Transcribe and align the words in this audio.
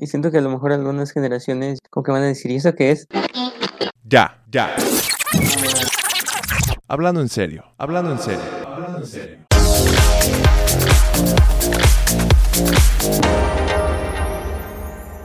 Y 0.00 0.06
siento 0.06 0.30
que 0.30 0.38
a 0.38 0.40
lo 0.40 0.48
mejor 0.48 0.72
algunas 0.72 1.10
generaciones 1.10 1.80
como 1.90 2.04
que 2.04 2.12
van 2.12 2.22
a 2.22 2.26
decir, 2.26 2.52
¿y 2.52 2.54
eso 2.54 2.72
qué 2.76 2.92
es? 2.92 3.08
Ya, 4.04 4.44
ya. 4.48 4.76
Hablando 6.86 7.20
en 7.20 7.28
serio, 7.28 7.64
hablando 7.78 8.12
en 8.12 8.18
serio, 8.20 8.40
hablando 8.64 8.98
en 8.98 9.06
serio. 9.06 9.38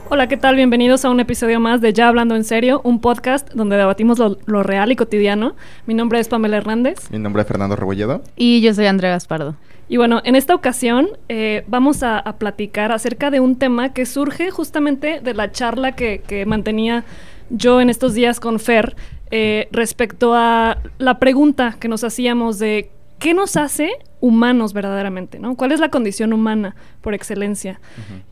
Hola, 0.09 0.28
¿qué 0.28 0.38
tal? 0.38 0.55
Bienvenidos 0.55 1.05
a 1.05 1.12
un 1.12 1.20
episodio 1.20 1.59
más 1.59 1.80
de 1.80 1.94
Ya 1.94 2.08
Hablando 2.08 2.36
en 2.36 2.44
Serio, 2.44 2.81
un 2.84 3.00
podcast 3.00 3.52
donde 3.53 3.78
debatimos 3.78 4.17
lo, 4.17 4.40
lo 4.45 4.64
real 4.64 4.92
y 4.92 4.95
cotidiano. 4.95 5.55
Mi 5.86 5.94
nombre 5.94 6.20
es 6.20 6.28
Pamela 6.28 6.58
Hernández. 6.58 7.12
Mi 7.12 7.20
nombre 7.20 7.44
es 7.44 7.48
Fernando 7.48 7.76
Rebolledo. 7.76 8.23
Y 8.36 8.62
yo 8.62 8.73
soy 8.73 8.88
Andrea 8.88 9.12
Gaspardo. 9.12 9.55
Y 9.90 9.98
bueno, 9.98 10.22
en 10.23 10.36
esta 10.36 10.55
ocasión 10.55 11.10
eh, 11.30 11.64
vamos 11.68 12.04
a, 12.04 12.20
a 12.20 12.38
platicar 12.38 12.92
acerca 12.92 13.30
de 13.32 13.40
un 13.40 13.58
tema 13.58 13.94
que 13.94 14.06
surge 14.06 14.50
justamente 14.50 15.20
de 15.20 15.34
la 15.34 15.52
charla 15.52 15.94
que, 15.94 16.22
que 16.26 16.46
mantenía 16.46 17.04
yo 17.50 17.81
en 17.81 17.89
estos 17.89 18.14
días 18.14 18.39
con 18.39 18.59
Fer 18.59 18.95
eh, 19.31 19.67
respecto 19.72 20.34
a 20.34 20.78
la 20.98 21.20
pregunta 21.20 21.76
que 21.80 21.88
nos 21.88 22.04
hacíamos 22.04 22.59
de 22.59 22.92
qué 23.20 23.34
nos 23.34 23.56
hace 23.56 23.92
humanos 24.20 24.73
verdaderamente, 24.73 25.39
¿no? 25.39 25.56
¿Cuál 25.56 25.72
es 25.72 25.80
la 25.80 25.89
condición 25.89 26.34
humana 26.34 26.76
por 27.02 27.14
excelencia? 27.14 27.80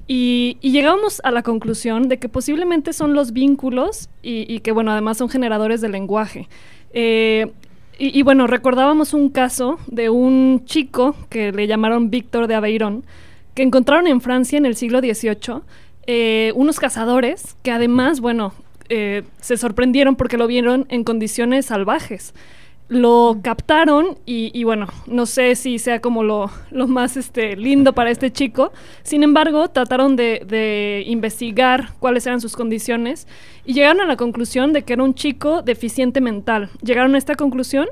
y, 0.07 0.57
y 0.61 0.71
llegábamos 0.71 1.21
a 1.23 1.31
la 1.31 1.43
conclusión 1.43 2.07
de 2.07 2.17
que 2.17 2.29
posiblemente 2.29 2.93
son 2.93 3.13
los 3.13 3.33
vínculos 3.33 4.09
y, 4.21 4.45
y 4.53 4.59
que, 4.59 4.71
bueno, 4.71 4.91
además 4.91 5.17
son 5.17 5.29
generadores 5.29 5.81
de 5.81 5.89
lenguaje. 5.89 6.47
Eh, 6.93 7.51
y, 7.97 8.17
y 8.17 8.21
bueno, 8.23 8.47
recordábamos 8.47 9.13
un 9.13 9.29
caso 9.29 9.79
de 9.87 10.09
un 10.09 10.63
chico 10.65 11.15
que 11.29 11.51
le 11.51 11.67
llamaron 11.67 12.09
Víctor 12.09 12.47
de 12.47 12.55
Aveirón, 12.55 13.03
que 13.53 13.63
encontraron 13.63 14.07
en 14.07 14.21
Francia 14.21 14.57
en 14.57 14.65
el 14.65 14.75
siglo 14.75 14.99
XVIII 14.99 15.61
eh, 16.07 16.51
unos 16.55 16.79
cazadores 16.79 17.55
que 17.61 17.71
además, 17.71 18.21
bueno, 18.21 18.53
eh, 18.89 19.23
se 19.39 19.55
sorprendieron 19.57 20.15
porque 20.15 20.37
lo 20.37 20.47
vieron 20.47 20.85
en 20.89 21.03
condiciones 21.03 21.67
salvajes. 21.67 22.33
Lo 22.91 23.39
captaron 23.41 24.17
y, 24.25 24.65
bueno, 24.65 24.87
no 25.07 25.25
sé 25.25 25.55
si 25.55 25.79
sea 25.79 26.01
como 26.01 26.23
lo, 26.23 26.51
lo 26.71 26.89
más 26.89 27.15
este, 27.15 27.55
lindo 27.55 27.93
para 27.93 28.11
este 28.11 28.33
chico. 28.33 28.73
Sin 29.01 29.23
embargo, 29.23 29.69
trataron 29.69 30.17
de, 30.17 30.43
de 30.45 31.05
investigar 31.07 31.93
cuáles 31.99 32.27
eran 32.27 32.41
sus 32.41 32.57
condiciones 32.57 33.29
y 33.63 33.71
llegaron 33.71 34.01
a 34.01 34.05
la 34.07 34.17
conclusión 34.17 34.73
de 34.73 34.81
que 34.81 34.91
era 34.91 35.03
un 35.03 35.15
chico 35.15 35.61
deficiente 35.61 36.19
mental. 36.19 36.69
Llegaron 36.83 37.15
a 37.15 37.17
esta 37.17 37.35
conclusión 37.35 37.87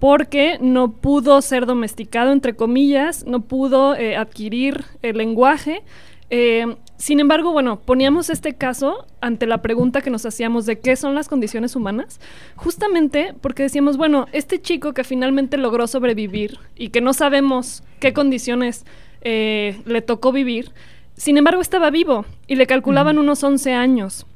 porque 0.00 0.58
no 0.60 0.90
pudo 0.90 1.40
ser 1.42 1.64
domesticado, 1.64 2.32
entre 2.32 2.56
comillas, 2.56 3.24
no 3.26 3.42
pudo 3.42 3.94
eh, 3.94 4.16
adquirir 4.16 4.84
el 5.02 5.18
lenguaje. 5.18 5.84
Eh, 6.30 6.74
sin 7.00 7.18
embargo, 7.18 7.52
bueno, 7.52 7.80
poníamos 7.80 8.28
este 8.28 8.52
caso 8.52 9.06
ante 9.22 9.46
la 9.46 9.62
pregunta 9.62 10.02
que 10.02 10.10
nos 10.10 10.26
hacíamos 10.26 10.66
de 10.66 10.80
qué 10.80 10.96
son 10.96 11.14
las 11.14 11.28
condiciones 11.28 11.74
humanas, 11.74 12.20
justamente 12.56 13.32
porque 13.40 13.62
decíamos, 13.62 13.96
bueno, 13.96 14.26
este 14.32 14.60
chico 14.60 14.92
que 14.92 15.02
finalmente 15.02 15.56
logró 15.56 15.86
sobrevivir 15.86 16.58
y 16.76 16.90
que 16.90 17.00
no 17.00 17.14
sabemos 17.14 17.82
qué 18.00 18.12
condiciones 18.12 18.84
eh, 19.22 19.80
le 19.86 20.02
tocó 20.02 20.30
vivir, 20.30 20.72
sin 21.16 21.38
embargo 21.38 21.62
estaba 21.62 21.88
vivo 21.88 22.26
y 22.46 22.56
le 22.56 22.66
calculaban 22.66 23.18
unos 23.18 23.42
11 23.42 23.72
años. 23.72 24.26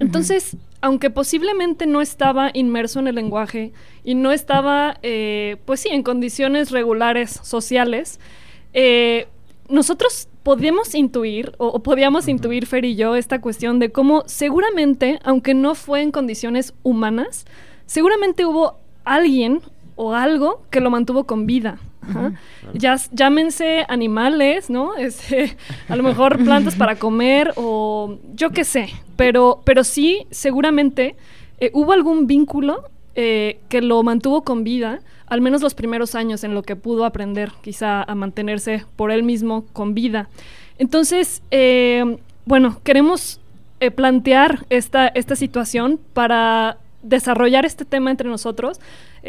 Entonces, 0.00 0.56
aunque 0.80 1.10
posiblemente 1.10 1.86
no 1.86 2.00
estaba 2.00 2.50
inmerso 2.54 3.00
en 3.00 3.08
el 3.08 3.16
lenguaje 3.16 3.72
y 4.02 4.14
no 4.14 4.32
estaba, 4.32 4.96
eh, 5.02 5.58
pues 5.66 5.80
sí, 5.80 5.90
en 5.90 6.02
condiciones 6.02 6.70
regulares 6.70 7.38
sociales, 7.42 8.18
eh, 8.72 9.28
nosotros 9.68 10.27
podíamos 10.48 10.94
intuir, 10.94 11.52
o, 11.58 11.66
o 11.66 11.82
podíamos 11.82 12.26
intuir 12.26 12.64
Fer 12.64 12.86
y 12.86 12.96
yo, 12.96 13.16
esta 13.16 13.38
cuestión 13.38 13.78
de 13.78 13.92
cómo 13.92 14.22
seguramente, 14.24 15.18
aunque 15.22 15.52
no 15.52 15.74
fue 15.74 16.00
en 16.00 16.10
condiciones 16.10 16.72
humanas, 16.82 17.44
seguramente 17.84 18.46
hubo 18.46 18.78
alguien 19.04 19.60
o 19.94 20.14
algo 20.14 20.62
que 20.70 20.80
lo 20.80 20.88
mantuvo 20.88 21.24
con 21.24 21.44
vida. 21.44 21.76
Ajá. 22.00 22.32
Ya, 22.72 22.96
llámense 23.12 23.84
animales, 23.90 24.70
¿no? 24.70 24.96
Este, 24.98 25.54
a 25.86 25.96
lo 25.96 26.02
mejor 26.02 26.42
plantas 26.42 26.76
para 26.76 26.96
comer 26.96 27.52
o 27.56 28.18
yo 28.32 28.48
qué 28.48 28.64
sé, 28.64 28.88
pero, 29.16 29.60
pero 29.66 29.84
sí, 29.84 30.26
seguramente 30.30 31.14
eh, 31.60 31.70
hubo 31.74 31.92
algún 31.92 32.26
vínculo 32.26 32.84
eh, 33.20 33.58
que 33.68 33.82
lo 33.82 34.00
mantuvo 34.04 34.42
con 34.42 34.62
vida, 34.62 35.00
al 35.26 35.40
menos 35.40 35.60
los 35.60 35.74
primeros 35.74 36.14
años 36.14 36.44
en 36.44 36.54
lo 36.54 36.62
que 36.62 36.76
pudo 36.76 37.04
aprender 37.04 37.50
quizá 37.62 38.04
a 38.04 38.14
mantenerse 38.14 38.84
por 38.94 39.10
él 39.10 39.24
mismo 39.24 39.64
con 39.72 39.92
vida. 39.92 40.28
Entonces, 40.78 41.42
eh, 41.50 42.18
bueno, 42.44 42.80
queremos 42.84 43.40
eh, 43.80 43.90
plantear 43.90 44.66
esta, 44.70 45.08
esta 45.08 45.34
situación 45.34 45.98
para 46.12 46.78
desarrollar 47.02 47.66
este 47.66 47.84
tema 47.84 48.12
entre 48.12 48.28
nosotros, 48.28 48.78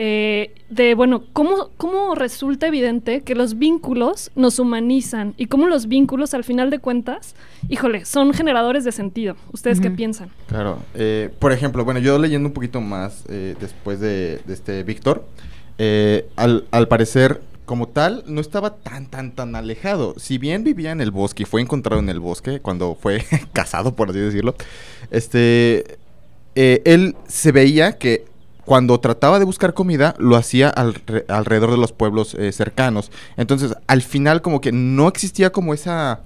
eh, 0.01 0.55
de, 0.69 0.95
bueno, 0.95 1.25
¿cómo, 1.33 1.71
¿cómo 1.75 2.15
resulta 2.15 2.67
evidente 2.67 3.19
que 3.19 3.35
los 3.35 3.57
vínculos 3.57 4.31
nos 4.33 4.57
humanizan 4.57 5.33
y 5.35 5.47
cómo 5.47 5.67
los 5.67 5.89
vínculos, 5.89 6.33
al 6.33 6.45
final 6.45 6.69
de 6.69 6.79
cuentas, 6.79 7.35
híjole, 7.67 8.05
son 8.05 8.33
generadores 8.33 8.85
de 8.85 8.93
sentido? 8.93 9.35
¿Ustedes 9.51 9.81
qué 9.81 9.91
piensan? 9.91 10.29
Claro. 10.47 10.79
eh, 10.93 11.29
por 11.39 11.51
ejemplo, 11.51 11.83
bueno, 11.83 11.99
yo 11.99 12.17
leyendo 12.17 12.47
un 12.47 12.53
poquito 12.53 12.79
más 12.79 13.25
eh, 13.27 13.55
después 13.59 13.99
de, 13.99 14.39
de 14.45 14.53
este 14.53 14.83
Víctor, 14.83 15.25
eh, 15.77 16.29
al, 16.37 16.63
al 16.71 16.87
parecer, 16.87 17.41
como 17.65 17.89
tal, 17.89 18.23
no 18.25 18.39
estaba 18.39 18.77
tan, 18.77 19.07
tan, 19.07 19.35
tan 19.35 19.53
alejado. 19.53 20.15
Si 20.17 20.37
bien 20.37 20.63
vivía 20.63 20.91
en 20.91 21.01
el 21.01 21.11
bosque 21.11 21.43
y 21.43 21.45
fue 21.45 21.59
encontrado 21.61 22.01
en 22.01 22.07
el 22.07 22.21
bosque 22.21 22.61
cuando 22.61 22.95
fue 22.95 23.25
casado, 23.51 23.97
por 23.97 24.11
así 24.11 24.19
decirlo, 24.19 24.55
este, 25.11 25.99
eh, 26.55 26.81
él 26.85 27.17
se 27.27 27.51
veía 27.51 27.97
que 27.97 28.28
cuando 28.69 28.99
trataba 28.99 29.39
de 29.39 29.45
buscar 29.45 29.73
comida, 29.73 30.13
lo 30.19 30.35
hacía 30.35 30.71
alre- 30.71 31.25
alrededor 31.27 31.71
de 31.71 31.77
los 31.77 31.91
pueblos 31.91 32.35
eh, 32.35 32.51
cercanos. 32.51 33.11
Entonces, 33.35 33.73
al 33.87 34.03
final, 34.03 34.43
como 34.43 34.61
que 34.61 34.71
no 34.71 35.07
existía 35.07 35.51
como 35.51 35.73
esa 35.73 36.19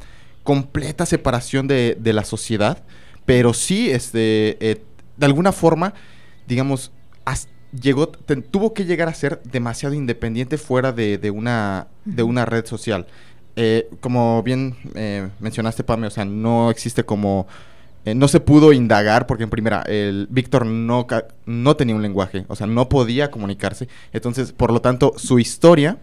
completa 0.43 1.05
separación 1.05 1.67
de, 1.67 1.95
de 1.97 2.11
la 2.11 2.25
sociedad, 2.25 2.83
pero 3.23 3.53
sí, 3.53 3.89
este, 3.89 4.57
eh, 4.59 4.81
de 5.15 5.25
alguna 5.25 5.53
forma, 5.53 5.93
digamos, 6.45 6.91
llegó, 7.81 8.09
te- 8.09 8.35
tuvo 8.35 8.73
que 8.73 8.83
llegar 8.83 9.07
a 9.07 9.13
ser 9.13 9.41
demasiado 9.49 9.95
independiente 9.95 10.57
fuera 10.57 10.91
de, 10.91 11.17
de 11.17 11.31
una, 11.31 11.87
de 12.03 12.23
una 12.23 12.43
red 12.43 12.65
social. 12.65 13.07
Eh, 13.55 13.87
como 14.01 14.43
bien 14.43 14.75
eh, 14.95 15.29
mencionaste, 15.39 15.85
Pame, 15.85 16.07
o 16.07 16.11
sea, 16.11 16.25
no 16.25 16.69
existe 16.71 17.05
como... 17.05 17.47
eh, 18.05 18.15
no 18.15 18.27
se 18.27 18.39
pudo 18.39 18.73
indagar 18.73 19.27
porque 19.27 19.43
en 19.43 19.49
primera, 19.49 19.81
el 19.83 20.27
Víctor 20.29 20.65
no, 20.65 21.07
no 21.45 21.75
tenía 21.75 21.95
un 21.95 22.01
lenguaje, 22.01 22.45
o 22.47 22.55
sea, 22.55 22.67
no 22.67 22.89
podía 22.89 23.31
comunicarse. 23.31 23.87
Entonces, 24.11 24.51
por 24.51 24.71
lo 24.71 24.81
tanto, 24.81 25.13
su 25.17 25.39
historia, 25.39 25.97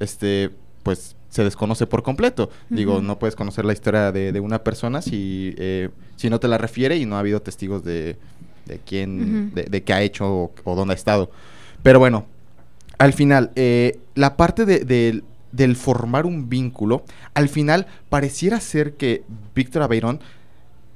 este, 0.00 0.50
pues, 0.82 1.16
se 1.28 1.42
desconoce 1.44 1.86
por 1.86 2.02
completo. 2.02 2.48
Digo, 2.70 3.00
no 3.00 3.18
puedes 3.18 3.34
conocer 3.34 3.64
la 3.64 3.72
historia 3.72 4.12
de, 4.12 4.30
de 4.32 4.40
una 4.40 4.62
persona 4.62 5.02
si, 5.02 5.54
eh, 5.58 5.88
si 6.16 6.30
no 6.30 6.38
te 6.38 6.46
la 6.48 6.58
refiere 6.58 6.96
y 6.96 7.06
no 7.06 7.16
ha 7.16 7.20
habido 7.20 7.42
testigos 7.42 7.82
de, 7.84 8.16
de 8.66 8.80
quién, 8.86 9.52
de, 9.54 9.64
de 9.64 9.82
qué 9.82 9.92
ha 9.92 10.02
hecho 10.02 10.26
o, 10.32 10.52
o 10.62 10.74
dónde 10.76 10.92
ha 10.92 10.96
estado. 10.96 11.30
Pero 11.82 11.98
bueno, 11.98 12.26
al 12.98 13.12
final, 13.12 13.50
eh, 13.56 13.98
la 14.14 14.36
parte 14.36 14.64
de- 14.64 14.84
del- 14.84 15.24
del 15.50 15.74
formar 15.76 16.24
un 16.26 16.48
vínculo, 16.48 17.04
al 17.34 17.48
final 17.48 17.86
pareciera 18.08 18.60
ser 18.60 18.94
que 18.94 19.22
Víctor 19.54 19.82
Aveirón 19.82 20.20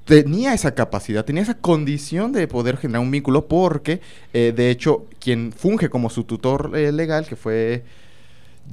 tenía 0.08 0.54
esa 0.54 0.74
capacidad, 0.74 1.24
tenía 1.24 1.42
esa 1.42 1.54
condición 1.54 2.32
de 2.32 2.48
poder 2.48 2.78
generar 2.78 3.02
un 3.02 3.10
vínculo 3.10 3.46
porque, 3.46 4.00
eh, 4.32 4.54
de 4.56 4.70
hecho, 4.70 5.04
quien 5.20 5.52
funge 5.52 5.90
como 5.90 6.08
su 6.08 6.24
tutor 6.24 6.72
eh, 6.74 6.90
legal, 6.92 7.26
que 7.26 7.36
fue 7.36 7.84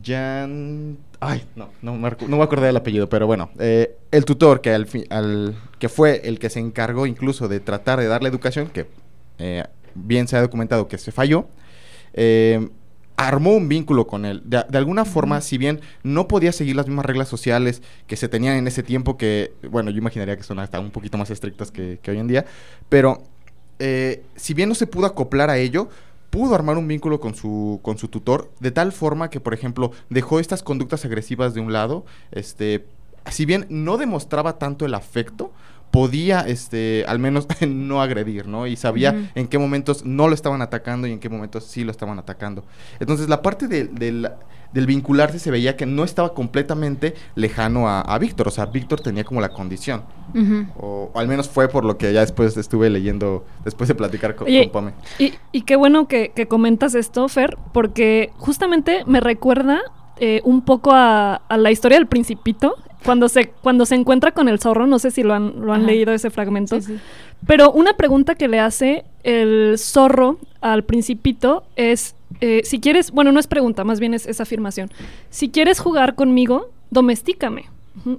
Jan... 0.03 0.97
Ay, 1.19 1.43
no, 1.55 1.69
no 1.81 1.95
me, 1.95 2.09
no 2.27 2.41
acordé 2.41 2.67
del 2.67 2.77
apellido, 2.77 3.09
pero 3.09 3.27
bueno, 3.27 3.49
eh, 3.59 3.97
el 4.11 4.23
tutor 4.23 4.61
que, 4.61 4.71
al 4.71 4.87
al, 5.09 5.55
que 5.77 5.89
fue 5.89 6.21
el 6.23 6.39
que 6.39 6.49
se 6.49 6.59
encargó 6.59 7.05
incluso 7.05 7.49
de 7.49 7.59
tratar 7.59 7.99
de 7.99 8.07
darle 8.07 8.29
educación, 8.29 8.69
que 8.69 8.87
bien 9.93 10.27
se 10.29 10.37
ha 10.37 10.41
documentado 10.41 10.87
que 10.87 10.97
se 10.97 11.11
falló, 11.11 11.47
armó 13.17 13.51
un 13.53 13.67
vínculo 13.67 14.07
con 14.07 14.25
él. 14.25 14.41
De, 14.45 14.63
de 14.67 14.77
alguna 14.77 15.05
forma, 15.05 15.41
si 15.41 15.57
bien 15.57 15.81
no 16.03 16.27
podía 16.27 16.51
seguir 16.51 16.75
las 16.75 16.87
mismas 16.87 17.05
reglas 17.05 17.27
sociales 17.27 17.81
que 18.07 18.15
se 18.15 18.27
tenían 18.27 18.57
en 18.57 18.67
ese 18.67 18.83
tiempo, 18.83 19.17
que, 19.17 19.53
bueno, 19.69 19.91
yo 19.91 19.97
imaginaría 19.97 20.37
que 20.37 20.43
son 20.43 20.59
hasta 20.59 20.79
un 20.79 20.91
poquito 20.91 21.17
más 21.17 21.29
estrictas 21.29 21.71
que, 21.71 21.99
que 22.01 22.11
hoy 22.11 22.19
en 22.19 22.27
día, 22.27 22.45
pero 22.89 23.23
eh, 23.79 24.23
si 24.35 24.53
bien 24.53 24.69
no 24.69 24.75
se 24.75 24.87
pudo 24.87 25.05
acoplar 25.05 25.49
a 25.49 25.57
ello, 25.57 25.89
pudo 26.29 26.55
armar 26.55 26.77
un 26.77 26.87
vínculo 26.87 27.19
con 27.19 27.35
su, 27.35 27.79
con 27.81 27.97
su 27.97 28.07
tutor, 28.07 28.51
de 28.59 28.71
tal 28.71 28.91
forma 28.91 29.29
que, 29.29 29.39
por 29.39 29.53
ejemplo, 29.53 29.91
dejó 30.09 30.39
estas 30.39 30.63
conductas 30.63 31.05
agresivas 31.05 31.53
de 31.53 31.61
un 31.61 31.71
lado, 31.71 32.05
este, 32.31 32.85
si 33.29 33.45
bien 33.45 33.65
no 33.69 33.97
demostraba 33.97 34.57
tanto 34.57 34.85
el 34.85 34.93
afecto, 34.93 35.51
podía, 35.95 36.41
este, 36.41 37.05
al 37.07 37.19
menos 37.19 37.47
no 37.67 38.01
agredir, 38.01 38.47
¿no? 38.47 38.67
Y 38.67 38.75
sabía 38.75 39.31
en 39.33 39.47
qué 39.47 39.57
momentos 39.57 40.05
no 40.05 40.27
lo 40.27 40.33
estaban 40.35 40.61
atacando 40.61 41.07
y 41.07 41.11
en 41.13 41.19
qué 41.19 41.29
momentos 41.29 41.63
sí 41.63 41.83
lo 41.83 41.91
estaban 41.91 42.19
atacando. 42.19 42.63
Entonces, 42.99 43.29
la 43.29 43.41
parte 43.41 43.67
de- 43.67 43.85
del, 43.85 44.29
del 44.73 44.85
vincularse 44.85 45.39
se 45.39 45.51
veía 45.51 45.77
que 45.77 45.85
no 45.85 46.03
estaba 46.03 46.33
completamente 46.33 47.13
lejano 47.35 47.87
a, 47.87 48.01
a 48.01 48.19
Víctor, 48.19 48.49
o 48.49 48.51
sea, 48.51 48.65
Víctor 48.65 48.99
tenía 48.99 49.23
como 49.23 49.39
la 49.41 49.49
condición. 49.49 50.03
O, 50.77 51.11
o 51.13 51.19
al 51.19 51.27
menos 51.29 51.47
fue 51.47 51.69
por 51.69 51.85
lo 51.85 51.97
que 51.97 52.11
ya 52.11 52.19
después 52.19 52.57
estuve 52.57 52.89
leyendo, 52.89 53.45
después 53.63 53.87
de 53.87 53.95
platicar 53.95 54.35
con, 54.35 54.47
Oye, 54.47 54.69
con 54.69 54.85
Pame. 54.85 54.93
Y, 55.17 55.33
y 55.53 55.61
qué 55.61 55.77
bueno 55.77 56.07
que, 56.09 56.31
que 56.35 56.47
comentas 56.47 56.93
esto, 56.93 57.27
Fer, 57.29 57.57
porque 57.73 58.31
justamente 58.37 59.03
me 59.07 59.21
recuerda 59.21 59.79
eh, 60.17 60.41
un 60.43 60.61
poco 60.61 60.91
a, 60.93 61.35
a 61.35 61.57
la 61.57 61.71
historia 61.71 61.97
del 61.97 62.07
principito, 62.07 62.75
cuando 63.05 63.29
se, 63.29 63.49
cuando 63.49 63.85
se 63.85 63.95
encuentra 63.95 64.31
con 64.31 64.49
el 64.49 64.59
zorro, 64.59 64.87
no 64.87 64.99
sé 64.99 65.11
si 65.11 65.23
lo 65.23 65.33
han, 65.33 65.61
lo 65.61 65.73
han 65.73 65.81
Ajá. 65.81 65.91
leído 65.91 66.13
ese 66.13 66.29
fragmento, 66.29 66.81
Sí, 66.81 66.87
sí. 66.95 66.99
pero 67.47 67.71
una 67.71 67.93
pregunta 67.93 68.35
que 68.35 68.47
le 68.47 68.59
hace 68.59 69.05
el 69.23 69.75
zorro 69.77 70.39
al 70.61 70.83
principito 70.83 71.63
es, 71.75 72.15
eh, 72.41 72.61
si 72.63 72.79
quieres, 72.79 73.11
bueno, 73.11 73.31
no 73.31 73.39
es 73.39 73.47
pregunta, 73.47 73.83
más 73.83 73.99
bien 73.99 74.13
es, 74.13 74.25
es 74.25 74.41
afirmación, 74.41 74.89
si 75.29 75.49
quieres 75.49 75.79
jugar 75.79 76.15
conmigo, 76.15 76.69
domestícame. 76.89 77.65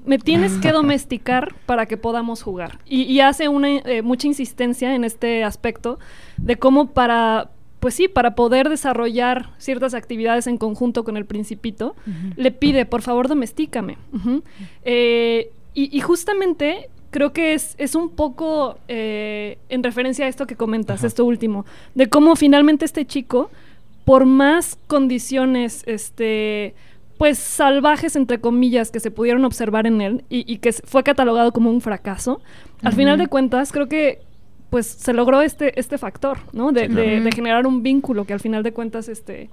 Me 0.07 0.19
tienes 0.19 0.55
que 0.55 0.73
domesticar 0.81 1.55
para 1.67 1.85
que 1.85 1.99
podamos 1.99 2.43
jugar. 2.43 2.79
Y, 2.87 3.03
y 3.03 3.21
hace 3.21 3.49
una 3.49 3.69
eh, 3.69 4.01
mucha 4.03 4.27
insistencia 4.27 4.95
en 4.95 5.05
este 5.05 5.45
aspecto 5.45 5.99
de 6.39 6.57
cómo 6.57 6.93
para, 6.93 7.51
pues 7.87 7.95
sí, 7.95 8.09
para 8.09 8.35
poder 8.35 8.69
desarrollar 8.69 9.51
ciertas 9.59 9.95
actividades 9.95 10.49
en 10.49 10.59
conjunto 10.59 11.05
con 11.05 11.17
el 11.17 11.25
principito, 11.25 11.95
le 12.35 12.51
pide, 12.51 12.85
por 12.85 13.01
favor, 13.01 13.29
domestícame. 13.29 13.97
Eh, 14.83 15.53
y, 15.73 15.97
y 15.97 16.01
justamente 16.01 16.91
creo 17.13 17.33
que 17.33 17.55
es, 17.55 17.77
es 17.79 17.95
un 17.95 18.11
poco 18.11 18.81
eh, 18.89 19.59
en 19.69 19.85
referencia 19.85 20.25
a 20.25 20.29
esto 20.29 20.49
que 20.49 20.57
comentas, 20.57 20.99
Ajá. 20.99 21.07
esto 21.07 21.25
último, 21.25 21.65
de 21.95 22.09
cómo 22.09 22.35
finalmente 22.35 22.85
este 22.85 23.07
chico, 23.07 23.53
por 24.05 24.27
más 24.27 24.77
condiciones, 24.89 25.85
este 25.87 26.75
pues 27.19 27.39
salvajes 27.39 28.17
entre 28.17 28.41
comillas 28.41 28.91
que 28.91 28.99
se 28.99 29.13
pudieron 29.13 29.45
observar 29.45 29.87
en 29.87 30.01
él 30.01 30.25
y, 30.29 30.53
y 30.53 30.59
que 30.59 30.73
fue 30.73 31.05
catalogado 31.05 31.53
como 31.53 31.71
un 31.71 31.81
fracaso, 31.81 32.41
al 32.83 32.95
final 32.95 33.17
de 33.17 33.29
cuentas 33.29 33.71
creo 33.71 33.89
que 33.89 34.26
pues 34.71 34.87
se 34.87 35.13
logró 35.13 35.43
este, 35.43 35.79
este 35.79 35.99
factor, 35.99 36.39
¿no? 36.53 36.73
De, 36.73 36.83
Sí, 36.83 36.89
claro. 36.95 37.09
de- 37.11 37.21
de 37.21 37.33
generar 37.33 37.67
un 37.67 37.83
vínculo 37.83 38.25
que 38.25 38.33
al 38.33 38.41
final 38.41 38.63
de 38.63 38.73
cuentas, 38.73 39.09
este, 39.09 39.49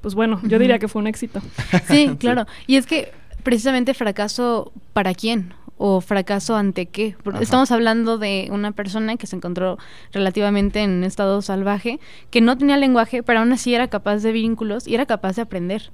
pues 0.00 0.14
bueno, 0.14 0.40
yo 0.44 0.58
diría 0.58 0.78
que 0.78 0.88
fue 0.88 1.00
un 1.00 1.08
éxito. 1.08 1.40
Sí, 1.88 2.16
claro. 2.18 2.46
Y 2.66 2.76
es 2.76 2.86
que 2.86 3.12
precisamente 3.42 3.92
fracaso 3.94 4.72
para 4.92 5.14
quién 5.14 5.52
o 5.78 6.00
fracaso 6.00 6.56
ante 6.56 6.86
qué. 6.86 7.16
Porque 7.22 7.44
estamos 7.44 7.70
hablando 7.70 8.16
de 8.18 8.48
una 8.50 8.72
persona 8.72 9.16
que 9.16 9.26
se 9.26 9.36
encontró 9.36 9.76
relativamente 10.12 10.80
en 10.80 10.90
un 10.90 11.04
estado 11.04 11.42
salvaje, 11.42 12.00
que 12.30 12.40
no 12.40 12.56
tenía 12.56 12.76
lenguaje, 12.78 13.22
pero 13.22 13.40
aún 13.40 13.52
así 13.52 13.74
era 13.74 13.88
capaz 13.88 14.18
de 14.22 14.32
vínculos 14.32 14.86
y 14.88 14.94
era 14.94 15.04
capaz 15.06 15.36
de 15.36 15.42
aprender. 15.42 15.90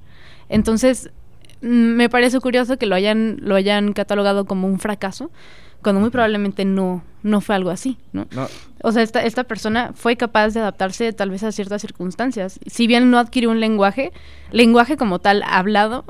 Entonces, 0.49 1.11
mm, 1.63 1.67
me 1.97 2.09
parece 2.09 2.39
curioso 2.41 2.77
que 2.79 2.87
lo 2.87 2.95
hayan, 2.95 3.39
lo 3.41 3.55
hayan 3.57 3.93
catalogado 3.93 4.45
como 4.45 4.69
un 4.69 4.79
fracaso, 4.79 5.31
cuando 5.83 6.01
muy 6.01 6.11
probablemente 6.11 6.65
no, 6.65 7.03
no 7.23 7.41
fue 7.41 7.55
algo 7.55 7.71
así, 7.71 7.97
¿no? 8.13 8.27
No, 8.33 8.49
O 8.83 8.93
sea, 8.93 9.03
esta, 9.03 9.25
esta 9.25 9.45
persona 9.45 9.93
fue 9.95 10.17
capaz 10.17 10.51
de 10.51 10.61
adaptarse 10.61 11.13
tal 11.13 11.31
vez 11.31 11.43
a 11.43 11.53
ciertas 11.53 11.83
circunstancias. 11.83 12.59
Si 12.67 12.87
bien 12.87 13.11
no 13.11 13.19
adquirió 13.19 13.51
un 13.51 13.61
lenguaje, 13.61 14.13
lenguaje 14.51 14.97
como 14.97 15.19
tal 15.19 15.43
hablado, 15.47 16.05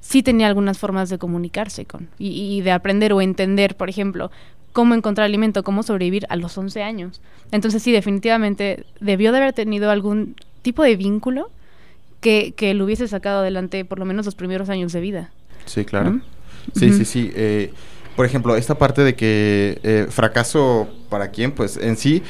sí 0.00 0.22
tenía 0.22 0.46
algunas 0.46 0.78
formas 0.78 1.08
de 1.10 1.18
comunicarse 1.18 1.84
con 1.84 2.08
y, 2.18 2.28
y 2.28 2.60
de 2.62 2.72
aprender 2.72 3.12
o 3.12 3.20
entender, 3.20 3.76
por 3.76 3.88
ejemplo, 3.88 4.30
cómo 4.72 4.94
encontrar 4.94 5.24
alimento, 5.24 5.62
cómo 5.62 5.82
sobrevivir 5.82 6.26
a 6.28 6.36
los 6.36 6.56
11 6.56 6.82
años. 6.82 7.20
Entonces 7.52 7.82
sí, 7.82 7.92
definitivamente 7.92 8.84
debió 9.00 9.32
de 9.32 9.38
haber 9.38 9.52
tenido 9.52 9.90
algún 9.90 10.36
tipo 10.62 10.82
de 10.82 10.96
vínculo 10.96 11.50
que, 12.20 12.52
que 12.56 12.74
lo 12.74 12.84
hubiese 12.84 13.08
sacado 13.08 13.40
adelante 13.40 13.84
por 13.84 13.98
lo 13.98 14.04
menos 14.04 14.26
los 14.26 14.34
primeros 14.34 14.68
años 14.68 14.92
de 14.92 15.00
vida. 15.00 15.30
sí, 15.64 15.84
claro. 15.84 16.10
¿no? 16.10 16.20
Sí, 16.74 16.92
sí, 16.92 17.04
sí. 17.04 17.32
eh, 17.34 17.72
por 18.20 18.26
ejemplo, 18.26 18.54
esta 18.54 18.74
parte 18.74 19.02
de 19.02 19.14
que 19.14 19.80
eh, 19.82 20.06
fracaso 20.10 20.86
para 21.08 21.30
quién, 21.30 21.52
pues 21.52 21.78
en 21.78 21.96
sí 21.96 22.22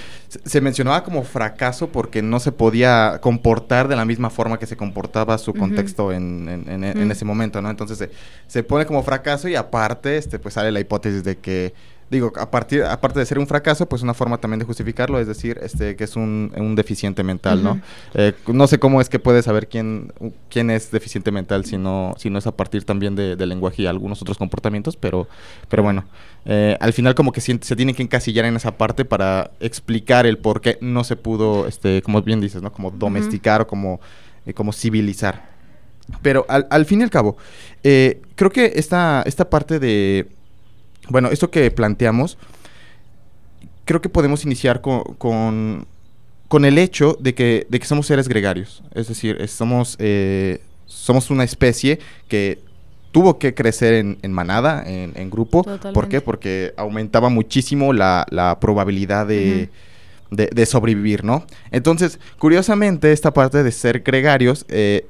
se- 0.45 0.61
mencionaba 0.61 1.03
como 1.03 1.25
fracaso 1.25 1.89
porque 1.89 2.23
no 2.23 2.39
se 2.39 2.53
podía 2.53 3.19
comportar 3.21 3.89
de 3.89 3.97
la 3.97 4.05
misma 4.05 4.31
forma 4.31 4.57
que 4.57 4.67
se 4.67 4.77
comportaba 4.77 5.37
su 5.37 5.53
contexto 5.53 6.13
en, 6.13 6.49
en- 6.49 6.69
en- 6.85 6.85
en 6.97 7.11
ese 7.11 7.25
momento, 7.25 7.61
¿no? 7.61 7.71
Entonces 7.71 7.99
se, 7.99 8.09
se 8.47 8.63
pone 8.63 8.87
como 8.87 9.03
fracaso 9.03 9.49
y 9.49 9.57
aparte, 9.57 10.17
este, 10.17 10.39
pues 10.39 10.55
sale 10.55 10.71
la 10.71 10.79
hipótesis 10.79 11.25
de 11.25 11.39
que, 11.39 11.75
digo, 12.11 12.33
a 12.37 12.51
partir, 12.51 12.83
aparte 12.83 13.21
de 13.21 13.27
ser 13.27 13.39
un 13.39 13.47
fracaso, 13.47 13.89
pues 13.89 14.03
una 14.03 14.15
forma 14.15 14.39
también 14.39 14.59
de 14.59 14.65
justificarlo, 14.65 15.21
es 15.21 15.27
decir, 15.29 15.59
este, 15.63 15.95
que 15.95 16.05
es 16.05 16.17
un, 16.17 16.53
un 16.57 16.75
deficiente 16.75 17.23
mental, 17.23 17.63
¿no? 17.63 17.81
Eh, 18.15 18.33
no 18.49 18.67
sé 18.67 18.79
cómo 18.81 19.01
es 19.01 19.09
que 19.09 19.19
puede 19.21 19.43
saber 19.43 19.69
quién, 19.69 20.13
quién 20.49 20.71
es 20.71 20.91
deficiente 20.91 21.31
mental 21.31 21.65
si 21.65 21.79
no, 21.79 22.15
si 22.19 22.29
no 22.29 22.39
es 22.39 22.47
a 22.49 22.57
partir 22.57 22.85
también 22.85 23.15
de- 23.15 23.37
del 23.37 23.49
lenguaje 23.49 23.83
y 23.83 23.87
algunos 23.87 24.21
otros 24.23 24.39
comportamientos, 24.39 24.97
pero, 24.97 25.29
pero 25.69 25.83
bueno, 25.85 26.05
eh, 26.47 26.77
al 26.81 26.93
final 26.93 27.15
como 27.15 27.31
que 27.33 27.41
siente- 27.41 27.67
se 27.67 27.77
tiene 27.77 27.95
que 27.95 28.03
encasillar 28.03 28.45
en 28.45 28.57
esa 28.57 28.77
parte 28.77 29.05
para 29.05 29.53
explicar 29.61 30.27
el 30.27 30.39
por 30.39 30.61
qué 30.61 30.79
no 30.81 31.05
se 31.05 31.15
pudo, 31.17 31.69
este, 31.69 32.03
como 32.03 32.21
bien 32.23 32.41
dices, 32.41 32.61
¿no? 32.61 32.73
Como 32.73 32.91
domesticar 32.91 33.61
o 33.61 33.67
como, 33.69 34.01
eh, 34.47 34.53
como 34.53 34.73
civilizar. 34.73 35.49
Pero 36.23 36.45
al, 36.49 36.67
al 36.71 36.87
fin 36.87 37.01
y 37.01 37.05
al 37.05 37.11
cabo, 37.11 37.37
creo 37.83 38.51
que 38.51 38.73
esta, 38.75 39.23
esta 39.27 39.49
parte 39.49 39.79
de, 39.79 40.29
bueno, 41.11 41.29
esto 41.31 41.51
que 41.51 41.71
planteamos, 41.71 42.39
creo 43.85 44.01
que 44.01 44.09
podemos 44.09 44.45
iniciar 44.45 44.81
con, 44.81 45.03
con, 45.19 45.87
con 46.49 46.65
el 46.65 46.79
hecho 46.79 47.17
de 47.21 47.35
que, 47.35 47.67
de 47.69 47.81
que 47.81 47.87
somos 47.87 48.07
seres 48.07 48.29
gregarios. 48.29 48.83
Es 48.95 49.09
decir, 49.09 49.37
es- 49.41 49.51
somos, 49.51 49.97
eh, 49.99 50.61
somos 50.87 51.31
una 51.31 51.45
especie 51.45 51.99
que 52.29 52.59
tuvo 53.13 53.39
que 53.39 53.55
crecer 53.55 53.95
en, 53.95 54.19
en 54.23 54.33
manada, 54.33 54.85
en, 54.87 55.13
en 55.17 55.31
grupo. 55.31 55.63
¿Por 55.93 56.09
qué? 56.09 56.21
Porque 56.21 56.73
aumentaba 56.77 57.29
muchísimo 57.29 57.93
la, 57.93 58.25
la 58.31 58.59
probabilidad 58.61 59.27
de, 59.27 59.69
de, 60.31 60.47
de 60.47 60.67
sobrevivir, 60.67 61.25
¿no? 61.25 61.45
Entonces, 61.73 62.21
curiosamente, 62.39 63.11
esta 63.13 63.33
parte 63.33 63.65
de 63.65 63.73
ser 63.73 64.01
gregarios 64.01 64.65
eh, 64.69 65.07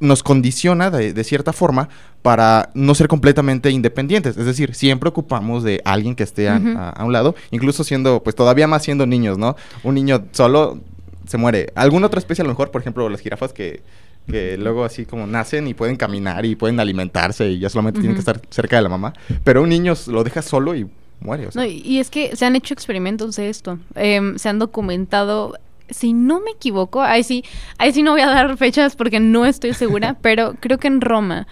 nos 0.00 0.22
condiciona 0.22 0.90
de, 0.90 1.12
de 1.12 1.24
cierta 1.24 1.52
forma 1.52 1.88
para 2.22 2.70
no 2.74 2.94
ser 2.94 3.06
completamente 3.08 3.70
independientes. 3.70 4.36
Es 4.36 4.46
decir, 4.46 4.74
siempre 4.74 5.08
ocupamos 5.08 5.62
de 5.62 5.80
alguien 5.84 6.14
que 6.14 6.22
esté 6.22 6.48
a, 6.48 6.56
Ujú. 6.56 6.68
a- 6.76 6.90
a 6.90 7.04
un 7.04 7.12
lado, 7.12 7.34
incluso 7.50 7.84
siendo, 7.84 8.22
pues 8.22 8.34
todavía 8.34 8.66
más 8.66 8.82
siendo 8.82 9.06
niños, 9.06 9.38
¿no? 9.38 9.56
Un 9.82 9.94
niño 9.94 10.24
solo 10.32 10.80
se 11.26 11.36
muere. 11.36 11.70
¿Alguna 11.74 12.06
otra 12.08 12.18
especie 12.18 12.42
a 12.42 12.44
lo 12.46 12.50
mejor? 12.50 12.70
Por 12.70 12.80
ejemplo, 12.80 13.08
las 13.08 13.20
jirafas 13.20 13.52
que, 13.52 13.82
que 14.26 14.56
luego 14.58 14.84
así 14.84 15.06
como 15.06 15.26
nacen 15.26 15.66
y 15.68 15.74
pueden 15.74 15.96
caminar 15.96 16.44
y 16.44 16.56
pueden 16.56 16.80
alimentarse 16.80 17.48
y 17.50 17.58
ya 17.58 17.68
solamente 17.68 18.00
tienen 18.00 18.14
que 18.16 18.20
estar 18.20 18.40
cerca 18.50 18.76
de 18.76 18.82
la 18.82 18.88
mamá. 18.88 19.12
Pero 19.44 19.62
un 19.62 19.68
niño 19.68 19.94
lo 20.08 20.24
deja 20.24 20.42
solo 20.42 20.74
y 20.74 20.88
muere. 21.20 21.46
o 21.46 21.52
sea. 21.52 21.62
No, 21.62 21.68
y- 21.68 21.82
y 21.84 21.98
es 22.00 22.10
que 22.10 22.34
se 22.36 22.44
han 22.46 22.56
hecho 22.56 22.74
experimentos 22.74 23.36
de 23.36 23.48
esto. 23.50 23.78
Em, 23.94 24.38
se 24.38 24.48
han 24.48 24.58
documentado, 24.58 25.56
si 25.90 26.12
no 26.12 26.40
me 26.40 26.52
equivoco, 26.52 27.02
ahí 27.02 27.22
sí, 27.22 27.44
ahí 27.78 27.92
sí 27.92 28.02
no 28.02 28.12
voy 28.12 28.20
a 28.22 28.26
dar 28.28 28.56
fechas 28.56 28.96
porque 28.96 29.20
no 29.20 29.44
estoy 29.46 29.74
segura, 29.74 30.16
pero 30.22 30.54
creo 30.60 30.78
que 30.78 30.88
en 30.88 31.00
Roma 31.00 31.46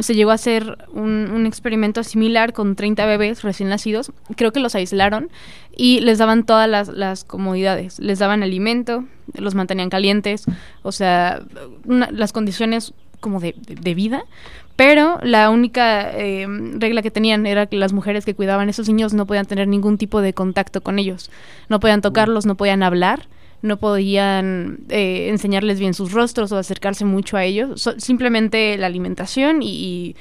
se 0.00 0.14
llegó 0.14 0.30
a 0.30 0.34
hacer 0.34 0.86
un, 0.92 1.30
un 1.34 1.44
experimento 1.44 2.04
similar 2.04 2.52
con 2.52 2.76
30 2.76 3.04
bebés 3.06 3.42
recién 3.42 3.68
nacidos. 3.68 4.12
Creo 4.36 4.52
que 4.52 4.60
los 4.60 4.76
aislaron 4.76 5.30
y 5.76 5.98
les 6.00 6.18
daban 6.18 6.44
todas 6.46 6.68
las, 6.68 6.86
las 6.88 7.24
comodidades. 7.24 7.98
Les 7.98 8.20
daban 8.20 8.44
alimento, 8.44 9.04
los 9.34 9.56
mantenían 9.56 9.90
calientes, 9.90 10.44
o 10.82 10.92
sea, 10.92 11.42
una- 11.84 12.08
las 12.12 12.32
condiciones 12.32 12.94
como 13.18 13.40
de, 13.40 13.56
de- 13.66 13.74
de 13.74 13.94
vida. 13.94 14.22
Pero 14.76 15.18
la 15.24 15.50
única 15.50 16.08
eh, 16.12 16.46
regla 16.74 17.02
que 17.02 17.10
tenían 17.10 17.44
era 17.44 17.66
que 17.66 17.76
las 17.76 17.92
mujeres 17.92 18.24
que 18.24 18.34
cuidaban 18.36 18.68
a 18.68 18.70
esos 18.70 18.86
niños 18.88 19.12
no 19.12 19.26
podían 19.26 19.46
tener 19.46 19.66
ningún 19.66 19.98
tipo 19.98 20.20
de 20.20 20.34
contacto 20.34 20.82
con 20.82 21.00
ellos. 21.00 21.32
No 21.68 21.80
podían 21.80 22.00
tocarlos, 22.00 22.46
no 22.46 22.54
podían 22.56 22.84
hablar, 22.84 23.26
no 23.62 23.76
podían 23.78 24.80
eh, 24.88 25.28
enseñarles 25.28 25.80
bien 25.80 25.94
sus 25.94 26.12
rostros 26.12 26.52
o 26.52 26.56
acercarse 26.58 27.04
mucho 27.04 27.36
a 27.36 27.44
ellos. 27.44 27.80
So- 27.82 27.98
simplemente 27.98 28.76
la 28.78 28.86
alimentación 28.86 29.62
y, 29.62 29.68
y 29.68 30.16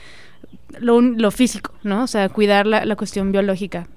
lo, 0.80 1.02
lo 1.02 1.32
físico, 1.32 1.74
¿no? 1.84 2.04
O 2.04 2.08
sea, 2.08 2.30
cuidar 2.30 2.66
la, 2.68 2.86
la 2.86 2.96
cuestión 2.96 3.32
biológica. 3.32 3.88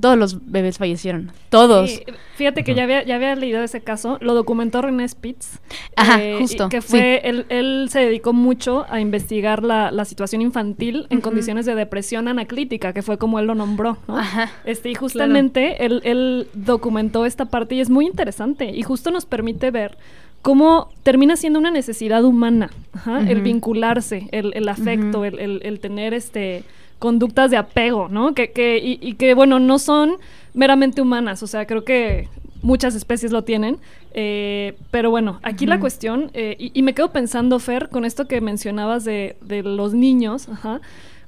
Todos 0.00 0.18
los 0.18 0.50
bebés 0.50 0.78
fallecieron. 0.78 1.30
Todos. 1.50 1.90
Sí, 1.90 2.02
fíjate 2.36 2.64
que 2.64 2.74
ya 2.74 2.82
había, 2.82 3.04
ya 3.04 3.14
había 3.16 3.34
leído 3.36 3.62
ese 3.62 3.80
caso, 3.80 4.18
lo 4.20 4.34
documentó 4.34 4.82
René 4.82 5.08
Spitz. 5.08 5.60
Ajá, 5.96 6.24
y 6.24 6.38
justo, 6.40 6.68
Que 6.68 6.80
sí. 6.82 6.88
fue, 6.88 7.20
él, 7.24 7.46
él 7.48 7.88
se 7.90 8.00
dedicó 8.00 8.32
mucho 8.32 8.86
a 8.88 9.00
investigar 9.00 9.62
la, 9.62 9.90
la 9.90 10.04
situación 10.04 10.42
infantil 10.42 11.06
en 11.10 11.20
condiciones 11.20 11.64
de 11.66 11.74
depresión 11.74 12.26
anaclítica, 12.28 12.92
que 12.92 13.02
fue 13.02 13.18
como 13.18 13.38
él 13.38 13.46
lo 13.46 13.54
nombró, 13.54 13.98
¿no? 14.08 14.18
Ajá. 14.18 14.50
Este, 14.64 14.90
y 14.90 14.94
justamente 14.94 15.84
él, 15.86 16.00
él 16.04 16.48
documentó 16.54 17.24
esta 17.26 17.44
parte 17.46 17.76
y 17.76 17.80
es 17.80 17.90
muy 17.90 18.06
interesante 18.06 18.66
y 18.70 18.82
justo 18.82 19.10
nos 19.10 19.26
permite 19.26 19.70
ver 19.70 19.96
cómo 20.42 20.90
termina 21.04 21.36
siendo 21.36 21.58
una 21.58 21.70
necesidad 21.70 22.22
humana, 22.24 22.70
ajá, 22.92 23.20
el 23.30 23.40
vincularse, 23.40 24.28
el, 24.30 24.52
el 24.54 24.68
afecto, 24.68 25.24
el- 25.24 25.60
el 25.62 25.80
tener 25.80 26.12
este 26.12 26.64
conductas 26.98 27.50
de 27.50 27.56
apego, 27.56 28.08
¿no? 28.08 28.34
Que, 28.34 28.52
que, 28.52 28.78
y, 28.78 28.98
y 29.00 29.14
que, 29.14 29.34
bueno, 29.34 29.58
no 29.58 29.78
son 29.78 30.16
meramente 30.54 31.02
humanas, 31.02 31.42
o 31.42 31.46
sea, 31.46 31.66
creo 31.66 31.84
que 31.84 32.28
muchas 32.62 32.94
especies 32.94 33.30
lo 33.30 33.42
tienen, 33.42 33.78
eh, 34.14 34.76
pero 34.90 35.10
bueno, 35.10 35.38
aquí 35.42 35.66
la 35.66 35.80
cuestión, 35.80 36.30
eh, 36.32 36.56
y, 36.58 36.70
y 36.72 36.82
me 36.82 36.94
quedo 36.94 37.10
pensando, 37.12 37.58
Fer, 37.58 37.90
con 37.90 38.04
esto 38.04 38.26
que 38.26 38.40
mencionabas 38.40 39.04
de, 39.04 39.36
de 39.42 39.62
los 39.62 39.92
niños, 39.92 40.48
ajá, 40.48 40.80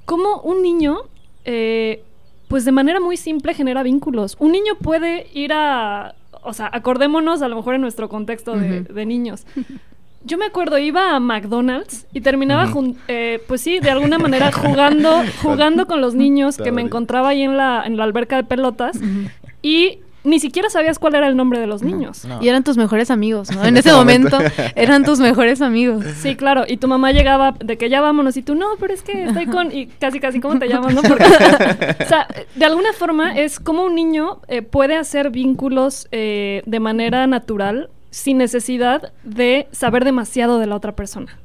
cómo 0.05 0.41
un 0.41 0.61
niño, 0.63 0.97
eh, 1.45 2.01
pues 2.47 2.65
de 2.65 2.71
manera 2.71 2.99
muy 2.99 3.17
simple 3.17 3.53
genera 3.53 3.83
vínculos. 3.83 4.37
Un 4.39 4.53
niño 4.53 4.75
puede 4.81 5.27
ir 5.33 5.51
a, 5.53 6.15
o 6.43 6.53
sea, 6.53 6.69
acordémonos 6.71 7.41
a 7.41 7.49
lo 7.49 7.57
mejor 7.57 7.75
en 7.75 7.81
nuestro 7.81 8.07
contexto 8.07 8.55
de, 8.55 8.81
de 8.81 9.05
niños. 9.05 9.45
Yo 10.27 10.37
me 10.37 10.45
acuerdo, 10.45 10.77
iba 10.77 11.15
a 11.15 11.19
McDonald's 11.19 12.05
y 12.13 12.21
terminaba, 12.21 12.67
jun- 12.67 12.97
eh, 13.07 13.41
pues 13.47 13.61
sí, 13.61 13.79
de 13.79 13.89
alguna 13.89 14.19
manera 14.19 14.51
jugando, 14.51 15.23
jugando 15.41 15.87
con 15.87 16.01
los 16.01 16.13
niños 16.13 16.57
que 16.57 16.71
me 16.71 16.81
encontraba 16.81 17.29
ahí 17.29 17.41
en 17.43 17.57
la, 17.57 17.83
en 17.85 17.97
la 17.97 18.03
alberca 18.03 18.35
de 18.35 18.43
pelotas 18.43 18.99
y 19.61 19.99
ni 20.23 20.41
siquiera 20.41 20.69
sabías 20.69 20.99
cuál 20.99 21.15
era 21.15 21.27
el 21.29 21.37
nombre 21.37 21.57
de 21.57 21.67
los 21.67 21.83
niños. 21.83 22.25
No. 22.25 22.39
Y 22.43 22.49
eran 22.49 22.65
tus 22.65 22.75
mejores 22.75 23.09
amigos, 23.11 23.49
¿no? 23.55 23.63
En 23.69 23.77
ese 23.77 23.93
momento 23.93 24.37
eran 24.75 25.05
tus 25.05 25.19
mejores 25.21 25.61
amigos. 25.61 26.03
Sí, 26.17 26.35
claro. 26.35 26.65
Y 26.67 26.75
tu 26.77 26.89
mamá 26.89 27.13
llegaba 27.13 27.53
de 27.63 27.77
que 27.77 27.89
ya 27.89 28.01
vámonos 28.01 28.35
y 28.35 28.41
tú, 28.41 28.53
no, 28.55 28.65
pero 28.77 28.93
es 28.93 29.03
que 29.03 29.23
estoy 29.23 29.45
con... 29.45 29.71
Y 29.71 29.87
casi, 29.87 30.19
casi, 30.19 30.41
¿cómo 30.41 30.59
te 30.59 30.67
llamas, 30.67 30.93
no? 30.93 31.01
Porque, 31.01 31.23
o 31.23 32.07
sea, 32.09 32.27
de 32.55 32.65
alguna 32.65 32.91
forma 32.91 33.37
es 33.37 33.57
como 33.61 33.85
un 33.85 33.95
niño 33.95 34.41
eh, 34.49 34.61
puede 34.63 34.97
hacer 34.97 35.29
vínculos 35.29 36.09
eh, 36.11 36.61
de 36.65 36.79
manera 36.81 37.25
natural 37.27 37.89
sin 38.17 38.39
necesidad 38.39 39.13
de 39.23 39.67
saber 39.71 40.03
demasiado 40.03 40.57
de 40.57 40.65
la 40.65 40.75
otra 40.75 40.95
persona. 40.95 41.37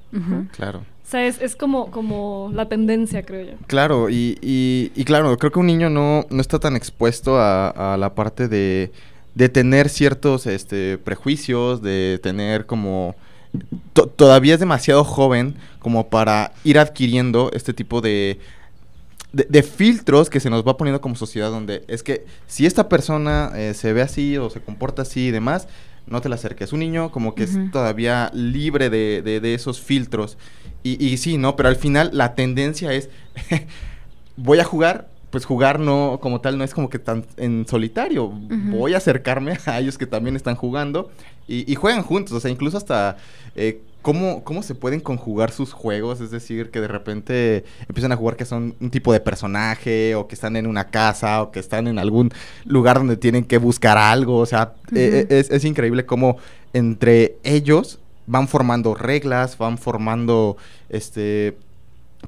Claro. 0.53 0.79
O 0.79 1.11
sea, 1.13 1.27
es, 1.27 1.41
es 1.43 1.55
como, 1.55 1.91
como 1.91 2.51
la 2.55 2.67
tendencia, 2.69 3.23
creo 3.23 3.45
yo. 3.45 3.53
Claro, 3.67 4.09
y, 4.09 4.39
y, 4.41 4.91
y 4.95 5.05
claro, 5.05 5.37
creo 5.37 5.53
que 5.53 5.59
un 5.59 5.67
niño 5.67 5.91
no, 5.91 6.25
no 6.31 6.41
está 6.41 6.59
tan 6.59 6.75
expuesto 6.75 7.37
a, 7.39 7.69
a 7.93 7.97
la 7.99 8.15
parte 8.15 8.49
de, 8.49 8.91
de 9.35 9.49
tener 9.51 9.91
ciertos 9.91 10.47
este, 10.47 10.97
prejuicios, 10.97 11.83
de 11.83 12.19
tener 12.23 12.65
como... 12.65 13.15
to- 13.93 14.07
todavía 14.07 14.55
es 14.55 14.61
demasiado 14.61 15.05
joven 15.05 15.57
como 15.79 16.09
para 16.09 16.53
ir 16.65 16.79
adquiriendo 16.79 17.51
este 17.53 17.75
tipo 17.75 18.01
de, 18.01 18.39
de, 19.33 19.47
de 19.51 19.63
filtros 19.63 20.31
que 20.31 20.41
se 20.41 20.49
nos 20.49 20.67
va 20.67 20.79
poniendo 20.79 21.03
como 21.03 21.17
sociedad, 21.17 21.51
donde 21.51 21.85
es 21.89 22.03
que 22.03 22.25
si 22.47 22.65
esta 22.65 22.89
persona 22.89 23.53
eh, 23.57 23.75
se 23.75 23.93
ve 23.93 24.01
así 24.01 24.39
o 24.39 24.49
se 24.49 24.61
comporta 24.61 25.03
así 25.03 25.27
y 25.27 25.31
demás, 25.33 25.69
no 26.07 26.21
te 26.21 26.29
la 26.29 26.35
acerques. 26.35 26.73
Un 26.73 26.81
niño 26.81 27.11
como 27.11 27.35
que 27.35 27.45
es 27.45 27.59
todavía 27.71 28.31
libre 28.35 28.91
de, 28.91 29.23
de- 29.23 29.41
de 29.41 29.55
esos 29.55 29.81
filtros. 29.81 30.37
Y, 30.83 31.03
y 31.05 31.17
sí, 31.17 31.39
¿no? 31.39 31.55
Pero 31.57 31.69
al 31.69 31.77
final 31.77 32.11
la 32.13 32.35
tendencia 32.35 32.93
es, 32.93 33.09
voy 34.37 34.59
a 34.59 34.65
jugar, 34.65 35.09
pues 35.31 35.45
jugar 35.45 35.81
no, 35.81 36.19
como 36.21 36.41
tal, 36.41 36.59
no 36.59 36.65
es 36.65 36.75
como 36.75 36.89
que 36.91 36.99
tan 36.99 37.25
en 37.37 37.67
solitario. 37.69 38.29
Voy 38.29 38.95
a 38.95 38.99
acercarme 38.99 39.59
a 39.67 39.79
ellos 39.81 39.97
que 39.99 40.07
también 40.07 40.37
están 40.37 40.57
jugando 40.57 41.11
y, 41.49 41.71
y 41.71 41.75
juegan 41.75 42.03
juntos. 42.03 42.33
O 42.35 42.41
sea, 42.41 42.51
incluso 42.51 42.77
hasta 42.77 43.17
eh, 43.55 43.81
cómo, 44.03 44.45
cómo 44.45 44.63
se 44.63 44.75
pueden 44.75 45.01
conjugar 45.01 45.51
sus 45.53 45.73
juegos. 45.73 46.21
Es 46.21 46.31
decir, 46.31 46.71
que 46.71 46.81
de 46.81 46.89
repente 46.89 47.65
empiezan 47.89 48.13
a 48.13 48.17
jugar 48.17 48.37
que 48.37 48.45
son 48.45 48.75
un 48.81 48.91
tipo 48.91 49.13
de 49.13 49.21
personaje 49.21 50.15
o 50.15 50.29
que 50.29 50.35
están 50.35 50.57
en 50.57 50.67
una 50.67 50.89
casa 50.91 51.43
o 51.43 51.51
que 51.53 51.61
están 51.61 51.87
en 51.87 51.99
algún 51.99 52.31
lugar 52.65 52.99
donde 52.99 53.17
tienen 53.17 53.45
que 53.45 53.59
buscar 53.59 53.97
algo. 53.99 54.39
O 54.39 54.47
sea, 54.47 54.75
eh, 54.95 55.25
Ujú. 55.27 55.35
es, 55.35 55.51
es 55.51 55.65
increíble 55.65 56.05
cómo 56.07 56.37
entre 56.73 57.37
ellos 57.45 57.99
van 58.27 58.49
formando 58.49 58.95
reglas, 58.95 59.59
van 59.59 59.79
formando 59.79 60.57
este 60.89 61.57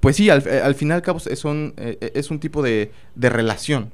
pues 0.01 0.17
sí, 0.17 0.29
al, 0.29 0.47
eh, 0.49 0.61
al 0.63 0.75
final 0.75 0.97
y 0.97 0.99
al 0.99 1.03
cabo 1.03 1.21
es 1.25 1.45
un, 1.45 1.73
eh, 1.77 2.13
es 2.15 2.31
un 2.31 2.41
tipo 2.41 2.63
de, 2.63 2.91
de 3.15 3.29
relación. 3.31 3.91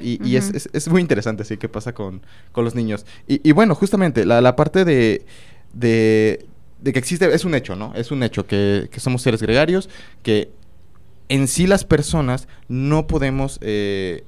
Y, 0.00 0.18
y 0.28 0.36
es, 0.36 0.50
es- 0.50 0.68
es 0.72 0.88
muy 0.88 1.00
interesante, 1.00 1.44
sí, 1.44 1.56
qué 1.56 1.68
pasa 1.68 1.92
con, 1.94 2.22
con 2.52 2.64
los 2.64 2.74
niños. 2.74 3.06
Y, 3.28 3.40
y 3.48 3.52
bueno, 3.52 3.76
justamente, 3.76 4.26
la, 4.26 4.40
la 4.40 4.56
parte 4.56 4.84
de, 4.84 5.24
de, 5.72 6.46
de 6.84 6.92
que 6.92 6.98
existe, 6.98 7.34
es 7.34 7.46
un 7.46 7.54
hecho, 7.54 7.76
¿no? 7.76 7.94
Es 7.96 8.10
un 8.10 8.22
hecho 8.22 8.46
que, 8.46 8.88
que 8.92 9.00
somos 9.00 9.22
seres 9.22 9.40
gregarios, 9.40 9.88
que 10.22 10.50
en 11.30 11.48
sí 11.48 11.66
las 11.66 11.82
personas 11.82 12.46
no 12.68 13.06
podemos, 13.06 13.58
eh, 13.62 14.22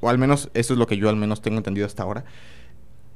o 0.00 0.10
al 0.10 0.18
menos 0.18 0.50
eso 0.52 0.74
es 0.74 0.78
lo 0.78 0.86
que 0.86 0.98
yo 0.98 1.08
al 1.08 1.16
menos 1.16 1.40
tengo 1.40 1.56
entendido 1.56 1.86
hasta 1.86 2.02
ahora, 2.02 2.26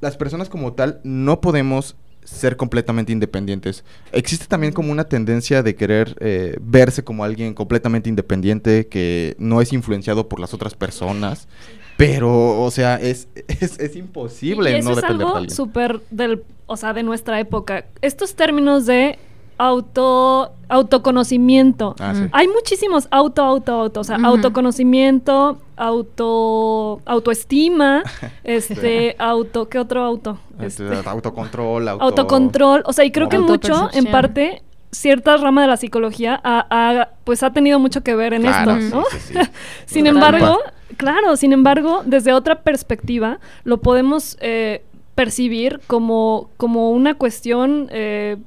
las 0.01 0.17
personas 0.17 0.49
como 0.49 0.73
tal 0.73 0.99
no 1.03 1.41
podemos 1.41 1.95
ser 2.23 2.57
completamente 2.57 3.11
independientes. 3.11 3.83
Existe 4.11 4.47
también 4.47 4.73
como 4.73 4.91
una 4.91 5.03
tendencia 5.03 5.61
de 5.61 5.75
querer 5.75 6.15
eh, 6.19 6.57
verse 6.59 7.03
como 7.03 7.23
alguien 7.23 7.53
completamente 7.53 8.09
independiente 8.09 8.87
que 8.87 9.35
no 9.37 9.61
es 9.61 9.73
influenciado 9.73 10.27
por 10.27 10.39
las 10.39 10.55
otras 10.55 10.73
personas, 10.73 11.47
pero, 11.97 12.61
o 12.61 12.71
sea, 12.71 12.95
es, 12.95 13.27
es, 13.47 13.79
es 13.79 13.95
imposible 13.95 14.71
Y- 14.71 14.75
y 14.75 14.77
eso 14.79 14.89
no 14.89 14.95
es 14.95 15.01
depender 15.01 15.17
de 15.19 15.23
algo 15.25 15.35
alguien. 15.37 15.55
súper 15.55 16.01
del, 16.11 16.43
o 16.65 16.77
sea, 16.77 16.93
de 16.93 17.03
nuestra 17.03 17.39
época. 17.39 17.85
Estos 18.01 18.35
términos 18.35 18.85
de 18.85 19.17
auto, 19.57 20.51
autoconocimiento. 20.67 21.95
Ah, 21.99 22.13
sí. 22.13 22.23
Hay 22.33 22.47
muchísimos 22.49 23.07
auto, 23.11 23.41
auto, 23.41 23.71
auto, 23.73 24.01
o 24.01 24.03
sea, 24.03 24.17
autoconocimiento, 24.17 25.57
auto, 25.77 26.99
autoestima, 27.05 28.03
este, 28.43 29.15
auto, 29.17 29.69
¿qué 29.69 29.79
otro 29.79 30.03
auto? 30.03 30.39
Este, 30.59 30.83
Este, 30.93 31.09
autocontrol, 31.09 31.87
auto... 31.87 32.03
autocontrol, 32.03 32.83
o 32.85 32.93
sea, 32.93 33.05
y 33.05 33.11
creo 33.11 33.29
que 33.29 33.39
mucho, 33.39 33.89
en 33.93 34.05
parte, 34.11 34.61
cierta 34.91 35.37
rama 35.37 35.61
de 35.61 35.67
la 35.67 35.77
psicología 35.77 36.39
ha, 36.43 36.65
ha, 36.69 37.09
pues 37.23 37.43
ha 37.43 37.51
tenido 37.51 37.79
mucho 37.79 38.01
que 38.01 38.15
ver 38.15 38.33
en 38.33 38.41
Claro, 38.43 38.75
esto, 38.75 38.97
¿no? 38.97 39.03
sí, 39.11 39.17
sí, 39.19 39.33
sí. 39.33 39.39
Sin 39.85 40.07
embargo, 40.07 40.59
claro, 40.97 41.35
sin 41.37 41.53
embargo, 41.53 42.03
desde 42.05 42.33
otra 42.33 42.61
perspectiva, 42.61 43.39
lo 43.63 43.77
podemos 43.77 44.37
eh, 44.41 44.83
percibir 45.15 45.79
como, 45.87 46.49
como 46.57 46.91
una 46.91 47.13
cuestión 47.15 47.87
eh, 47.91 48.37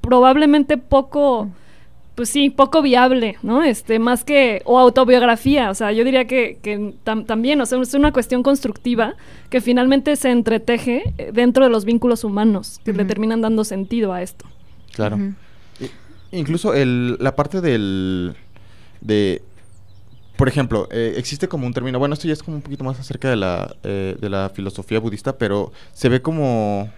probablemente 0.00 0.78
poco, 0.78 1.48
pues 2.14 2.28
sí, 2.28 2.50
poco 2.50 2.82
viable, 2.82 3.36
¿no? 3.42 3.62
Este, 3.62 3.98
más 3.98 4.24
que, 4.24 4.62
o 4.64 4.78
autobiografía, 4.78 5.70
o 5.70 5.74
sea, 5.74 5.92
yo 5.92 6.04
diría 6.04 6.26
que, 6.26 6.58
que 6.62 6.94
tam- 7.04 7.24
también, 7.26 7.60
o 7.60 7.66
sea, 7.66 7.80
es 7.80 7.94
una 7.94 8.12
cuestión 8.12 8.42
constructiva 8.42 9.14
que 9.50 9.60
finalmente 9.60 10.16
se 10.16 10.30
entreteje 10.30 11.14
eh, 11.18 11.30
dentro 11.32 11.64
de 11.64 11.70
los 11.70 11.84
vínculos 11.84 12.24
humanos, 12.24 12.80
que 12.84 12.92
le 12.92 13.02
Ujú. 13.02 13.08
terminan 13.08 13.40
dando 13.40 13.64
sentido 13.64 14.12
a 14.12 14.22
esto. 14.22 14.44
Claro. 14.94 15.18
Incluso 16.30 16.72
el, 16.74 17.16
la 17.20 17.36
parte 17.36 17.60
del... 17.60 18.34
de... 19.00 19.42
Por 20.36 20.48
ejemplo, 20.48 20.88
eh, 20.90 21.14
existe 21.16 21.46
como 21.46 21.66
un 21.66 21.72
término, 21.74 21.98
bueno, 21.98 22.14
esto 22.14 22.26
ya 22.26 22.32
es 22.32 22.42
como 22.42 22.56
un 22.56 22.62
poquito 22.62 22.84
más 22.84 22.98
acerca 22.98 23.28
de 23.30 23.36
la, 23.36 23.76
eh, 23.84 24.16
de 24.20 24.28
la 24.28 24.50
filosofía 24.54 24.98
budista, 24.98 25.36
pero 25.38 25.72
se 25.92 26.08
ve 26.08 26.20
como... 26.22 26.90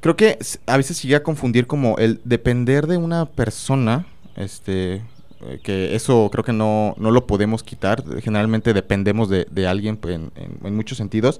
Creo 0.00 0.16
que 0.16 0.38
a 0.66 0.76
veces 0.78 0.96
se 0.96 1.06
llega 1.06 1.18
a 1.18 1.22
confundir 1.22 1.66
como 1.66 1.98
el 1.98 2.20
depender 2.24 2.86
de 2.86 2.96
una 2.96 3.26
persona, 3.26 4.06
este, 4.34 5.02
eh, 5.42 5.60
que 5.62 5.94
eso 5.94 6.30
creo 6.32 6.42
que 6.42 6.54
no, 6.54 6.94
no 6.96 7.10
lo 7.10 7.26
podemos 7.26 7.62
quitar, 7.62 8.02
generalmente 8.22 8.72
dependemos 8.72 9.28
de, 9.28 9.46
de 9.50 9.66
alguien 9.66 9.98
pues, 9.98 10.14
en, 10.14 10.32
en- 10.36 10.58
en 10.66 10.74
muchos 10.74 10.96
sentidos, 10.96 11.38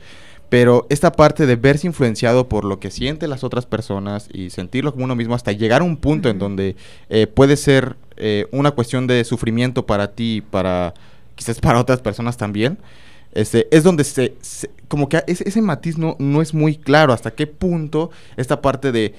pero 0.50 0.86
esta 0.90 1.12
parte 1.12 1.46
de 1.46 1.56
verse 1.56 1.86
influenciado 1.86 2.48
por 2.48 2.64
lo 2.66 2.80
que 2.80 2.90
sienten 2.90 3.30
las 3.30 3.44
otras 3.44 3.64
personas 3.64 4.28
y 4.30 4.50
sentirlo 4.50 4.92
como 4.92 5.04
uno 5.04 5.14
mismo 5.16 5.34
hasta 5.34 5.52
llegar 5.52 5.80
a 5.80 5.84
un 5.84 5.96
punto 5.96 6.28
en 6.28 6.38
donde 6.38 6.76
eh, 7.08 7.26
puede 7.26 7.56
ser 7.56 7.96
eh, 8.20 8.46
una 8.52 8.70
cuestión 8.72 9.06
de 9.06 9.24
sufrimiento 9.24 9.86
para 9.86 10.12
ti 10.12 10.42
para 10.50 10.94
quizás 11.34 11.58
para 11.58 11.80
otras 11.80 12.00
personas 12.00 12.36
también, 12.36 12.78
este, 13.32 13.66
es 13.74 13.82
donde 13.82 14.04
se, 14.04 14.34
se- 14.42 14.70
como 14.88 15.08
que 15.08 15.22
ese, 15.26 15.48
ese 15.48 15.62
matiz 15.62 15.96
no, 15.98 16.16
no 16.18 16.42
es 16.42 16.52
muy 16.52 16.76
claro 16.76 17.12
hasta 17.12 17.30
qué 17.30 17.46
punto 17.46 18.10
esta 18.36 18.60
parte 18.60 18.92
de, 18.92 19.14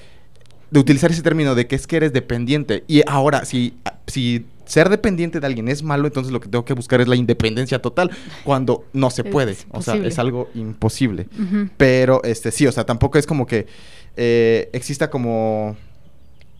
de 0.70 0.80
utilizar 0.80 1.10
ese 1.10 1.22
término 1.22 1.54
de 1.54 1.66
que 1.66 1.74
es 1.76 1.86
que 1.86 1.96
eres 1.96 2.12
dependiente. 2.12 2.84
Y 2.86 3.02
ahora, 3.08 3.44
si, 3.44 3.74
si 4.06 4.46
ser 4.66 4.88
dependiente 4.88 5.40
de 5.40 5.46
alguien 5.46 5.66
es 5.68 5.82
malo, 5.82 6.06
entonces 6.06 6.32
lo 6.32 6.40
que 6.40 6.48
tengo 6.48 6.64
que 6.64 6.74
buscar 6.74 7.00
es 7.00 7.08
la 7.08 7.16
independencia 7.16 7.80
total, 7.82 8.10
cuando 8.44 8.84
no 8.92 9.10
se 9.10 9.24
puede. 9.32 9.56
O 9.70 9.82
sea, 9.82 9.94
es 9.96 10.18
algo 10.20 10.48
imposible. 10.54 11.26
Pero, 11.76 12.22
este, 12.22 12.52
sí, 12.52 12.66
o 12.68 12.72
sea, 12.72 12.84
tampoco 12.84 13.18
es 13.18 13.26
como 13.26 13.46
que 13.46 13.66
eh, 14.16 14.70
exista 14.72 15.10
como 15.10 15.76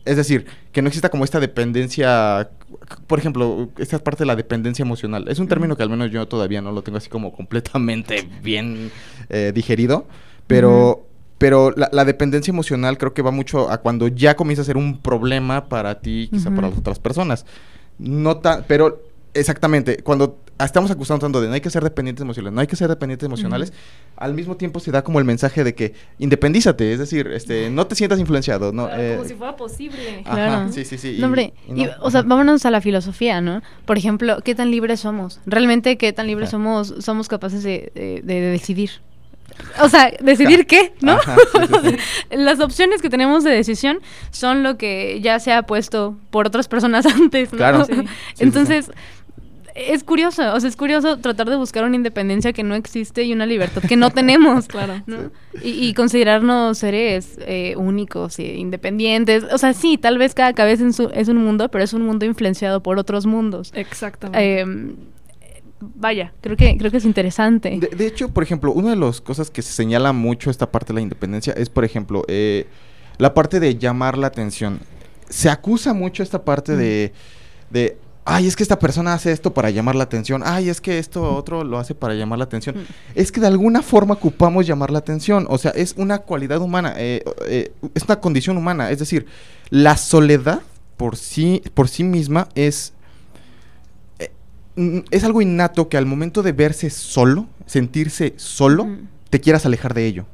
Es 0.05 0.17
decir, 0.17 0.45
que 0.71 0.81
no 0.81 0.89
exista 0.89 1.09
como 1.09 1.23
esta 1.23 1.39
dependencia, 1.39 2.49
por 3.07 3.19
ejemplo, 3.19 3.69
esta 3.77 3.99
parte 3.99 4.23
de 4.23 4.25
la 4.25 4.35
dependencia 4.35 4.83
emocional. 4.83 5.27
Es 5.29 5.39
un 5.39 5.47
término 5.47 5.77
que 5.77 5.83
al 5.83 5.89
menos 5.89 6.11
yo 6.11 6.27
todavía 6.27 6.61
no 6.61 6.71
lo 6.71 6.81
tengo 6.81 6.97
así 6.97 7.09
como 7.09 7.33
completamente 7.33 8.27
bien 8.43 8.91
eh, 9.29 9.51
digerido, 9.53 10.07
pero... 10.47 11.07
Pero 11.39 11.71
la, 11.71 11.89
la 11.91 12.05
dependencia 12.05 12.51
emocional 12.51 12.97
creo 12.97 13.13
que 13.13 13.21
va 13.21 13.31
mucho 13.31 13.69
a 13.69 13.79
cuando 13.79 14.07
ya 14.07 14.35
comienza 14.35 14.61
a 14.61 14.65
ser 14.65 14.77
un 14.77 14.99
problema 14.99 15.67
para 15.67 15.99
ti, 15.99 16.29
quizá 16.31 16.51
para 16.51 16.69
las 16.69 16.77
otras 16.77 16.99
personas. 16.99 17.45
No 17.97 18.37
tan, 18.37 18.63
pero 18.65 19.01
exactamente, 19.33 19.97
cuando 20.03 20.37
estamos 20.59 20.91
acusando 20.91 21.25
tanto 21.25 21.41
de 21.41 21.47
no 21.47 21.53
hay 21.53 21.61
que 21.61 21.69
ser 21.69 21.83
dependientes 21.83 22.21
emocionales, 22.21 22.53
no 22.55 22.61
hay 22.61 22.67
que 22.67 22.75
ser 22.75 22.87
dependientes 22.89 23.25
emocionales, 23.25 23.73
al 24.17 24.33
mismo 24.33 24.55
tiempo 24.55 24.79
se 24.79 24.91
da 24.91 25.03
como 25.03 25.19
el 25.19 25.25
mensaje 25.25 25.63
de 25.63 25.73
que 25.75 25.93
independízate, 26.19 26.93
es 26.93 26.99
decir, 26.99 27.27
este, 27.27 27.69
no 27.69 27.87
te 27.87 27.95
sientas 27.95 28.19
influenciado, 28.19 28.71
no, 28.71 28.85
Claro, 28.87 29.01
eh, 29.01 29.15
como 29.17 29.27
si 29.27 29.33
fuera 29.35 29.55
posible. 29.55 30.21
ajá, 30.25 30.33
Claro. 30.35 30.71
sí, 30.71 30.85
sí, 30.85 30.97
sí. 30.97 31.17
No, 31.19 31.25
hombre, 31.27 31.53
y 31.67 31.81
y, 31.81 31.85
no, 31.85 31.91
o 32.01 32.11
sea, 32.11 32.21
vámonos 32.21 32.65
a 32.65 32.71
la 32.71 32.81
filosofía, 32.81 33.41
¿no? 33.41 33.61
Por 33.85 33.97
ejemplo, 33.97 34.39
¿qué 34.43 34.55
tan 34.55 34.71
libres 34.71 34.99
somos? 35.01 35.39
Realmente, 35.45 35.97
¿qué 35.97 36.13
tan 36.13 36.27
libres 36.27 36.49
somos, 36.51 36.93
somos 36.99 37.27
capaces 37.27 37.63
de, 37.63 37.91
de- 37.95 38.21
de 38.23 38.41
decidir? 38.41 38.91
O 39.81 39.89
sea, 39.89 40.11
¿decidir 40.21 40.65
qué? 40.65 40.93
¿No? 41.01 41.11
Ajá, 41.13 41.35
sí, 41.35 41.59
sí, 41.67 41.89
sí. 41.91 41.97
Las 42.35 42.59
opciones 42.59 43.01
que 43.03 43.09
tenemos 43.09 43.43
de 43.43 43.51
decisión 43.51 43.99
son 44.31 44.63
lo 44.63 44.77
que 44.77 45.19
ya 45.21 45.39
se 45.39 45.51
ha 45.53 45.61
puesto 45.63 46.17
por 46.31 46.47
otras 46.47 46.67
personas 46.67 47.05
antes, 47.21 47.51
¿no? 47.51 47.57
Claro. 47.57 47.85
Sí. 47.85 47.93
Sí. 47.93 48.01
sí, 48.35 48.43
Entonces, 48.43 48.89
es 49.75 50.03
curioso, 50.03 50.53
o 50.53 50.59
sea, 50.59 50.69
es 50.69 50.75
curioso 50.75 51.17
tratar 51.19 51.49
de 51.49 51.55
buscar 51.55 51.83
una 51.83 51.95
independencia 51.95 52.53
que 52.53 52.63
no 52.63 52.75
existe 52.75 53.23
y 53.23 53.33
una 53.33 53.45
libertad 53.45 53.81
que 53.81 53.95
no 53.95 54.11
tenemos. 54.11 54.67
Claro. 54.73 55.01
¿no? 55.07 55.31
Y, 55.63 55.87
y 55.87 55.93
considerarnos 55.93 56.77
seres 56.77 57.37
eh, 57.39 57.75
únicos 57.77 58.37
e 58.39 58.55
independientes. 58.55 59.43
O 59.51 59.57
sea, 59.57 59.73
sí, 59.73 59.97
tal 59.97 60.17
vez 60.17 60.33
cada 60.35 60.53
cabeza 60.53 60.83
en 60.83 60.93
su- 60.93 61.09
es 61.13 61.27
un 61.27 61.37
mundo, 61.37 61.69
pero 61.69 61.83
es 61.83 61.93
un 61.93 62.03
mundo 62.05 62.25
influenciado 62.25 62.81
por 62.83 62.97
otros 62.99 63.25
mundos. 63.25 63.71
Exactamente. 63.75 64.61
Eh, 64.61 64.65
vaya, 65.79 66.33
creo 66.41 66.55
que, 66.55 66.77
creo 66.77 66.91
que 66.91 66.97
es 66.97 67.05
interesante. 67.05 67.77
De, 67.79 67.87
de 67.95 68.07
hecho, 68.07 68.29
por 68.29 68.43
ejemplo, 68.43 68.71
una 68.71 68.91
de 68.91 68.95
las 68.95 69.21
cosas 69.21 69.49
que 69.49 69.61
se 69.61 69.73
señala 69.73 70.13
mucho 70.13 70.49
esta 70.49 70.71
parte 70.71 70.87
de 70.87 70.95
la 70.95 71.01
independencia 71.01 71.53
es, 71.53 71.69
por 71.69 71.83
ejemplo, 71.83 72.23
eh, 72.27 72.67
la 73.17 73.33
parte 73.33 73.59
de 73.59 73.77
llamar 73.77 74.17
la 74.17 74.27
atención. 74.27 74.79
Se 75.29 75.49
acusa 75.49 75.93
mucho 75.93 76.23
esta 76.23 76.43
parte 76.45 76.75
de, 76.75 77.11
de, 77.69 77.97
ay, 78.25 78.47
es 78.47 78.55
que 78.55 78.63
esta 78.63 78.79
persona 78.79 79.13
hace 79.13 79.31
esto 79.31 79.53
para 79.53 79.69
llamar 79.69 79.95
la 79.95 80.03
atención, 80.03 80.41
ay, 80.45 80.69
es 80.69 80.81
que 80.81 80.99
esto 80.99 81.35
otro 81.35 81.63
lo 81.63 81.77
hace 81.77 81.95
para 81.95 82.13
llamar 82.13 82.39
la 82.39 82.45
atención. 82.45 82.77
Mm. 82.77 82.83
Es 83.15 83.31
que 83.31 83.41
de 83.41 83.47
alguna 83.47 83.81
forma 83.81 84.13
ocupamos 84.13 84.65
llamar 84.65 84.91
la 84.91 84.99
atención, 84.99 85.45
o 85.49 85.57
sea, 85.57 85.71
es 85.71 85.95
una 85.97 86.19
cualidad 86.19 86.61
humana, 86.61 86.93
eh, 86.97 87.23
eh, 87.47 87.71
es 87.93 88.03
una 88.03 88.19
condición 88.19 88.57
humana, 88.57 88.91
es 88.91 88.99
decir, 88.99 89.25
la 89.69 89.97
soledad 89.97 90.61
por 90.97 91.17
sí, 91.17 91.61
por 91.73 91.89
sí 91.89 92.03
misma 92.03 92.47
es 92.55 92.93
eh, 94.19 94.31
mm, 94.75 94.99
es 95.11 95.23
algo 95.23 95.41
innato 95.41 95.89
que 95.89 95.97
al 95.97 96.05
momento 96.05 96.43
de 96.43 96.51
verse 96.51 96.89
solo, 96.89 97.47
sentirse 97.65 98.33
solo, 98.37 98.87
te 99.29 99.41
quieras 99.41 99.65
alejar 99.65 99.93
de 99.93 100.05
ello. 100.05 100.25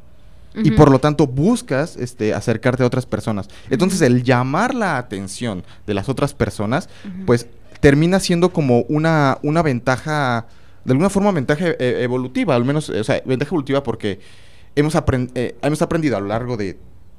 Y 0.61 0.71
por 0.71 0.91
lo 0.91 0.99
tanto 0.99 1.25
buscas 1.27 1.95
este, 1.95 2.33
acercarte 2.33 2.83
a 2.83 2.85
otras 2.85 3.05
personas. 3.05 3.47
Entonces 3.69 4.01
el 4.01 4.23
llamar 4.23 4.73
la 4.73 4.97
atención 4.97 5.63
de 5.87 5.93
las 5.93 6.09
otras 6.09 6.33
personas, 6.33 6.89
pues 7.25 7.47
termina 7.79 8.19
siendo 8.19 8.51
como 8.51 8.81
una, 8.89 9.37
una 9.43 9.61
ventaja, 9.61 10.47
de 10.85 10.91
alguna 10.91 11.09
forma 11.09 11.31
ventaja 11.31 11.67
eh, 11.67 11.99
evolutiva, 12.01 12.55
al 12.55 12.65
menos, 12.65 12.89
o 12.89 13.03
sea, 13.03 13.21
ventaja 13.25 13.49
evolutiva 13.49 13.83
porque 13.83 14.19
hemos, 14.75 14.95
apren- 14.95 15.31
eh, 15.35 15.55
hemos 15.61 15.81
aprendido 15.81 16.17
a 16.17 16.19
lo 16.19 16.27
largo 16.27 16.57
de, 16.57 16.77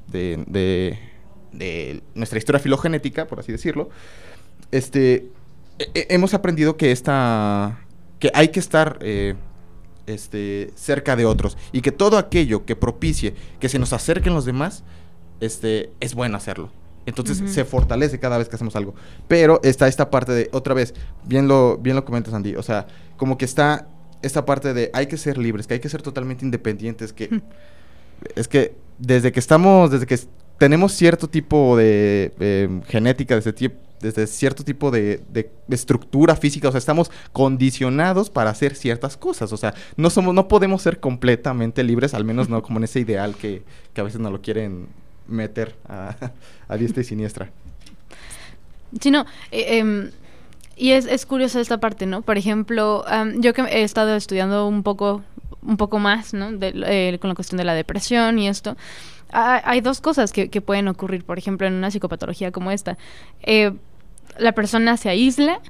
de, 0.09 0.45
de- 0.47 0.99
nuestra 2.15 2.39
historia 2.39 2.59
filogenética, 2.61 3.27
por 3.27 3.41
así 3.41 3.53
decirlo, 3.53 3.89
este, 4.71 5.29
eh, 5.79 6.07
hemos 6.11 6.35
aprendido 6.35 6.77
que 6.77 6.93
esta, 6.93 7.81
que 8.19 8.31
hay 8.35 8.49
que 8.49 8.61
estar 8.61 8.99
eh, 9.01 9.35
este, 10.07 10.71
cerca 10.77 11.17
de 11.17 11.25
otros 11.25 11.57
y 11.73 11.81
que 11.81 11.93
todo 11.93 12.19
aquello 12.19 12.65
que 12.67 12.77
propicie 12.77 13.35
que 13.59 13.69
se 13.69 13.79
nos 13.79 13.93
acerquen 13.93 14.35
los 14.35 14.45
demás, 14.45 14.85
este, 15.41 15.91
es 16.01 16.15
bueno 16.15 16.37
hacerlo. 16.37 16.71
Entonces 17.07 17.43
se 17.51 17.65
fortalece 17.65 18.19
cada 18.19 18.39
vez 18.39 18.49
que 18.49 18.57
hacemos 18.57 18.77
algo. 18.77 18.95
Pero 19.27 19.61
está 19.63 19.89
esta 19.89 20.11
parte 20.11 20.33
de, 20.33 20.49
otra 20.53 20.75
vez, 20.75 20.95
bien 21.25 21.49
lo, 21.49 21.79
bien 21.79 21.97
lo 21.97 22.05
comentas 22.05 22.35
Andy, 22.35 22.57
o 22.57 22.63
sea, 22.63 22.87
como 23.17 23.39
que 23.39 23.45
está 23.45 23.89
esta 24.23 24.45
parte 24.45 24.75
de 24.75 24.91
hay 24.93 25.07
que 25.07 25.17
ser 25.17 25.39
libres, 25.39 25.67
que 25.67 25.75
hay 25.75 25.81
que 25.81 25.89
ser 25.89 26.03
totalmente 26.03 26.45
independientes, 26.45 27.13
que 27.13 27.41
es 28.37 28.49
que 28.49 28.75
desde 28.99 29.33
que 29.33 29.41
estamos, 29.41 29.91
desde 29.91 30.07
que 30.07 30.19
tenemos 30.59 30.93
cierto 30.93 31.29
tipo 31.29 31.77
de 31.77 32.35
eh, 32.39 32.81
genética, 32.87 33.35
desde, 33.35 34.27
cierto 34.27 34.63
tipo 34.63 34.91
de, 34.91 35.23
de 35.31 35.51
estructura 35.71 36.37
física, 36.37 36.69
o 36.69 36.71
sea, 36.71 36.79
estamos 36.79 37.11
condicionados 37.33 38.29
para 38.29 38.51
hacer 38.51 38.75
ciertas 38.75 39.17
cosas, 39.17 39.53
o 39.53 39.57
sea, 39.57 39.75
no 39.97 40.11
somos, 40.11 40.35
no 40.35 40.49
podemos 40.49 40.83
ser 40.83 41.01
completamente 41.01 41.83
libres, 41.83 42.13
al 42.13 42.25
menos 42.25 42.51
no 42.51 42.63
como 42.63 42.79
en 42.79 42.85
ese 42.85 43.01
ideal 43.01 43.37
que, 43.37 43.63
que 43.95 44.01
a 44.03 44.05
veces 44.05 44.21
nos 44.21 44.33
lo 44.33 44.43
quieren 44.43 44.89
meter 45.31 45.77
a, 45.89 46.15
a 46.69 46.77
diestra 46.77 47.01
y 47.01 47.05
siniestra. 47.05 47.51
Sí, 49.01 49.11
no. 49.11 49.25
eh, 49.53 49.79
em, 49.79 50.11
y 50.77 50.93
es, 50.93 51.07
es 51.07 51.27
curiosa 51.27 51.61
esta 51.61 51.79
parte, 51.79 52.07
¿no? 52.07 52.23
Por 52.23 52.39
ejemplo, 52.39 53.05
yo 53.37 53.53
que 53.53 53.63
he 53.63 53.83
estado 53.83 54.17
estudiando 54.17 54.67
un 54.67 54.83
poco, 54.83 55.23
un 55.63 55.77
poco 55.77 55.99
más, 55.99 56.33
¿no? 56.33 56.49
Eh, 56.61 57.19
con 57.21 57.29
la 57.29 57.35
cuestión 57.35 57.59
de 57.59 57.65
la 57.65 57.75
depresión 57.75 58.39
y 58.39 58.49
esto. 58.49 58.77
ha- 59.31 59.61
Hay 59.71 59.81
dos 59.83 60.01
cosas 60.01 60.33
que, 60.33 60.49
que 60.49 60.61
pueden 60.63 60.89
ocurrir, 60.89 61.25
por 61.25 61.39
ejemplo, 61.39 61.67
en 61.67 61.75
una 61.75 61.91
psicopatología 61.91 62.51
como 62.51 62.71
esta. 62.71 62.97
Eh, 63.43 63.73
la 64.39 64.53
persona 64.53 64.97
se 64.97 65.11
aísla 65.11 65.61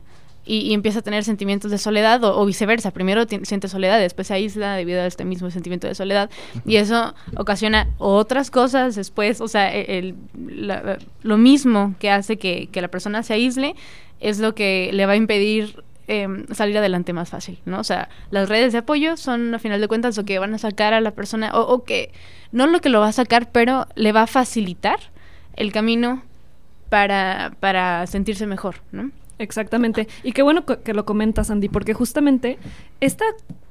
y, 0.44 0.58
y 0.60 0.74
empieza 0.74 1.00
a 1.00 1.02
tener 1.02 1.22
sentimientos 1.24 1.70
de 1.70 1.78
soledad 1.78 2.22
o, 2.24 2.38
o 2.40 2.46
viceversa. 2.46 2.90
Primero 2.90 3.24
siente 3.42 3.68
soledad, 3.68 3.98
después 4.00 4.26
se 4.28 4.34
aísla 4.34 4.74
debido 4.74 5.00
a 5.02 5.06
este 5.06 5.24
mismo 5.24 5.50
sentimiento 5.50 5.86
de 5.86 5.94
soledad 5.94 6.30
y 6.66 6.76
eso 6.76 7.14
ocasiona 7.36 7.88
otras 7.98 8.50
cosas 8.50 8.94
después. 8.96 9.40
O 9.40 9.48
sea, 9.48 9.74
e- 9.74 9.98
el- 9.98 10.14
la- 10.48 10.98
lo 11.22 11.36
mismo 11.38 11.94
que 11.98 12.10
hace 12.10 12.36
que, 12.38 12.68
que 12.72 12.80
la 12.82 12.88
persona 12.88 13.22
se 13.22 13.34
aísle 13.34 13.74
es 14.20 14.38
lo 14.38 14.54
que 14.54 14.90
le 14.92 15.06
va 15.06 15.12
a 15.12 15.16
impedir 15.16 15.82
em, 16.08 16.44
salir 16.52 16.76
adelante 16.76 17.12
más 17.12 17.28
fácil, 17.30 17.58
¿no? 17.66 17.78
O 17.78 17.84
sea, 17.84 18.08
las 18.32 18.48
redes 18.48 18.72
de 18.72 18.78
apoyo 18.78 19.16
son, 19.16 19.54
a 19.54 19.58
final 19.60 19.80
de 19.80 19.86
cuentas, 19.86 20.16
lo 20.16 20.24
que 20.24 20.38
van 20.40 20.52
a 20.54 20.58
sacar 20.58 20.92
a 20.92 21.00
la 21.00 21.12
persona, 21.12 21.52
o, 21.54 21.60
o 21.60 21.84
que 21.84 22.10
no 22.50 22.66
lo 22.66 22.80
que 22.80 22.88
lo 22.88 22.98
va 23.00 23.06
a 23.08 23.12
sacar, 23.12 23.50
pero 23.52 23.86
le 23.94 24.10
va 24.10 24.22
a 24.22 24.26
facilitar 24.26 24.98
el 25.54 25.70
camino 25.70 26.22
para, 26.88 27.52
para 27.60 28.06
sentirse 28.08 28.46
mejor, 28.46 28.76
¿no? 28.90 29.10
Exactamente. 29.40 30.06
Y 30.22 30.32
qué 30.32 30.42
bueno 30.42 30.64
que 30.64 30.94
lo 30.94 31.04
comentas, 31.04 31.50
Andy, 31.50 31.68
porque 31.68 31.94
justamente 31.94 32.58
esta 33.00 33.24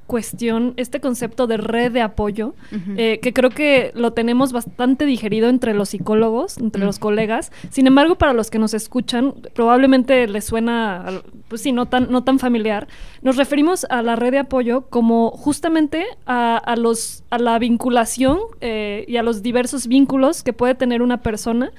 cuestión, 0.09 0.73
este 0.77 0.99
concepto 0.99 1.45
de 1.45 1.57
red 1.57 1.91
de 1.91 2.01
apoyo, 2.01 2.55
eh, 2.97 3.19
que 3.21 3.31
creo 3.31 3.51
que 3.51 3.91
lo 3.93 4.11
tenemos 4.11 4.51
bastante 4.51 5.05
digerido 5.05 5.49
entre 5.49 5.75
los 5.75 5.89
psicólogos, 5.89 6.57
entre 6.57 6.83
los 6.83 6.97
colegas. 6.97 7.51
Sin 7.69 7.85
embargo, 7.85 8.15
para 8.15 8.33
los 8.33 8.49
que 8.49 8.57
nos 8.57 8.73
escuchan, 8.73 9.35
probablemente 9.53 10.27
les 10.27 10.45
suena, 10.45 11.21
pues 11.47 11.61
sí, 11.61 11.71
no 11.71 11.85
tan, 11.85 12.09
no 12.09 12.23
tan 12.23 12.39
familiar. 12.39 12.87
Nos 13.21 13.35
referimos 13.35 13.85
a 13.91 14.01
la 14.01 14.15
red 14.15 14.31
de 14.31 14.39
apoyo 14.39 14.87
como 14.89 15.29
justamente 15.29 16.03
a, 16.25 16.57
a 16.57 16.75
los, 16.75 17.23
a 17.29 17.37
la 17.37 17.59
vinculación 17.59 18.39
eh, 18.61 19.05
y 19.07 19.17
a 19.17 19.21
los 19.21 19.43
diversos 19.43 19.85
vínculos 19.85 20.41
que 20.41 20.53
puede 20.53 20.73
tener 20.73 21.03
una 21.03 21.21
persona. 21.21 21.71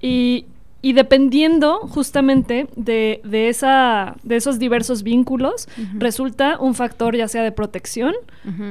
Y, 0.00 0.46
y 0.82 0.92
dependiendo 0.94 1.78
justamente 1.88 2.66
de, 2.76 3.20
de, 3.24 3.48
esa, 3.48 4.16
de 4.24 4.36
esos 4.36 4.58
diversos 4.58 5.02
vínculos, 5.04 5.68
resulta 5.98 6.58
un 6.58 6.74
factor 6.74 7.16
ya 7.16 7.28
sea 7.28 7.42
de 7.44 7.52
protección 7.52 8.14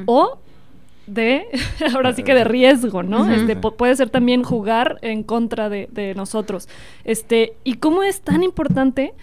o 0.06 0.38
de, 1.08 1.45
ahora 1.95 2.13
sí 2.13 2.24
que 2.24 2.34
de 2.34 2.43
riesgo, 2.43 3.02
¿no? 3.04 3.32
Este, 3.32 3.58
pu- 3.60 3.76
puede 3.76 3.95
ser 3.95 4.10
también 4.10 4.43
jugar 4.43 4.97
en 5.02 5.24
contra 5.24 5.69
de, 5.69 5.88
de 5.91 6.13
nosotros. 6.15 6.67
Este, 7.06 7.54
y 7.63 7.76
cómo 7.76 8.04
es 8.04 8.21
tan 8.21 8.43
importante 8.43 9.13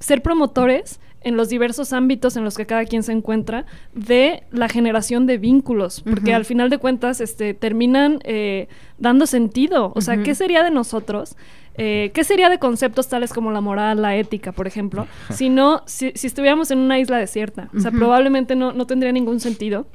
ser 0.00 0.22
promotores 0.22 1.00
en 1.22 1.36
los 1.36 1.48
diversos 1.48 1.92
ámbitos 1.92 2.36
en 2.36 2.44
los 2.44 2.56
que 2.56 2.64
cada 2.64 2.84
quien 2.84 3.02
se 3.02 3.12
encuentra 3.12 3.66
de 3.92 4.44
la 4.52 4.68
generación 4.68 5.26
de 5.26 5.36
vínculos, 5.36 6.00
porque 6.02 6.32
al 6.32 6.44
final 6.44 6.70
de 6.70 6.78
cuentas 6.78 7.20
este, 7.20 7.54
terminan 7.54 8.20
eh, 8.24 8.68
dando 8.98 9.26
sentido. 9.26 9.92
O 9.96 10.00
sea. 10.00 10.14
¿qué 10.22 10.34
sería 10.34 10.62
de 10.62 10.70
nosotros? 10.70 11.36
Eh, 11.78 12.10
¿Qué 12.12 12.24
sería 12.24 12.48
de 12.50 12.58
conceptos 12.58 13.08
tales 13.08 13.32
como 13.32 13.50
la 13.52 13.60
moral, 13.60 14.02
la 14.02 14.16
ética, 14.16 14.52
por 14.52 14.66
ejemplo, 14.66 15.06
si 15.30 15.48
no, 15.48 15.82
si, 15.86 16.12
si 16.14 16.26
estuviéramos 16.26 16.70
en 16.70 16.78
una 16.78 16.98
isla 16.98 17.18
desierta? 17.18 17.70
O 17.76 17.80
sea, 17.80 17.90
Ujú. 17.90 17.98
probablemente 17.98 18.56
no, 18.56 18.72
no 18.72 18.86
tendría 18.86 19.12
ningún 19.12 19.40
sentido. 19.40 19.86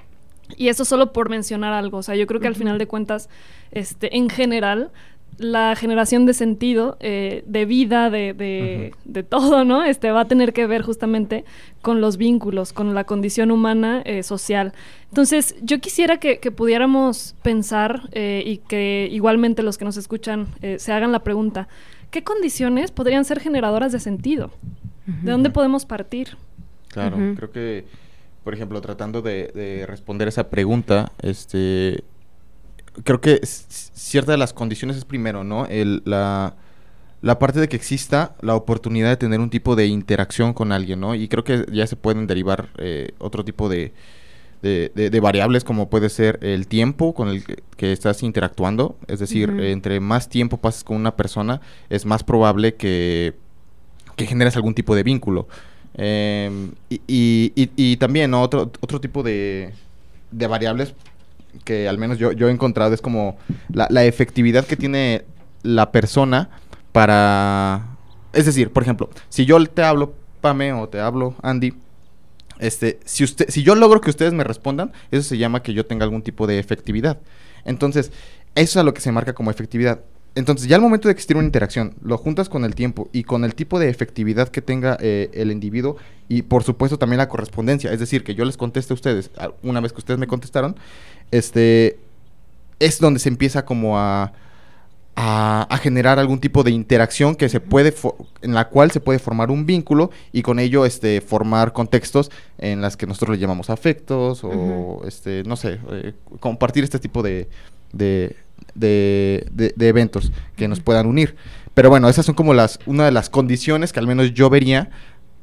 Y 0.57 0.67
eso 0.67 0.85
solo 0.85 1.13
por 1.13 1.29
mencionar 1.29 1.73
algo. 1.73 1.97
O 1.97 2.03
sea, 2.03 2.15
yo 2.15 2.27
creo 2.27 2.39
que 2.41 2.47
al 2.47 2.55
final 2.55 2.77
de 2.77 2.85
cuentas, 2.87 3.29
este, 3.71 4.15
en 4.17 4.29
general, 4.29 4.91
la 5.37 5.75
generación 5.75 6.25
de 6.25 6.33
sentido, 6.33 6.97
eh, 6.99 7.43
de 7.47 7.65
vida, 7.65 8.09
de, 8.09 8.33
de, 8.33 8.93
de 9.05 9.23
todo, 9.23 9.65
¿no? 9.65 9.83
Este 9.83 10.11
va 10.11 10.21
a 10.21 10.27
tener 10.27 10.53
que 10.53 10.67
ver 10.67 10.81
justamente 10.81 11.45
con 11.81 12.01
los 12.01 12.17
vínculos, 12.17 12.73
con 12.73 12.93
la 12.93 13.03
condición 13.03 13.51
humana 13.51 14.01
eh, 14.05 14.23
social. 14.23 14.73
Entonces, 15.09 15.55
yo 15.61 15.79
quisiera 15.79 16.17
que, 16.17 16.39
que 16.39 16.51
pudiéramos 16.51 17.35
pensar 17.41 18.09
eh, 18.11 18.43
y 18.45 18.57
que 18.57 19.07
igualmente 19.11 19.63
los 19.63 19.77
que 19.77 19.85
nos 19.85 19.97
escuchan 19.97 20.47
eh, 20.61 20.77
se 20.79 20.91
hagan 20.91 21.11
la 21.11 21.23
pregunta. 21.23 21.67
¿qué 22.13 22.23
condiciones 22.23 22.91
podrían 22.91 23.25
ser 23.25 23.39
generadoras 23.39 23.91
de 23.91 23.99
sentido? 23.99 24.51
¿De 25.05 25.31
dónde 25.31 25.49
podemos 25.49 25.83
partir? 25.85 26.37
Claro, 26.89 27.17
creo 27.35 27.51
que, 27.51 27.85
por 28.43 28.53
ejemplo, 28.53 28.79
tratando 28.81 29.21
de, 29.23 29.51
de 29.53 29.85
responder 29.87 30.27
esa 30.27 30.49
pregunta, 30.49 31.11
este, 31.21 32.03
creo 33.03 33.21
que 33.21 33.39
cierta 33.43 34.31
de 34.33 34.37
las 34.37 34.53
condiciones 34.53 34.97
es 34.97 35.05
primero, 35.05 35.43
¿no? 35.43 35.65
El, 35.65 36.01
la, 36.05 36.55
la 37.21 37.39
parte 37.39 37.59
de 37.59 37.67
que 37.67 37.75
exista 37.75 38.35
la 38.41 38.55
oportunidad 38.55 39.09
de 39.09 39.17
tener 39.17 39.39
un 39.39 39.49
tipo 39.49 39.75
de 39.75 39.87
interacción 39.87 40.53
con 40.53 40.71
alguien, 40.71 40.99
¿no? 40.99 41.15
Y 41.15 41.27
creo 41.27 41.43
que 41.43 41.65
ya 41.71 41.87
se 41.87 41.95
pueden 41.95 42.27
derivar 42.27 42.69
eh, 42.77 43.11
otro 43.19 43.43
tipo 43.45 43.69
de, 43.69 43.93
de, 44.61 44.91
de- 44.95 45.09
de 45.09 45.19
variables 45.19 45.63
como 45.63 45.89
puede 45.89 46.09
ser 46.09 46.39
el 46.41 46.67
tiempo 46.67 47.13
con 47.13 47.29
el 47.29 47.43
que, 47.43 47.63
que 47.77 47.91
estás 47.91 48.23
interactuando. 48.23 48.95
Es 49.07 49.19
decir, 49.19 49.49
entre 49.59 49.99
más 49.99 50.29
tiempo 50.29 50.57
pases 50.57 50.83
con 50.83 50.97
una 50.97 51.15
persona, 51.15 51.61
es 51.89 52.05
más 52.05 52.23
probable 52.23 52.75
que, 52.75 53.33
que 54.15 54.25
generes 54.27 54.55
algún 54.55 54.75
tipo 54.75 54.95
de 54.95 55.03
vínculo. 55.03 55.47
Em, 55.95 56.71
y, 56.89 57.01
y- 57.07 57.51
y- 57.55 57.71
y 57.75 57.97
también 57.97 58.31
¿no? 58.31 58.41
otro, 58.41 58.71
otro 58.81 58.99
tipo 58.99 59.21
de, 59.23 59.73
de 60.31 60.47
variables 60.47 60.93
que 61.63 61.87
al 61.87 61.97
menos 61.97 62.17
yo, 62.17 62.31
yo 62.31 62.47
he 62.47 62.51
encontrado 62.51 62.93
es 62.93 63.01
como 63.01 63.37
la, 63.71 63.87
la 63.89 64.05
efectividad 64.05 64.65
que 64.65 64.75
tiene 64.75 65.23
la 65.63 65.91
persona 65.91 66.49
para... 66.91 67.87
Es 68.33 68.45
decir, 68.45 68.71
por 68.71 68.83
ejemplo, 68.83 69.09
si 69.29 69.45
yo 69.45 69.63
te 69.65 69.83
hablo, 69.83 70.13
Pame, 70.41 70.73
o 70.73 70.89
te 70.89 70.99
hablo, 70.99 71.35
Andy, 71.41 71.73
este, 72.59 72.99
si, 73.05 73.23
usted, 73.23 73.49
si 73.49 73.63
yo 73.63 73.75
logro 73.75 74.01
que 74.01 74.09
ustedes 74.09 74.33
me 74.33 74.43
respondan, 74.43 74.91
eso 75.11 75.23
se 75.23 75.37
llama 75.37 75.63
que 75.63 75.73
yo 75.73 75.85
tenga 75.85 76.03
algún 76.03 76.21
tipo 76.21 76.47
de 76.47 76.59
efectividad. 76.59 77.19
Entonces, 77.65 78.11
eso 78.55 78.71
es 78.71 78.77
a 78.77 78.83
lo 78.83 78.93
que 78.93 79.01
se 79.01 79.11
marca 79.11 79.33
como 79.33 79.51
efectividad. 79.51 80.01
Entonces, 80.35 80.67
ya 80.67 80.77
al 80.77 80.81
momento 80.81 81.07
de 81.07 81.11
existir 81.11 81.37
una 81.37 81.45
interacción, 81.45 81.93
lo 82.01 82.17
juntas 82.17 82.49
con 82.49 82.65
el 82.65 82.73
tiempo 82.73 83.07
y 83.11 83.23
con 83.23 83.43
el 83.43 83.53
tipo 83.53 83.79
de 83.79 83.89
efectividad 83.89 84.49
que 84.49 84.61
tenga 84.61 84.97
eh, 84.99 85.29
el 85.33 85.51
individuo 85.51 85.97
y, 86.27 86.41
por 86.41 86.63
supuesto, 86.63 86.97
también 86.97 87.19
la 87.19 87.29
correspondencia. 87.29 87.91
Es 87.91 87.99
decir, 87.99 88.23
que 88.23 88.33
yo 88.33 88.43
les 88.43 88.57
conteste 88.57 88.93
a 88.93 88.95
ustedes 88.95 89.29
una 89.61 89.79
vez 89.79 89.93
que 89.93 89.99
ustedes 89.99 90.19
me 90.19 90.25
contestaron, 90.25 90.75
este, 91.37 91.97
es 92.79 92.99
donde 92.99 93.19
se 93.19 93.29
empieza 93.29 93.65
como 93.65 93.97
a, 93.99 94.33
a, 95.15 95.67
a 95.69 95.77
generar 95.77 96.17
algún 96.19 96.39
tipo 96.39 96.63
de 96.63 96.71
interacción 96.71 97.35
que 97.35 97.47
se 97.49 97.59
puede 97.59 97.93
en 98.41 98.53
la 98.53 98.67
cual 98.69 98.91
se 98.91 98.99
puede 98.99 99.19
formar 99.19 99.51
un 99.51 99.65
vínculo 99.65 100.09
y 100.31 100.41
con 100.41 100.59
ello 100.59 100.85
este 100.85 101.21
formar 101.21 101.71
contextos 101.71 102.31
en 102.57 102.81
las 102.81 102.97
que 102.97 103.05
nosotros 103.05 103.37
le 103.37 103.41
llamamos 103.41 103.69
afectos 103.69 104.43
o 104.43 105.01
este 105.07 105.43
no 105.45 105.55
sé 105.55 105.79
eh, 105.91 106.13
compartir 106.39 106.83
este 106.83 106.99
tipo 106.99 107.21
de 107.21 107.47
de, 107.91 108.35
de- 108.73 109.45
de- 109.51 109.73
de 109.75 109.87
eventos 109.87 110.31
que 110.55 110.67
nos 110.67 110.79
puedan 110.79 111.05
unir. 111.05 111.35
Pero 111.75 111.89
bueno 111.89 112.09
esas 112.09 112.25
son 112.25 112.33
como 112.35 112.53
las 112.55 112.79
una 112.87 113.05
de 113.05 113.11
las 113.11 113.29
condiciones 113.29 113.93
que 113.93 113.99
al 113.99 114.07
menos 114.07 114.33
yo 114.33 114.49
vería 114.49 114.89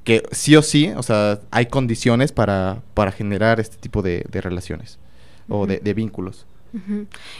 que 0.02 0.22
sí 0.32 0.56
o 0.56 0.62
sí 0.62 0.92
o 0.96 1.02
sea 1.04 1.38
hay 1.52 1.66
condiciones 1.66 2.32
para 2.32 2.82
para 2.94 3.12
generar 3.12 3.60
este 3.60 3.76
tipo 3.76 4.02
de, 4.02 4.24
o 5.50 5.66
de, 5.66 5.94
vínculos. 5.94 6.46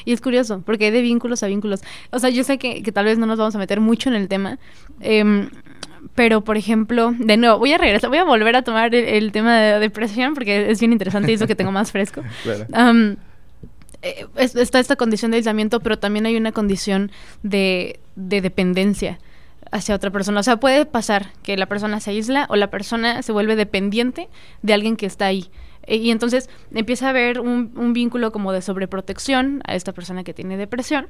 Y 0.05 0.13
es 0.13 0.21
curioso, 0.21 0.61
porque 0.67 0.87
hay 0.87 0.91
de 0.91 1.01
vínculos 1.03 1.43
a 1.43 1.47
vínculos. 1.47 1.81
O 2.11 2.19
sea, 2.19 2.31
yo 2.31 2.43
sé 2.45 2.59
que, 2.59 2.83
que 2.83 2.91
tal 2.93 3.05
vez 3.05 3.17
no 3.17 3.27
nos 3.27 3.39
vamos 3.39 3.55
a 3.55 3.59
meter 3.59 3.81
mucho 3.81 4.09
en 4.11 4.17
el 4.17 4.27
tema, 4.29 4.59
em, 5.01 5.49
pero 6.17 6.43
por 6.43 6.57
ejemplo, 6.57 7.15
de 7.17 7.37
nuevo, 7.37 7.59
voy 7.59 7.73
a 7.73 7.79
regresar, 7.79 8.11
voy 8.11 8.19
a 8.19 8.25
volver 8.25 8.57
a 8.57 8.63
tomar 8.63 8.93
el, 8.95 9.05
el 9.05 9.31
tema 9.33 9.57
de 9.61 9.79
depresión 9.79 10.35
porque 10.35 10.71
es 10.71 10.81
bien 10.81 10.91
interesante 10.93 11.31
y 11.31 11.35
es 11.35 11.41
lo 11.41 11.47
que 11.47 11.55
tengo 11.55 11.71
más 11.73 11.93
fresco. 11.93 12.23
Claro. 12.43 12.67
Eh, 14.03 14.27
es- 14.37 14.57
está 14.57 14.81
esta 14.81 14.97
condición 14.97 15.31
de 15.31 15.37
aislamiento, 15.39 15.81
pero 15.81 15.99
también 15.99 16.27
hay 16.27 16.37
una 16.37 16.53
condición 16.53 17.11
de, 17.43 18.01
de 18.17 18.41
dependencia 18.41 19.19
hacia 19.73 19.95
otra 19.95 20.11
persona. 20.11 20.41
O 20.41 20.43
sea, 20.43 20.57
puede 20.57 20.87
pasar 20.87 21.33
que 21.43 21.57
la 21.57 21.67
persona 21.67 22.01
se 22.01 22.11
aísla 22.11 22.47
o 22.49 22.57
la 22.57 22.71
persona 22.71 23.23
se 23.23 23.31
vuelve 23.33 23.57
dependiente 23.57 24.29
de 24.63 24.73
alguien 24.73 24.97
que 24.97 25.07
está 25.07 25.27
ahí. 25.27 25.51
E- 25.87 25.97
Y 25.97 26.11
entonces 26.11 26.49
empieza 26.75 27.07
a 27.07 27.11
haber 27.11 27.41
un, 27.41 27.73
un 27.77 27.93
vínculo 27.93 28.33
como 28.33 28.53
de 28.53 28.63
sobreprotección 28.63 29.63
a 29.67 29.75
esta 29.75 29.93
persona 29.93 30.25
que 30.25 30.35
tiene 30.35 30.57
depresión. 30.57 31.09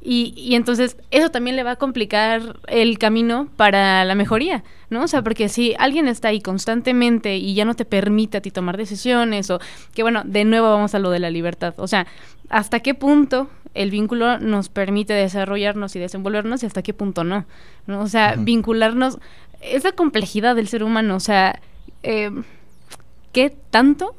Y, 0.00 0.32
y 0.36 0.54
entonces 0.54 0.96
eso 1.10 1.30
también 1.30 1.56
le 1.56 1.64
va 1.64 1.72
a 1.72 1.76
complicar 1.76 2.60
el 2.68 2.98
camino 2.98 3.48
para 3.56 4.04
la 4.04 4.14
mejoría, 4.14 4.62
¿no? 4.90 5.02
O 5.02 5.08
sea, 5.08 5.22
porque 5.22 5.48
si 5.48 5.74
alguien 5.76 6.06
está 6.06 6.28
ahí 6.28 6.40
constantemente 6.40 7.36
y 7.36 7.54
ya 7.54 7.64
no 7.64 7.74
te 7.74 7.84
permite 7.84 8.38
a 8.38 8.40
ti 8.40 8.52
tomar 8.52 8.76
decisiones 8.76 9.50
o 9.50 9.58
que 9.94 10.02
bueno, 10.02 10.22
de 10.24 10.44
nuevo 10.44 10.70
vamos 10.70 10.94
a 10.94 11.00
lo 11.00 11.10
de 11.10 11.18
la 11.18 11.30
libertad, 11.30 11.74
o 11.78 11.88
sea, 11.88 12.06
¿hasta 12.48 12.78
qué 12.78 12.94
punto 12.94 13.50
el 13.74 13.90
vínculo 13.90 14.38
nos 14.38 14.68
permite 14.68 15.14
desarrollarnos 15.14 15.96
y 15.96 15.98
desenvolvernos 15.98 16.62
y 16.62 16.66
hasta 16.66 16.82
qué 16.82 16.94
punto 16.94 17.24
no? 17.24 17.44
¿no? 17.88 18.00
O 18.00 18.06
sea, 18.06 18.34
Ujú. 18.36 18.44
vincularnos, 18.44 19.18
esa 19.60 19.90
complejidad 19.92 20.54
del 20.54 20.68
ser 20.68 20.84
humano, 20.84 21.16
o 21.16 21.20
sea, 21.20 21.60
eh, 22.04 22.30
¿qué 23.32 23.54
tanto 23.70 24.14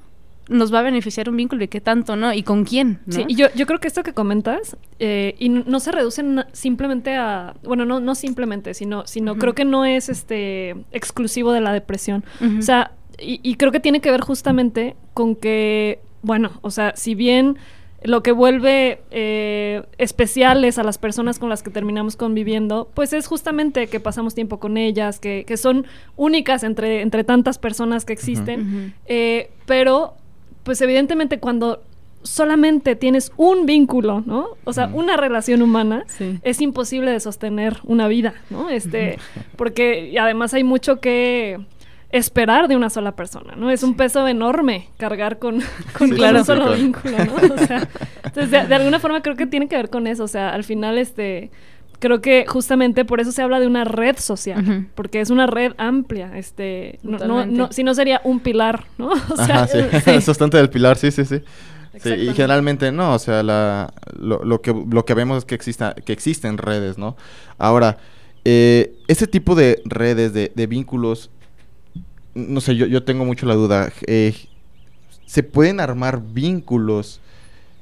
nos 0.49 0.73
va 0.73 0.79
a 0.79 0.81
beneficiar 0.81 1.29
un 1.29 1.37
vínculo 1.37 1.63
y 1.63 1.67
qué 1.67 1.79
tanto 1.79 2.15
no? 2.15 2.33
¿Y 2.33 2.43
con 2.43 2.65
quién? 2.65 2.99
¿no? 3.05 3.13
Sí, 3.13 3.25
y 3.27 3.35
yo, 3.35 3.47
yo 3.55 3.65
creo 3.67 3.79
que 3.79 3.87
esto 3.87 4.03
que 4.03 4.13
comentas, 4.13 4.77
eh, 4.97 5.35
y 5.37 5.49
no 5.49 5.79
se 5.79 5.91
reduce 5.91 6.23
simplemente 6.53 7.15
a, 7.15 7.55
bueno, 7.63 7.85
no, 7.85 7.99
no 7.99 8.15
simplemente, 8.15 8.73
sino, 8.73 9.05
sino 9.05 9.37
creo 9.37 9.53
que 9.53 9.65
no 9.65 9.85
es 9.85 10.09
este 10.09 10.75
exclusivo 10.91 11.51
de 11.51 11.61
la 11.61 11.71
depresión. 11.71 12.23
O 12.57 12.61
sea, 12.61 12.91
y, 13.19 13.39
y 13.43 13.55
creo 13.55 13.71
que 13.71 13.79
tiene 13.79 14.01
que 14.01 14.11
ver 14.11 14.21
justamente 14.21 14.95
con 15.13 15.35
que, 15.35 15.99
bueno, 16.23 16.51
o 16.61 16.71
sea, 16.71 16.93
si 16.95 17.13
bien 17.13 17.57
lo 18.03 18.23
que 18.23 18.31
vuelve 18.31 19.01
eh, 19.11 19.83
especiales 19.97 20.77
a 20.77 20.83
las 20.83 20.97
personas 20.97 21.37
con 21.39 21.49
las 21.49 21.63
que 21.63 21.69
terminamos 21.69 22.15
conviviendo, 22.15 22.89
pues 22.93 23.11
es 23.13 23.27
justamente 23.27 23.87
que 23.87 23.99
pasamos 23.99 24.35
tiempo 24.35 24.59
con 24.59 24.77
ellas, 24.77 25.19
que, 25.19 25.43
que 25.45 25.57
son 25.57 25.85
únicas 26.15 26.63
entre, 26.63 27.01
entre 27.01 27.23
tantas 27.23 27.57
personas 27.57 28.05
que 28.05 28.13
existen. 28.13 28.93
Eh, 29.05 29.49
pero, 29.65 30.13
pues 30.63 30.81
evidentemente 30.81 31.39
cuando 31.39 31.81
solamente 32.23 32.95
tienes 32.95 33.31
un 33.37 33.65
vínculo, 33.65 34.23
¿no? 34.25 34.49
O 34.65 34.73
sea, 34.73 34.87
una 34.93 35.15
relación 35.15 35.61
humana, 35.61 36.03
Sí. 36.07 36.37
es 36.43 36.59
imposible 36.61 37.11
de 37.11 37.19
sostener 37.21 37.77
una 37.85 38.07
vida, 38.09 38.33
¿no? 38.49 38.69
Este, 38.69 39.17
porque 39.55 40.15
además 40.19 40.53
hay 40.53 40.63
mucho 40.65 40.99
que 40.99 41.59
esperar 42.11 42.67
de 42.67 42.75
una 42.75 42.89
sola 42.89 43.15
persona, 43.15 43.55
¿no? 43.55 43.69
Es 43.69 43.83
un 43.83 43.95
peso 43.95 44.27
enorme 44.27 44.89
cargar 44.97 45.37
con, 45.39 45.55
con, 45.59 45.61
Sí, 45.61 45.97
con 45.97 46.09
claro. 46.11 46.39
un 46.39 46.45
solo 46.45 46.61
claro. 46.65 46.77
vínculo, 46.81 47.17
¿no? 47.17 47.53
O 47.53 47.57
sea, 47.67 47.87
entonces 48.23 48.51
de, 48.51 48.65
de 48.67 48.75
alguna 48.75 48.99
forma 48.99 49.21
creo 49.21 49.35
que 49.35 49.45
tiene 49.45 49.67
que 49.67 49.75
ver 49.75 49.89
con 49.89 50.07
eso, 50.07 50.23
o 50.23 50.27
sea, 50.27 50.49
al 50.53 50.63
final 50.63 50.97
este 50.97 51.51
creo 51.99 52.21
que 52.21 52.45
justamente 52.47 53.03
por 53.03 53.19
eso 53.19 53.31
se 53.33 53.41
habla 53.41 53.59
de 53.59 53.67
una 53.67 53.83
red 53.83 54.15
social, 54.17 54.87
porque 54.95 55.19
es 55.19 55.29
una 55.29 55.47
red 55.47 55.73
amplia, 55.77 56.31
este, 56.37 56.97
no, 57.03 57.17
no, 57.19 57.45
no- 57.45 57.71
si 57.73 57.83
no 57.83 57.93
sería 57.93 58.21
un 58.23 58.39
pilar, 58.39 58.85
¿no? 58.97 59.09
O 59.29 59.35
sea, 59.35 59.63
Ajá, 59.63 59.67
sí. 59.67 59.79
sí. 60.05 60.09
El 60.11 60.21
sostente 60.23 60.55
del 60.57 60.69
pilar, 60.69 60.97
sí, 60.97 61.11
sí, 61.11 61.25
sí. 61.25 61.41
Sí, 62.01 62.09
y 62.13 62.27
generalmente 62.33 62.91
no, 62.93 63.13
o 63.15 63.19
sea, 63.19 63.43
la, 63.43 63.91
lo, 64.17 64.43
lo 64.45 64.61
que, 64.61 64.73
lo 64.89 65.03
que 65.03 65.13
vemos 65.13 65.39
es 65.39 65.45
que, 65.45 65.55
exista, 65.55 65.93
que 65.93 66.13
existen 66.13 66.57
redes, 66.57 66.97
¿no? 66.97 67.17
Ahora, 67.57 67.97
eh, 68.45 68.93
este 69.09 69.27
tipo 69.27 69.53
de 69.55 69.81
redes, 69.83 70.31
de, 70.31 70.51
de 70.55 70.67
vínculos, 70.67 71.29
no 72.35 72.61
sé, 72.61 72.75
yo, 72.75 72.85
yo 72.85 73.03
tengo 73.03 73.25
mucho 73.25 73.45
la 73.45 73.55
duda. 73.55 73.91
eh, 74.07 74.33
¿Se 75.25 75.43
pueden 75.43 75.79
armar 75.79 76.21
vínculos 76.33 77.19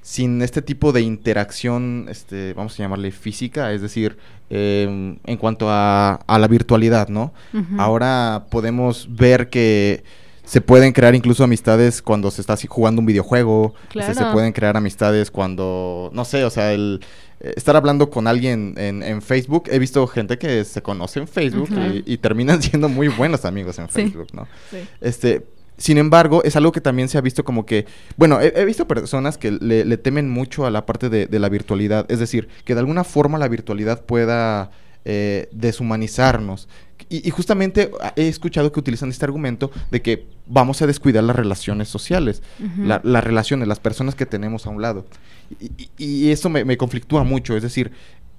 sin 0.01 0.41
este 0.41 0.61
tipo 0.61 0.91
de 0.91 1.01
interacción, 1.01 2.07
este, 2.09 2.53
vamos 2.53 2.73
a 2.73 2.83
llamarle 2.83 3.11
física? 3.11 3.71
Es 3.73 3.81
decir, 3.81 4.17
em, 4.49 5.17
en 5.25 5.37
cuanto 5.37 5.69
a, 5.69 6.15
a 6.27 6.39
la 6.39 6.47
virtualidad, 6.47 7.07
¿no? 7.09 7.33
Ahora 7.77 8.47
podemos 8.49 9.07
ver 9.09 9.49
que 9.49 10.03
se 10.43 10.61
pueden 10.61 10.93
crear 10.93 11.13
incluso 11.15 11.43
amistades 11.43 12.01
cuando 12.01 12.31
se 12.31 12.39
está 12.41 12.55
jugando 12.67 13.01
un 13.01 13.05
videojuego. 13.05 13.73
este, 13.93 14.13
se 14.13 14.19
Claro. 14.19 14.33
pueden 14.33 14.53
crear 14.53 14.77
amistades 14.77 15.29
cuando, 15.31 16.09
no 16.13 16.23
sé, 16.25 16.43
o 16.45 16.49
sea, 16.49 16.71
el 16.73 17.01
estar 17.39 17.75
hablando 17.75 18.09
con 18.09 18.27
alguien 18.27 18.73
en, 18.77 19.03
en 19.03 19.21
Facebook. 19.21 19.65
He 19.71 19.79
visto 19.79 20.05
gente 20.07 20.37
que 20.37 20.63
se 20.65 20.81
conoce 20.81 21.19
en 21.19 21.27
Facebook 21.27 21.69
y, 21.71 22.13
y 22.13 22.17
terminan 22.17 22.61
siendo 22.63 22.89
muy 22.89 23.07
buenos 23.07 23.45
amigos 23.45 23.77
en 23.79 23.87
Sí. 23.89 23.93
Facebook, 24.03 24.27
¿no? 24.33 24.47
Sí. 24.71 24.77
Este, 25.01 25.45
sin 25.77 25.99
embargo, 25.99 26.43
es 26.43 26.55
algo 26.55 26.71
que 26.71 26.81
también 26.81 27.07
se 27.07 27.17
ha 27.19 27.21
visto 27.21 27.43
como 27.43 27.65
que, 27.65 27.85
bueno, 28.15 28.41
he, 28.41 28.51
he 28.59 28.65
visto 28.65 28.87
personas 28.87 29.37
que 29.37 29.51
le, 29.51 29.85
le 29.85 29.97
temen 29.97 30.27
mucho 30.29 30.65
a 30.65 30.71
la 30.71 30.85
parte 30.87 31.09
de, 31.09 31.27
de 31.27 31.39
la 31.39 31.49
virtualidad, 31.49 32.05
es 32.09 32.17
decir, 32.19 32.47
que 32.65 32.73
de 32.73 32.79
alguna 32.79 33.03
forma 33.03 33.37
la 33.37 33.47
virtualidad 33.47 34.03
pueda 34.03 34.71
eh, 35.05 35.47
deshumanizarnos. 35.51 36.67
Y, 37.09 37.27
y 37.27 37.31
justamente 37.31 37.91
he 38.15 38.27
escuchado 38.27 38.71
que 38.71 38.79
utilizan 38.79 39.09
este 39.09 39.23
argumento 39.25 39.71
de 39.91 40.01
que 40.01 40.25
vamos 40.47 40.81
a 40.81 40.87
descuidar 40.87 41.23
las 41.23 41.35
relaciones 41.35 41.87
sociales, 41.89 42.41
la- 42.79 43.01
las 43.03 43.23
relaciones, 43.23 43.67
las 43.67 43.79
personas 43.79 44.15
que 44.15 44.25
tenemos 44.25 44.65
a 44.65 44.69
un 44.71 44.81
lado. 44.81 45.05
Y, 45.61 45.89
y- 45.97 46.31
eso 46.31 46.49
me, 46.49 46.65
me 46.65 46.75
conflictúa 46.77 47.23
mucho, 47.23 47.55
es 47.55 47.63
decir, 47.63 47.91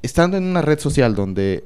estando 0.02 0.36
en 0.36 0.44
una 0.44 0.60
red 0.62 0.78
social 0.78 1.14
donde 1.14 1.64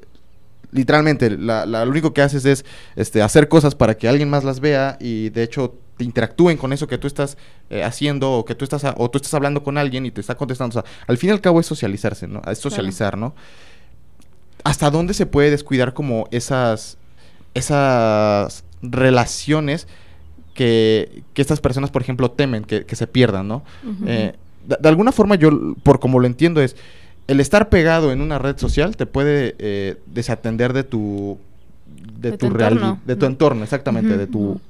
literalmente 0.71 1.31
la, 1.31 1.67
la- 1.67 1.85
lo 1.85 1.91
único 1.91 2.15
que 2.15 2.23
haces 2.23 2.45
es 2.45 2.65
este, 2.97 3.21
hacer 3.23 3.49
cosas 3.49 3.75
para 3.75 3.97
que 3.97 4.09
alguien 4.09 4.31
más 4.31 4.45
las 4.45 4.61
vea 4.61 4.97
y 5.01 5.29
de 5.31 5.43
hecho 5.43 5.75
te 5.97 6.05
interactúen 6.05 6.57
con 6.57 6.73
eso 6.73 6.87
que 6.87 6.97
tú 6.99 7.07
estás 7.07 7.37
eh, 7.69 7.83
haciendo 7.85 8.33
o 8.33 8.45
que 8.45 8.55
tú 8.55 8.65
estás 8.65 8.85
a- 8.85 8.95
o 8.97 9.11
tú 9.11 9.19
estás 9.19 9.35
hablando 9.35 9.63
con 9.63 9.77
alguien 9.77 10.07
y 10.07 10.11
te 10.11 10.21
está 10.21 10.35
contestando. 10.37 10.79
O 10.79 10.83
sea, 10.83 10.91
al 11.07 11.19
fin 11.19 11.29
y 11.31 11.33
al 11.33 11.41
cabo 11.41 11.61
es 11.61 11.67
socializarse, 11.67 12.27
¿no? 12.29 12.41
Es 12.51 12.59
socializar, 12.59 13.19
¿no? 13.19 13.35
Hasta 14.65 14.91
dónde 14.91 15.15
se 15.15 15.27
puede 15.27 15.51
descuidar 15.51 15.93
como 15.95 16.29
esas, 16.31 16.97
esas 17.55 18.65
relaciones 18.83 19.87
que, 20.55 21.23
que 21.35 21.43
estas 21.43 21.61
personas, 21.61 21.91
por 21.91 22.03
ejemplo, 22.03 22.31
temen 22.31 22.65
que, 22.65 22.85
que 22.85 22.97
se 22.97 23.07
pierdan, 23.07 23.49
¿no? 23.49 23.63
Eh, 24.07 24.35
de, 24.67 24.77
de 24.81 24.89
alguna 24.89 25.13
forma 25.13 25.35
yo, 25.37 25.75
por 25.83 25.99
como 26.01 26.21
lo 26.21 26.27
entiendo, 26.27 26.61
es 26.61 26.77
el 27.29 27.41
estar 27.41 27.69
pegado 27.69 28.13
en 28.13 28.21
una 28.21 28.39
red 28.39 28.59
social 28.59 28.97
te 28.97 29.07
puede 29.07 29.55
eh, 29.59 29.97
desatender 30.07 30.73
de 30.73 30.85
tu 30.85 31.39
de, 32.21 32.33
De 32.33 32.39
tu 32.39 32.49
tu 32.49 32.55
real- 32.55 32.73
entorno. 32.75 33.01
de 33.05 33.17
tu 33.17 33.27
entorno, 33.27 33.65
exactamente, 33.65 34.17
de 34.17 34.27
tu 34.27 34.61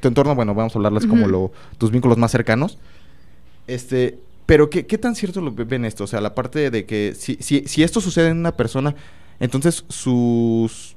tu 0.00 0.08
entorno, 0.08 0.34
bueno, 0.34 0.54
vamos 0.54 0.74
a 0.74 0.78
hablarles 0.78 1.06
como 1.06 1.28
lo, 1.28 1.52
tus 1.78 1.90
vínculos 1.90 2.18
más 2.18 2.30
cercanos. 2.32 2.78
Este, 3.66 4.18
pero 4.46 4.70
¿qué, 4.70 4.86
qué 4.86 4.98
tan 4.98 5.14
cierto 5.14 5.40
lo 5.40 5.52
ve- 5.52 5.64
ven 5.64 5.84
esto? 5.84 6.04
O 6.04 6.06
sea, 6.06 6.20
la 6.20 6.34
parte 6.34 6.70
de 6.70 6.86
que 6.86 7.14
si, 7.18 7.36
si, 7.40 7.64
si 7.66 7.82
esto 7.82 8.00
sucede 8.00 8.28
en 8.28 8.38
una 8.38 8.56
persona, 8.56 8.94
entonces 9.40 9.84
sus, 9.88 10.96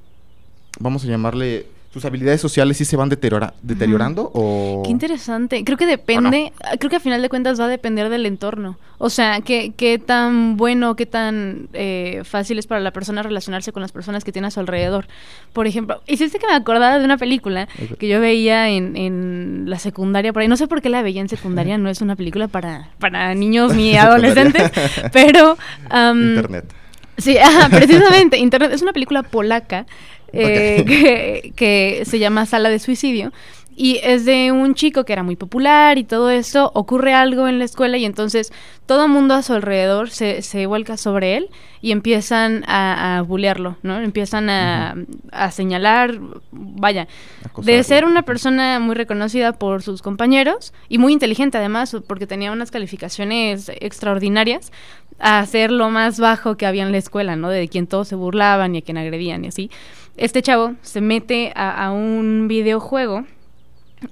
vamos 0.80 1.04
a 1.04 1.08
llamarle, 1.08 1.66
sus 1.98 2.06
habilidades 2.06 2.40
sociales 2.40 2.78
sí 2.78 2.86
se 2.86 2.96
van 2.96 3.10
deteriora- 3.10 3.54
deteriorando 3.64 4.30
o... 4.34 4.84
Qué 4.86 4.92
interesante. 4.92 5.64
Creo 5.64 5.78
que 5.78 5.88
depende, 5.88 6.54
creo 6.80 6.90
que 6.90 6.98
a 6.98 7.00
final 7.00 7.22
de 7.22 7.30
cuentas 7.30 7.60
va 7.60 7.66
a 7.66 7.68
depender 7.68 8.10
del 8.10 8.26
entorno. 8.28 8.78
O 9.00 9.10
sea, 9.10 9.42
qué, 9.42 9.74
qué 9.76 9.98
tan 10.00 10.58
bueno, 10.58 10.96
qué 10.96 11.06
tan 11.06 11.70
eh, 11.74 12.22
fácil 12.24 12.60
es 12.60 12.68
para 12.68 12.82
la 12.82 12.92
persona 12.92 13.24
relacionarse 13.24 13.72
con 13.72 13.82
las 13.82 13.92
personas 13.92 14.24
que 14.24 14.32
tiene 14.32 14.48
a 14.48 14.52
su 14.52 14.60
alrededor. 14.60 15.08
Por 15.54 15.66
ejemplo, 15.66 16.02
hiciste 16.08 16.38
que 16.40 16.48
me 16.48 16.54
acordara 16.54 17.00
de 17.00 17.06
una 17.06 17.18
película 17.18 17.68
que 18.00 18.08
yo 18.08 18.20
veía 18.20 18.70
en, 18.70 18.96
en 18.96 19.64
la 19.68 19.80
secundaria, 19.80 20.34
por 20.34 20.44
ahí. 20.44 20.48
No 20.48 20.58
sé 20.58 20.68
por 20.68 20.82
qué 20.82 20.90
la 20.90 21.02
veía 21.02 21.22
en 21.22 21.30
secundaria, 21.30 21.78
no 21.80 21.90
es 21.90 22.02
una 22.02 22.16
película 22.16 22.48
para, 22.48 22.90
para 23.00 23.34
niños 23.34 23.76
ni 23.76 23.96
adolescentes, 23.98 24.72
pero... 25.12 25.58
am, 25.90 26.36
Internet. 26.36 26.74
Sí, 27.18 27.36
ajá, 27.38 27.70
precisamente. 27.70 28.38
Internet 28.38 28.72
es 28.74 28.84
una 28.84 28.94
película 28.94 29.24
polaca 29.24 29.88
eh, 30.34 30.84
que, 30.88 31.54
que 31.56 32.06
se 32.06 32.20
llama 32.20 32.46
Sala 32.46 32.70
de 32.70 32.80
Suicidio. 32.80 33.32
Y 33.80 34.00
es 34.02 34.26
de 34.26 34.52
un 34.52 34.74
chico 34.74 35.06
que 35.06 35.14
era 35.14 35.22
muy 35.22 35.36
popular 35.36 36.00
y 36.00 36.04
todo 36.04 36.32
eso. 36.32 36.72
Ocurre 36.74 37.14
algo 37.14 37.48
en 37.48 37.60
la 37.60 37.66
escuela 37.66 37.98
y 37.98 38.06
entonces 38.06 38.52
todo 38.88 39.06
el 39.06 39.12
mundo 39.12 39.36
a 39.36 39.44
su 39.44 39.54
alrededor 39.54 40.10
se, 40.10 40.42
se 40.42 40.66
vuelca 40.66 40.98
sobre 40.98 41.38
él 41.38 41.50
y 41.80 41.92
empiezan 41.92 42.64
a, 42.66 43.20
a 43.20 43.22
bullearlo, 43.22 43.78
¿no? 43.84 44.00
Empiezan 44.00 44.50
a, 44.50 44.96
a 45.32 45.52
señalar, 45.52 46.20
vaya, 46.52 47.08
de 47.62 47.84
ser 47.84 48.06
una 48.06 48.24
persona 48.24 48.80
muy 48.80 48.96
reconocida 48.96 49.54
por 49.54 49.84
sus 49.84 50.02
compañeros 50.02 50.74
y 50.90 50.98
muy 50.98 51.14
inteligente 51.14 51.60
además, 51.60 51.96
porque 52.08 52.26
tenía 52.26 52.52
unas 52.52 52.72
calificaciones 52.72 53.70
extraordinarias, 53.80 54.72
a 55.20 55.46
ser 55.46 55.72
lo 55.72 55.90
más 55.90 56.20
bajo 56.20 56.58
que 56.58 56.66
había 56.66 56.84
en 56.84 56.92
la 56.92 56.98
escuela, 56.98 57.36
¿no? 57.36 57.50
De 57.50 57.68
quien 57.68 57.88
todos 57.88 58.08
se 58.08 58.16
burlaban 58.16 58.76
y 58.76 58.80
a 58.80 58.82
quien 58.82 58.98
agredían 58.98 59.46
y 59.46 59.50
así. 59.50 59.72
Este 60.16 60.42
chavo 60.42 60.74
se 60.82 61.02
mete 61.02 61.54
a, 61.56 61.86
a 61.86 61.92
un 61.92 62.48
videojuego 62.48 63.26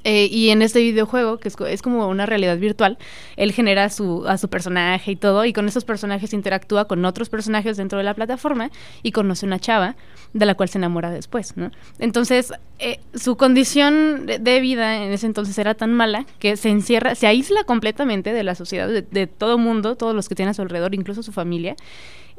eh, 0.04 0.28
y 0.32 0.50
en 0.50 0.62
este 0.62 0.80
videojuego, 0.80 1.38
que 1.38 1.48
es, 1.48 1.56
co- 1.56 1.66
es 1.68 1.82
como 1.82 2.08
una 2.08 2.26
realidad 2.26 2.58
virtual, 2.58 2.98
él 3.38 3.52
genera 3.52 3.90
su, 3.90 4.28
a 4.28 4.38
su 4.38 4.50
personaje 4.50 5.12
y 5.12 5.16
todo, 5.16 5.46
y 5.46 5.54
con 5.54 5.68
esos 5.68 5.86
personajes 5.86 6.34
interactúa 6.34 6.86
con 6.86 7.06
otros 7.06 7.30
personajes 7.30 7.78
dentro 7.78 7.98
de 7.98 8.04
la 8.04 8.14
plataforma 8.16 8.72
y 9.04 9.12
conoce 9.12 9.46
una 9.46 9.60
chava 9.60 9.96
de 10.34 10.46
la 10.46 10.56
cual 10.56 10.70
se 10.70 10.80
enamora 10.80 11.12
después, 11.12 11.56
¿no? 11.56 11.72
Entonces, 12.00 12.52
eh, 12.80 13.00
su 13.14 13.38
condición 13.38 14.26
de, 14.26 14.60
vida 14.60 15.04
en 15.04 15.14
ese 15.14 15.28
entonces 15.28 15.58
era 15.58 15.76
tan 15.76 15.94
mala 15.94 16.26
que 16.40 16.58
se 16.58 16.70
encierra, 16.70 17.16
se 17.16 17.28
aísla 17.28 17.64
completamente 17.64 18.34
de 18.34 18.44
la 18.44 18.56
sociedad, 18.56 18.88
de, 18.88 19.02
de 19.04 19.28
todo 19.28 19.58
mundo, 19.58 19.96
todos 19.96 20.14
los 20.16 20.28
que 20.28 20.36
tiene 20.36 20.52
a 20.52 20.54
su 20.54 20.62
alrededor, 20.62 20.94
incluso 20.96 21.24
su 21.24 21.32
familia, 21.32 21.76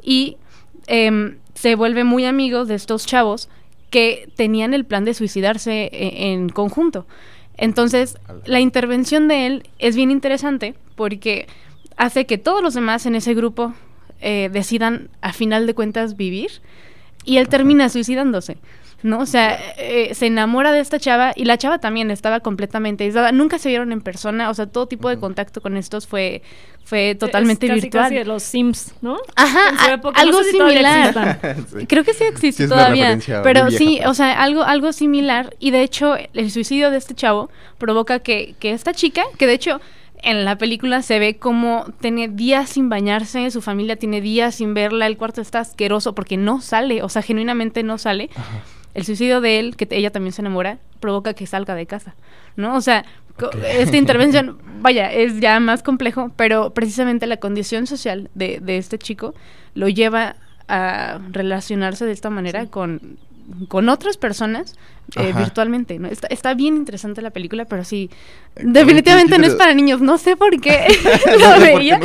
y 0.03 0.37
em, 0.87 1.37
se 1.53 1.75
vuelve 1.75 2.03
muy 2.03 2.25
amigo 2.25 2.65
de 2.65 2.75
estos 2.75 3.05
chavos 3.05 3.49
que 3.89 4.29
tenían 4.35 4.73
el 4.73 4.85
plan 4.85 5.05
de 5.05 5.13
suicidarse 5.13 5.89
e- 5.91 6.31
en 6.33 6.49
conjunto. 6.49 7.07
Entonces, 7.57 8.17
la 8.45 8.59
intervención 8.59 9.27
de 9.27 9.47
él 9.47 9.69
es 9.79 9.95
bien 9.95 10.11
interesante 10.11 10.75
porque 10.95 11.47
hace 11.97 12.25
que 12.25 12.37
todos 12.37 12.61
los 12.61 12.75
demás 12.75 13.05
en 13.05 13.15
ese 13.15 13.33
grupo 13.33 13.73
eh, 14.21 14.49
decidan, 14.51 15.09
a 15.21 15.33
final 15.33 15.67
de 15.67 15.73
cuentas, 15.73 16.15
vivir 16.15 16.51
y 17.23 17.37
él 17.37 17.49
termina 17.49 17.89
suicidándose. 17.89 18.57
¿No? 19.03 19.19
O 19.19 19.25
sea, 19.27 19.59
eh, 19.77 20.15
se 20.15 20.25
enamora 20.25 20.71
de 20.71 20.79
esta 20.79 20.99
chava 20.99 21.31
y 21.35 21.45
la 21.45 21.57
chava 21.59 21.77
también 21.77 22.09
estaba 22.09 22.39
completamente 22.39 23.03
aislada. 23.03 23.31
Nunca 23.31 23.59
se 23.59 23.69
vieron 23.69 23.91
en 23.91 24.01
persona, 24.01 24.49
o 24.49 24.53
sea, 24.55 24.65
todo 24.65 24.87
tipo 24.87 25.07
de 25.09 25.19
contacto 25.19 25.61
con 25.61 25.77
estos 25.77 26.07
fue, 26.07 26.41
fue 26.83 27.13
totalmente 27.13 27.67
Es 27.67 27.71
casi, 27.73 27.81
virtual. 27.81 28.03
casi 28.05 28.15
de 28.15 28.25
los 28.25 28.41
Sims, 28.41 28.95
¿no? 29.01 29.17
Ajá, 29.35 29.93
época, 29.93 30.19
algo 30.19 30.39
no 30.39 30.43
sé 30.43 30.51
si 30.51 30.57
todavía 30.57 31.11
similar. 31.13 31.39
Sí. 31.79 31.85
Creo 31.85 32.03
que 32.03 32.13
sí 32.15 32.23
existe 32.23 32.63
Sí, 32.63 32.69
todavía, 32.69 33.19
pero 33.43 33.65
vieja, 33.67 33.77
sí, 33.77 33.97
pero- 33.99 34.09
o 34.09 34.13
sea, 34.15 34.41
algo, 34.41 34.63
algo 34.63 34.91
similar. 34.91 35.55
Y 35.59 35.69
de 35.69 35.83
hecho, 35.83 36.15
el 36.33 36.49
suicidio 36.49 36.89
de 36.89 36.97
este 36.97 37.13
chavo 37.13 37.51
provoca 37.77 38.19
que, 38.19 38.55
que 38.59 38.71
esta 38.71 38.93
chica, 38.93 39.21
que 39.37 39.45
de 39.45 39.53
hecho 39.53 39.79
en 40.23 40.43
la 40.43 40.57
película 40.57 41.03
se 41.03 41.19
ve 41.19 41.37
como 41.37 41.85
tiene 42.01 42.27
días 42.29 42.69
sin 42.71 42.89
bañarse, 42.89 43.51
su 43.51 43.61
familia 43.61 43.97
tiene 43.97 44.21
días 44.21 44.55
sin 44.55 44.73
verla, 44.73 45.05
el 45.05 45.15
cuarto 45.17 45.39
está 45.41 45.59
asqueroso 45.59 46.15
porque 46.15 46.35
no 46.37 46.61
sale, 46.61 47.03
o 47.03 47.09
sea, 47.09 47.21
genuinamente 47.21 47.83
no 47.83 47.99
sale. 47.99 48.31
El 48.97 49.05
suicidio 49.05 49.41
de 49.41 49.59
él, 49.59 49.75
que 49.75 49.87
ella 49.91 50.09
también 50.09 50.33
se 50.33 50.41
enamora, 50.41 50.79
provoca 50.99 51.35
que 51.35 51.45
salga 51.45 51.75
de 51.75 51.85
casa, 51.85 52.15
¿no? 52.55 52.75
O 52.75 52.81
sea, 52.81 53.05
esta 53.69 53.95
intervención, 54.03 54.57
vaya, 54.81 55.13
es 55.13 55.39
ya 55.39 55.59
más 55.59 55.83
complejo, 55.83 56.31
pero 56.35 56.73
precisamente 56.73 57.27
la 57.27 57.37
condición 57.37 57.85
social 57.85 58.31
de, 58.33 58.59
de 58.59 58.79
este 58.79 58.97
chico 58.97 59.35
lo 59.75 59.87
lleva 59.87 60.35
a 60.67 61.19
relacionarse 61.29 62.07
de 62.07 62.11
esta 62.11 62.31
manera 62.31 62.65
con, 62.65 63.19
con 63.67 63.89
otras 63.89 64.17
personas 64.17 64.75
eh, 65.15 65.33
virtualmente, 65.35 65.97
¿no? 65.99 66.09
Está, 66.09 66.27
está 66.27 66.53
bien 66.53 66.75
interesante 66.75 67.21
la 67.21 67.31
película, 67.31 67.65
pero 67.65 67.83
sí, 67.83 68.09
definitivamente 68.55 69.37
no 69.37 69.47
es 69.47 69.55
para 69.55 69.73
niños, 69.73 70.01
no 70.01 70.17
sé 70.17 70.35
por 70.35 70.59
qué 70.59 70.85
lo 71.39 71.59
veía. 71.61 71.99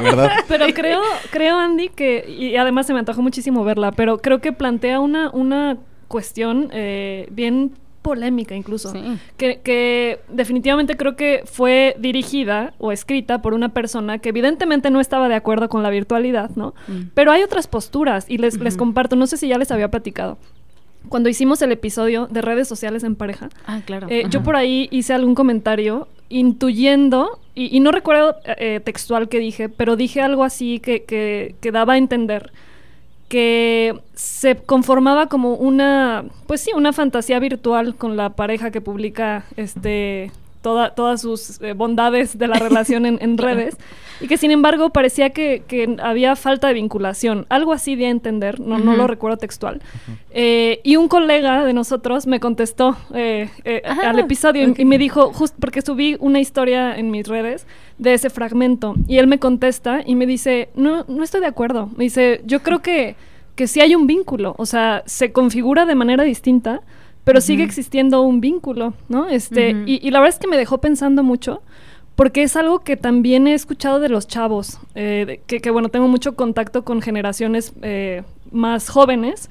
verdad. 0.00 0.30
Pero 0.48 0.66
creo, 0.74 1.00
creo 1.30 1.58
Andy, 1.58 1.88
que, 1.88 2.24
y 2.28 2.56
además 2.56 2.86
se 2.86 2.92
me 2.92 3.00
antojó 3.00 3.22
muchísimo 3.22 3.64
verla, 3.64 3.92
pero 3.92 4.18
creo 4.18 4.40
que 4.40 4.52
plantea 4.52 5.00
una, 5.00 5.30
una 5.30 5.78
cuestión 6.08 6.68
eh, 6.72 7.26
bien 7.30 7.72
polémica 8.02 8.54
incluso. 8.54 8.90
Sí. 8.90 9.00
Que, 9.36 9.60
que 9.62 10.20
definitivamente 10.28 10.96
creo 10.96 11.16
que 11.16 11.42
fue 11.46 11.94
dirigida 11.98 12.74
o 12.78 12.92
escrita 12.92 13.40
por 13.40 13.54
una 13.54 13.68
persona 13.70 14.18
que 14.18 14.28
evidentemente 14.30 14.90
no 14.90 15.00
estaba 15.00 15.28
de 15.28 15.36
acuerdo 15.36 15.68
con 15.68 15.82
la 15.82 15.90
virtualidad, 15.90 16.50
¿no? 16.56 16.74
Mm. 16.88 17.10
Pero 17.14 17.30
hay 17.32 17.42
otras 17.42 17.66
posturas 17.68 18.26
y 18.28 18.38
les, 18.38 18.58
les 18.58 18.76
comparto, 18.76 19.16
no 19.16 19.26
sé 19.26 19.36
si 19.36 19.48
ya 19.48 19.56
les 19.58 19.70
había 19.70 19.88
platicado. 19.90 20.36
Cuando 21.08 21.28
hicimos 21.28 21.60
el 21.62 21.72
episodio 21.72 22.26
de 22.28 22.42
redes 22.42 22.68
sociales 22.68 23.02
en 23.02 23.16
pareja, 23.16 23.48
Ah, 23.66 23.80
claro. 23.84 24.06
eh, 24.10 24.24
yo 24.30 24.42
por 24.44 24.54
ahí 24.56 24.88
hice 24.92 25.12
algún 25.14 25.34
comentario 25.34 26.06
intuyendo, 26.28 27.38
y, 27.54 27.76
y 27.76 27.80
no 27.80 27.90
recuerdo 27.92 28.36
eh, 28.44 28.80
textual 28.84 29.28
que 29.28 29.38
dije, 29.38 29.68
pero 29.68 29.96
dije 29.96 30.20
algo 30.22 30.44
así 30.44 30.78
que, 30.80 31.02
que, 31.04 31.54
que 31.60 31.72
daba 31.72 31.94
a 31.94 31.98
entender 31.98 32.52
que 33.32 33.98
se 34.12 34.56
conformaba 34.56 35.26
como 35.28 35.54
una, 35.54 36.26
pues 36.46 36.60
sí, 36.60 36.70
una 36.76 36.92
fantasía 36.92 37.38
virtual 37.38 37.94
con 37.94 38.18
la 38.18 38.36
pareja 38.36 38.70
que 38.70 38.82
publica 38.82 39.46
este 39.56 40.30
toda- 40.62 40.94
todas 40.94 41.20
sus 41.20 41.60
eh, 41.60 41.74
bondades 41.74 42.38
de 42.38 42.46
la 42.48 42.54
relación 42.58 43.04
en, 43.06 43.18
en 43.20 43.36
redes 43.38 43.76
y 44.20 44.28
que 44.28 44.36
sin 44.36 44.50
embargo 44.52 44.90
parecía 44.90 45.30
que, 45.30 45.64
que 45.66 45.96
había 46.00 46.36
falta 46.36 46.68
de 46.68 46.74
vinculación, 46.74 47.44
algo 47.48 47.72
así 47.72 47.96
de 47.96 48.06
entender, 48.08 48.60
no, 48.60 48.78
no 48.78 48.92
Ujú. 48.92 48.98
lo 48.98 49.06
recuerdo 49.08 49.36
textual. 49.36 49.82
Eh, 50.30 50.80
y 50.84 50.96
un 50.96 51.08
colega 51.08 51.64
de 51.64 51.72
nosotros 51.72 52.26
me 52.26 52.38
contestó 52.40 52.96
eh, 53.14 53.50
eh, 53.64 53.82
Ah, 53.84 54.10
al 54.10 54.18
episodio 54.20 54.62
y- 54.68 54.70
ok. 54.70 54.78
y 54.78 54.84
me 54.84 54.98
dijo, 54.98 55.32
justo 55.32 55.56
porque 55.60 55.82
subí 55.82 56.16
una 56.20 56.38
historia 56.40 56.96
en 56.96 57.10
mis 57.10 57.26
redes 57.26 57.66
de 57.98 58.14
ese 58.14 58.30
fragmento 58.30 58.94
y 59.08 59.18
él 59.18 59.26
me 59.26 59.38
contesta 59.38 60.02
y 60.06 60.14
me 60.14 60.26
dice, 60.26 60.68
no, 60.76 61.04
no 61.08 61.22
estoy 61.24 61.40
de 61.40 61.46
acuerdo. 61.48 61.90
Me 61.96 62.04
dice, 62.04 62.40
yo 62.44 62.62
creo 62.62 62.80
que, 62.80 63.16
que 63.56 63.66
sí 63.66 63.80
hay 63.80 63.94
un 63.96 64.06
vínculo, 64.06 64.54
o 64.56 64.66
sea, 64.66 65.02
se 65.06 65.32
configura 65.32 65.84
de 65.84 65.94
manera 65.96 66.22
distinta, 66.24 66.80
pero 67.24 67.40
sigue 67.40 67.62
existiendo 67.64 68.22
un 68.22 68.40
vínculo, 68.40 68.94
¿no? 69.08 69.28
Este, 69.28 69.70
y, 69.86 70.06
y 70.06 70.10
la 70.10 70.20
verdad 70.20 70.34
es 70.34 70.40
que 70.40 70.48
me 70.48 70.56
dejó 70.56 70.78
pensando 70.78 71.22
mucho. 71.22 71.62
Porque 72.14 72.42
es 72.42 72.56
algo 72.56 72.80
que 72.80 72.98
también 72.98 73.46
he 73.46 73.54
escuchado 73.54 73.98
de 73.98 74.10
los 74.10 74.28
chavos, 74.28 74.78
eh, 74.94 75.24
de- 75.26 75.40
que, 75.46 75.60
que, 75.60 75.70
bueno, 75.70 75.88
tengo 75.88 76.08
mucho 76.08 76.36
contacto 76.36 76.84
con 76.84 77.00
generaciones 77.00 77.72
eh, 77.80 78.22
más 78.50 78.90
jóvenes 78.90 79.48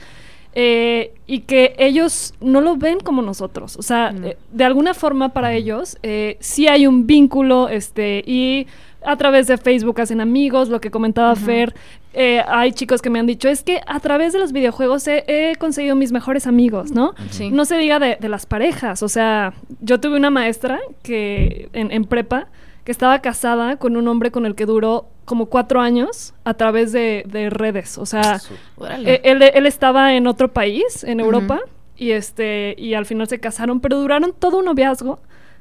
eh, 0.53 1.11
y 1.25 1.39
que 1.39 1.73
ellos 1.79 2.35
no 2.39 2.61
lo 2.61 2.75
ven 2.75 2.99
como 2.99 3.23
nosotros. 3.23 3.77
O 3.77 3.81
sea, 3.81 4.13
de 4.51 4.63
alguna 4.63 4.93
forma 4.93 5.29
para 5.29 5.53
ellos 5.53 5.97
sí 6.39 6.67
hay 6.67 6.85
un 6.85 7.07
vínculo 7.07 7.67
este, 7.67 8.23
y 8.27 8.67
a 9.03 9.15
través 9.17 9.47
de 9.47 9.57
Facebook 9.57 9.99
hacen 10.01 10.21
amigos, 10.21 10.69
lo 10.69 10.79
que 10.81 10.91
comentaba. 10.91 11.35
Fer. 11.35 11.73
eh, 12.13 12.43
hay 12.47 12.71
chicos 12.73 13.01
que 13.01 13.09
me 13.09 13.19
han 13.19 13.25
dicho, 13.27 13.47
es 13.49 13.63
que 13.63 13.81
a 13.87 13.99
través 13.99 14.33
de 14.33 14.39
los 14.39 14.51
videojuegos 14.51 15.07
he, 15.07 15.23
he 15.27 15.55
conseguido 15.55 15.95
mis 15.95 16.11
mejores 16.11 16.45
amigos, 16.47 16.91
¿no? 16.91 17.13
Sí. 17.29 17.49
No 17.51 17.65
se 17.65 17.77
diga 17.77 17.99
de, 17.99 18.17
de 18.19 18.29
las 18.29 18.45
parejas, 18.45 19.01
o 19.03 19.09
sea, 19.09 19.53
yo 19.81 19.99
tuve 19.99 20.17
una 20.17 20.29
maestra 20.29 20.79
que 21.03 21.69
en, 21.73 21.91
en 21.91 22.05
prepa 22.05 22.47
que 22.83 22.91
estaba 22.91 23.19
casada 23.19 23.77
con 23.77 23.95
un 23.95 24.07
hombre 24.07 24.31
con 24.31 24.45
el 24.45 24.55
que 24.55 24.65
duró 24.65 25.05
como 25.25 25.45
cuatro 25.45 25.79
años 25.79 26.33
a 26.43 26.55
través 26.55 26.91
de, 26.91 27.23
de 27.27 27.49
redes. 27.51 27.97
O 27.99 28.05
sea, 28.07 28.39
Órale. 28.75 29.13
eh, 29.15 29.21
él, 29.23 29.41
él 29.43 29.65
estaba 29.67 30.13
en 30.15 30.25
otro 30.27 30.51
país, 30.51 31.03
en. 31.03 31.19
Europa, 31.19 31.59
y 31.95 32.11
este 32.11 32.73
y 32.79 32.95
al 32.95 33.05
final 33.05 33.27
se 33.27 33.39
casaron, 33.39 33.79
pero 33.79 33.99
duraron 33.99 34.33
todo 34.37 34.57
un 34.57 34.65
noviazgo 34.65 35.19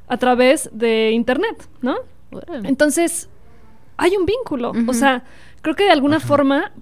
a 0.08 0.16
través 0.16 0.70
de 0.72 1.10
internet, 1.12 1.68
¿no? 1.82 1.96
Entonces, 2.64 3.28
hay 3.96 4.16
un 4.16 4.26
vínculo. 4.26 4.72
O 4.86 4.92
sea, 4.94 5.24
creo 5.62 5.74
que 5.74 5.84
de 5.84 5.90
alguna 5.92 6.20
forma 6.20 6.72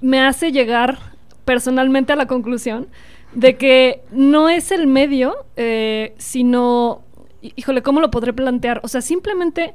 me 0.00 0.20
hace 0.20 0.52
llegar 0.52 0.98
personalmente 1.44 2.12
a 2.12 2.16
la 2.16 2.26
conclusión 2.26 2.88
de 3.32 3.56
que 3.56 4.02
no 4.10 4.48
es 4.48 4.70
el 4.72 4.86
medio, 4.86 5.34
eh, 5.56 6.14
sino, 6.18 7.02
hí- 7.42 7.52
híjole, 7.56 7.82
¿cómo 7.82 8.00
lo 8.00 8.10
podré 8.10 8.32
plantear? 8.32 8.80
O 8.84 8.88
sea, 8.88 9.00
simplemente 9.02 9.74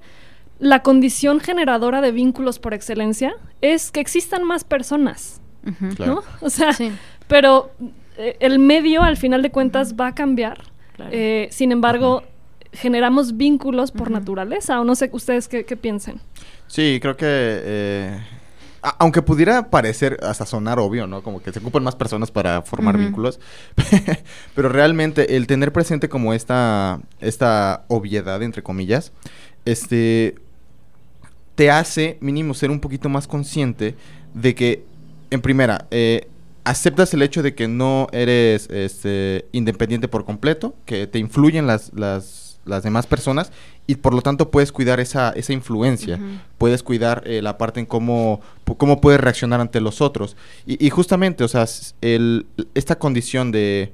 la 0.59 0.81
condición 0.81 1.39
generadora 1.39 2.01
de 2.01 2.11
vínculos 2.11 2.57
por 2.59 2.73
excelencia 2.73 3.35
es 3.61 3.91
que 3.91 3.99
existan 3.99 4.43
más 4.43 4.63
personas. 4.63 5.41
Claro. 5.95 6.15
¿no? 6.15 6.23
O 6.41 6.49
sea, 6.49 6.73
Sí, 6.73 6.91
pero 7.27 7.71
eh, 8.17 8.37
el 8.39 8.59
medio 8.59 9.01
al 9.01 9.17
final 9.17 9.41
de 9.41 9.49
cuentas 9.51 9.95
va 9.95 10.07
a 10.07 10.15
cambiar. 10.15 10.61
claro. 10.95 11.11
Eh, 11.13 11.47
sin 11.51 11.71
embargo, 11.71 12.23
generamos 12.73 13.37
vínculos 13.37 13.91
por 13.91 14.11
naturaleza, 14.11 14.79
o 14.81 14.83
no 14.83 14.95
sé 14.95 15.09
ustedes 15.13 15.47
qué, 15.47 15.65
qué 15.65 15.77
piensen. 15.77 16.19
Sí, 16.67 16.99
creo 17.01 17.15
que... 17.15 17.25
eh, 17.27 18.19
aunque 18.99 19.21
pudiera 19.21 19.69
parecer 19.69 20.19
hasta 20.23 20.45
sonar 20.45 20.77
obvio, 20.77 21.07
¿no? 21.07 21.23
Como 21.23 21.41
que 21.41 21.53
se 21.53 21.59
ocupan 21.59 21.83
más 21.83 21.95
personas 21.95 22.31
para 22.31 22.61
formar 22.61 22.97
vínculos. 22.97 23.39
pero 24.55 24.67
realmente 24.67 25.37
el 25.37 25.47
tener 25.47 25.71
presente 25.71 26.09
como 26.09 26.33
esta, 26.33 26.99
esta 27.21 27.85
obviedad, 27.87 28.43
entre 28.43 28.61
comillas, 28.61 29.13
este, 29.63 30.35
te 31.55 31.71
hace 31.71 32.17
mínimo 32.19 32.53
ser 32.53 32.71
un 32.71 32.81
poquito 32.81 33.07
más 33.07 33.25
consciente 33.25 33.95
de 34.33 34.53
que, 34.53 34.83
en 35.29 35.41
primera, 35.41 35.87
eh, 35.89 36.27
aceptas 36.65 37.13
el 37.13 37.21
hecho 37.21 37.41
de 37.41 37.55
que 37.55 37.69
no 37.69 38.07
eres 38.11 38.69
este, 38.69 39.45
independiente 39.53 40.09
por 40.09 40.25
completo, 40.25 40.75
que 40.85 41.07
te 41.07 41.19
influyen 41.19 41.67
las, 41.67 41.93
las, 41.93 42.42
las 42.65 42.83
demás 42.83 43.07
personas 43.07 43.51
y 43.87 43.95
por 43.95 44.13
lo 44.13 44.21
tanto 44.21 44.49
puedes 44.49 44.71
cuidar 44.71 44.99
esa, 44.99 45.31
esa 45.31 45.53
influencia 45.53 46.19
puedes 46.57 46.81
cuidar 46.83 47.23
eh, 47.25 47.41
la 47.41 47.57
parte 47.57 47.79
en 47.79 47.85
cómo, 47.85 48.41
cómo 48.77 49.01
puedes 49.01 49.19
reaccionar 49.19 49.59
ante 49.59 49.81
los 49.81 50.01
otros. 50.01 50.37
Y, 50.65 50.85
y 50.85 50.89
justamente, 50.89 51.43
o 51.43 51.47
sea, 51.47 51.65
el, 52.01 52.45
esta 52.73 52.97
condición 52.97 53.51
de, 53.51 53.91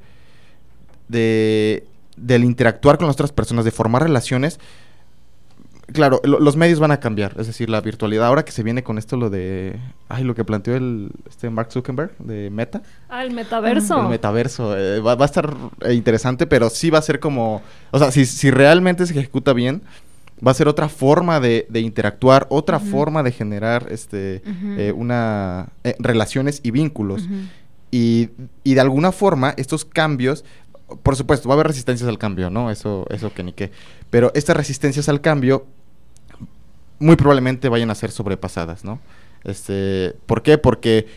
de, 1.08 1.86
del 2.16 2.44
interactuar 2.44 2.98
con 2.98 3.08
las 3.08 3.16
otras 3.16 3.32
personas, 3.32 3.66
de 3.66 3.72
formar 3.72 4.04
relaciones, 4.04 4.60
claro, 5.94 6.22
lo- 6.24 6.40
los 6.40 6.56
medios 6.56 6.80
van 6.80 6.92
a 6.92 7.00
cambiar, 7.00 7.36
es 7.40 7.48
decir, 7.48 7.70
la 7.70 7.82
virtualidad. 7.82 8.26
Ahora 8.26 8.44
que 8.46 8.52
se 8.52 8.64
viene 8.64 8.84
con 8.84 8.98
esto 8.98 9.18
lo 9.18 9.30
de, 9.30 9.78
ay, 10.08 10.24
lo 10.24 10.36
que 10.36 10.44
planteó 10.46 10.76
el 10.76 11.12
este 11.30 11.50
Mark 11.50 11.72
Zuckerberg 11.72 12.18
de 12.20 12.50
Meta, 12.50 12.82
Ah, 13.10 13.24
el 13.24 13.32
metaverso. 13.32 14.02
el 14.02 14.08
metaverso, 14.10 14.78
eh, 14.78 15.00
va, 15.00 15.16
va 15.16 15.26
a 15.26 15.28
estar 15.28 15.56
eh, 15.86 15.94
interesante, 15.94 16.48
pero 16.48 16.70
sí 16.70 16.90
va 16.90 17.00
a 17.00 17.02
ser 17.02 17.20
como, 17.20 17.62
o 17.92 18.00
sea, 18.00 18.12
si, 18.12 18.26
si 18.26 18.52
realmente 18.52 19.06
se 19.06 19.14
ejecuta 19.18 19.54
bien, 19.54 19.82
va 20.46 20.52
a 20.52 20.54
ser 20.54 20.68
otra 20.70 20.88
forma 20.88 21.40
de, 21.40 21.66
de 21.70 21.82
interactuar, 21.82 22.48
otra 22.50 22.80
forma 22.80 23.24
de 23.24 23.32
generar 23.34 23.88
este 23.92 24.42
eh, 24.78 24.94
una 24.96 25.68
eh, 25.84 25.96
relaciones 26.00 26.62
y 26.64 26.72
vínculos. 26.72 27.28
Y, 27.92 28.30
y 28.64 28.76
de 28.76 28.82
alguna 28.82 29.12
forma, 29.12 29.54
estos 29.58 29.84
cambios, 29.84 30.46
por 31.04 31.16
supuesto, 31.16 31.50
va 31.50 31.54
a 31.54 31.58
haber 31.58 31.68
resistencias 31.68 32.08
al 32.08 32.18
cambio, 32.18 32.50
¿no? 32.50 32.72
Eso, 32.72 33.06
eso 33.10 33.34
que 33.34 33.44
ni 33.44 33.52
qué. 33.52 33.72
Pero 34.12 34.32
estas 34.34 34.56
resistencias 34.56 35.10
al 35.10 35.22
cambio 35.22 35.66
muy 37.00 37.16
probablemente 37.16 37.70
vayan 37.70 37.90
a 37.90 37.96
ser 37.96 38.12
sobrepasadas, 38.12 38.84
¿no? 38.84 39.00
Este, 39.44 40.16
¿Por 40.26 40.42
qué? 40.44 40.58
Porque 40.58 41.08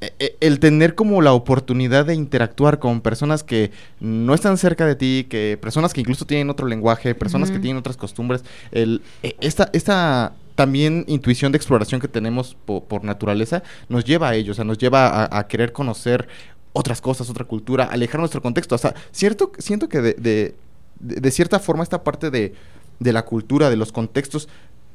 e- 0.00 0.12
e- 0.18 0.36
el 0.40 0.60
tener 0.60 0.94
como 0.94 1.20
la 1.22 1.32
oportunidad 1.32 2.04
de 2.06 2.14
interactuar 2.14 2.78
con 2.78 3.00
personas 3.00 3.42
que 3.42 3.70
no 4.00 4.34
están 4.34 4.58
cerca 4.58 4.86
de 4.86 4.94
ti, 4.96 5.26
que 5.28 5.58
personas 5.60 5.92
que 5.92 6.00
incluso 6.00 6.26
tienen 6.26 6.50
otro 6.50 6.66
lenguaje, 6.66 7.14
personas 7.14 7.50
que 7.50 7.58
tienen 7.58 7.78
otras 7.78 7.96
costumbres, 7.96 8.44
el, 8.70 9.02
e- 9.22 9.36
esta, 9.40 9.70
esta 9.72 10.32
también 10.54 11.04
intuición 11.08 11.50
de 11.52 11.56
exploración 11.56 12.00
que 12.00 12.06
tenemos 12.08 12.56
po- 12.64 12.84
por 12.84 13.02
naturaleza 13.02 13.62
nos 13.88 14.04
lleva 14.04 14.28
a 14.28 14.34
ello, 14.36 14.52
o 14.52 14.54
sea, 14.54 14.64
nos 14.64 14.78
lleva 14.78 15.08
a, 15.08 15.38
a 15.38 15.48
querer 15.48 15.72
conocer 15.72 16.28
otras 16.72 17.00
cosas, 17.00 17.28
otra 17.30 17.44
cultura, 17.44 17.84
alejar 17.84 18.20
nuestro 18.20 18.42
contexto. 18.42 18.74
O 18.74 18.78
sea, 18.78 18.94
cierto, 19.10 19.50
siento 19.58 19.88
que 19.88 20.00
de, 20.00 20.14
de, 20.14 20.54
de- 21.00 21.20
de 21.20 21.30
cierta 21.30 21.58
forma 21.58 21.82
esta 21.82 22.04
parte 22.04 22.30
de, 22.30 22.54
de 23.00 23.12
la 23.12 23.24
cultura, 23.24 23.70
de 23.70 23.76
los 23.76 23.90
contextos 23.90 24.48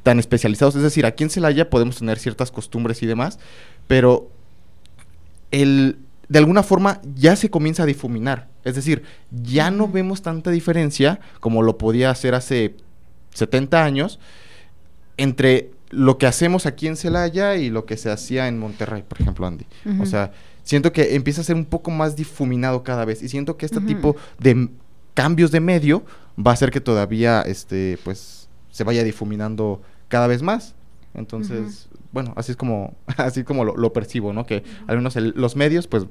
tan 0.10 0.18
especializados, 0.18 0.76
es 0.76 0.82
decir, 0.82 1.06
aquí 1.06 1.24
en 1.24 1.30
Celaya 1.30 1.70
podemos 1.70 2.00
tener 2.00 2.18
ciertas 2.18 2.50
costumbres 2.50 3.04
y 3.04 3.06
demás, 3.06 3.38
pero 3.86 4.32
el, 5.52 6.00
de 6.28 6.40
alguna 6.40 6.64
forma 6.64 7.00
ya 7.14 7.36
se 7.36 7.52
comienza 7.52 7.84
a 7.84 7.86
difuminar. 7.86 8.48
Es 8.64 8.74
decir, 8.74 9.04
ya 9.30 9.70
no 9.70 9.88
vemos 9.88 10.24
tanta 10.24 10.50
diferencia 10.50 11.20
como 11.40 11.62
lo 11.62 11.78
podía 11.78 12.10
hacer 12.10 12.34
hace 12.34 12.76
70 13.36 13.86
años 13.86 14.20
entre 15.18 15.70
lo 15.92 16.18
que 16.18 16.26
hacemos 16.26 16.66
aquí 16.66 16.88
en 16.88 16.96
Celaya 16.96 17.58
y 17.58 17.70
lo 17.70 17.86
que 17.86 17.96
se 17.96 18.10
hacía 18.10 18.48
en 18.48 18.58
Monterrey, 18.58 19.04
por 19.08 19.22
ejemplo, 19.22 19.46
Andy. 19.46 19.68
O 20.02 20.08
sea, 20.08 20.32
siento 20.64 20.92
que 20.92 21.14
empieza 21.14 21.42
a 21.42 21.44
ser 21.44 21.56
un 21.56 21.66
poco 21.66 21.92
más 21.92 22.16
difuminado 22.16 22.82
cada 22.82 23.06
vez 23.06 23.22
y 23.22 23.30
siento 23.30 23.58
que 23.58 23.68
este 23.68 23.82
tipo 23.82 24.16
de 24.40 24.70
cambios 25.14 25.52
de 25.52 25.60
medio 25.60 26.04
va 26.36 26.50
a 26.50 26.54
hacer 26.56 26.72
que 26.72 26.82
todavía 26.82 27.44
este 27.44 28.00
pues 28.04 28.40
se 28.72 28.84
vaya 28.84 29.04
difuminando 29.04 29.82
cada 30.10 30.28
vez 30.28 30.42
más. 30.42 30.76
Entonces, 31.14 31.88
bueno, 32.12 32.34
así 32.36 32.52
es 32.52 32.58
como 32.58 32.94
así 33.18 33.44
como 33.44 33.64
lo, 33.66 33.76
lo 33.78 33.94
percibo, 33.94 34.34
¿no? 34.34 34.46
Que 34.46 34.64
al 34.88 34.98
menos 34.98 35.16
el- 35.16 35.34
los 35.36 35.56
medios 35.56 35.88
pues 35.88 36.06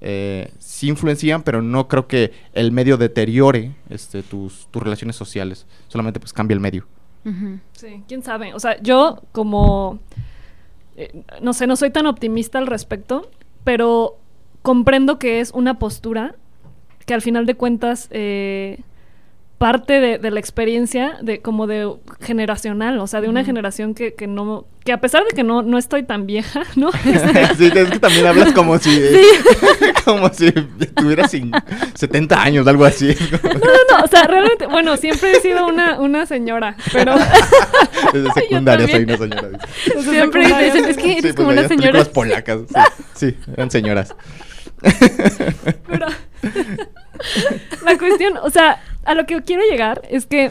eh, 0.00 0.52
sí 0.58 0.88
influencian, 0.88 1.42
pero 1.42 1.62
no 1.62 1.88
creo 1.88 2.06
que 2.06 2.32
el 2.52 2.72
medio 2.72 2.96
deteriore 2.96 3.74
este 3.90 4.22
tus, 4.22 4.66
tus 4.70 4.82
relaciones 4.82 5.16
sociales. 5.16 5.66
Solamente 5.88 6.20
pues 6.20 6.32
cambia 6.32 6.54
el 6.54 6.60
medio. 6.60 6.86
Sí, 7.72 8.02
quién 8.06 8.22
sabe. 8.22 8.52
O 8.52 8.60
sea, 8.60 8.78
yo 8.82 9.22
como, 9.32 9.98
eh, 10.96 11.24
no 11.40 11.54
sé, 11.54 11.66
no 11.66 11.74
soy 11.76 11.88
tan 11.90 12.04
optimista 12.06 12.58
al 12.58 12.66
respecto, 12.66 13.30
pero 13.64 14.18
comprendo 14.60 15.18
que 15.18 15.40
es 15.40 15.50
una 15.52 15.78
postura 15.78 16.34
que 17.06 17.14
al 17.14 17.22
final 17.22 17.46
de 17.46 17.54
cuentas 17.54 18.08
eh, 18.10 18.80
parte 19.58 20.00
de, 20.00 20.18
de 20.18 20.30
la 20.30 20.40
experiencia 20.40 21.16
de 21.22 21.40
como 21.40 21.66
de 21.66 21.88
generacional, 22.20 22.98
o 22.98 23.06
sea, 23.06 23.20
de 23.20 23.28
una 23.28 23.44
generación 23.44 23.94
que, 23.94 24.12
que 24.12 24.26
no, 24.26 24.66
que 24.84 24.92
a 24.92 25.00
pesar 25.00 25.22
de 25.24 25.30
que 25.34 25.44
no, 25.44 25.62
no 25.62 25.78
estoy 25.78 26.02
tan 26.02 26.26
vieja, 26.26 26.62
¿no? 26.76 26.90
Sí, 27.56 27.66
es 27.72 27.88
que 27.90 27.98
también 28.00 28.26
hablas 28.26 28.52
como 28.52 28.78
si 28.78 29.00
como 30.04 30.28
si 30.34 30.50
tuvieras 30.52 31.32
cin- 31.32 31.52
70 31.94 32.42
años, 32.42 32.66
algo 32.66 32.84
así. 32.84 33.14
no, 33.42 33.48
no, 33.60 33.98
no, 33.98 34.04
o 34.04 34.08
sea, 34.08 34.24
realmente, 34.24 34.66
bueno, 34.66 34.96
siempre 34.96 35.32
he 35.32 35.40
sido 35.40 35.66
una, 35.68 36.00
una 36.00 36.26
señora, 36.26 36.76
pero 36.92 37.14
Desde 38.12 38.32
secundaria 38.32 38.88
soy 38.88 39.04
una 39.04 39.16
señora. 39.16 39.48
dice. 39.48 40.10
Siempre 40.10 40.46
dicen, 40.46 40.84
es 40.84 40.96
que 40.96 41.12
eres 41.18 41.30
Sí, 41.30 41.36
como 41.36 41.48
pues, 41.48 41.58
una 41.60 41.68
señora. 41.68 41.92
películas 41.92 42.08
polacas. 42.08 42.60
Sí, 43.14 43.30
sí, 43.30 43.36
eran 43.56 43.70
señoras. 43.70 44.14
Pero 45.86 46.06
la 47.84 47.98
cuestión, 47.98 48.36
o 48.42 48.50
sea, 48.50 48.82
a 49.04 49.14
lo 49.14 49.26
que 49.26 49.40
quiero 49.42 49.62
llegar 49.70 50.02
es 50.10 50.26
que 50.26 50.50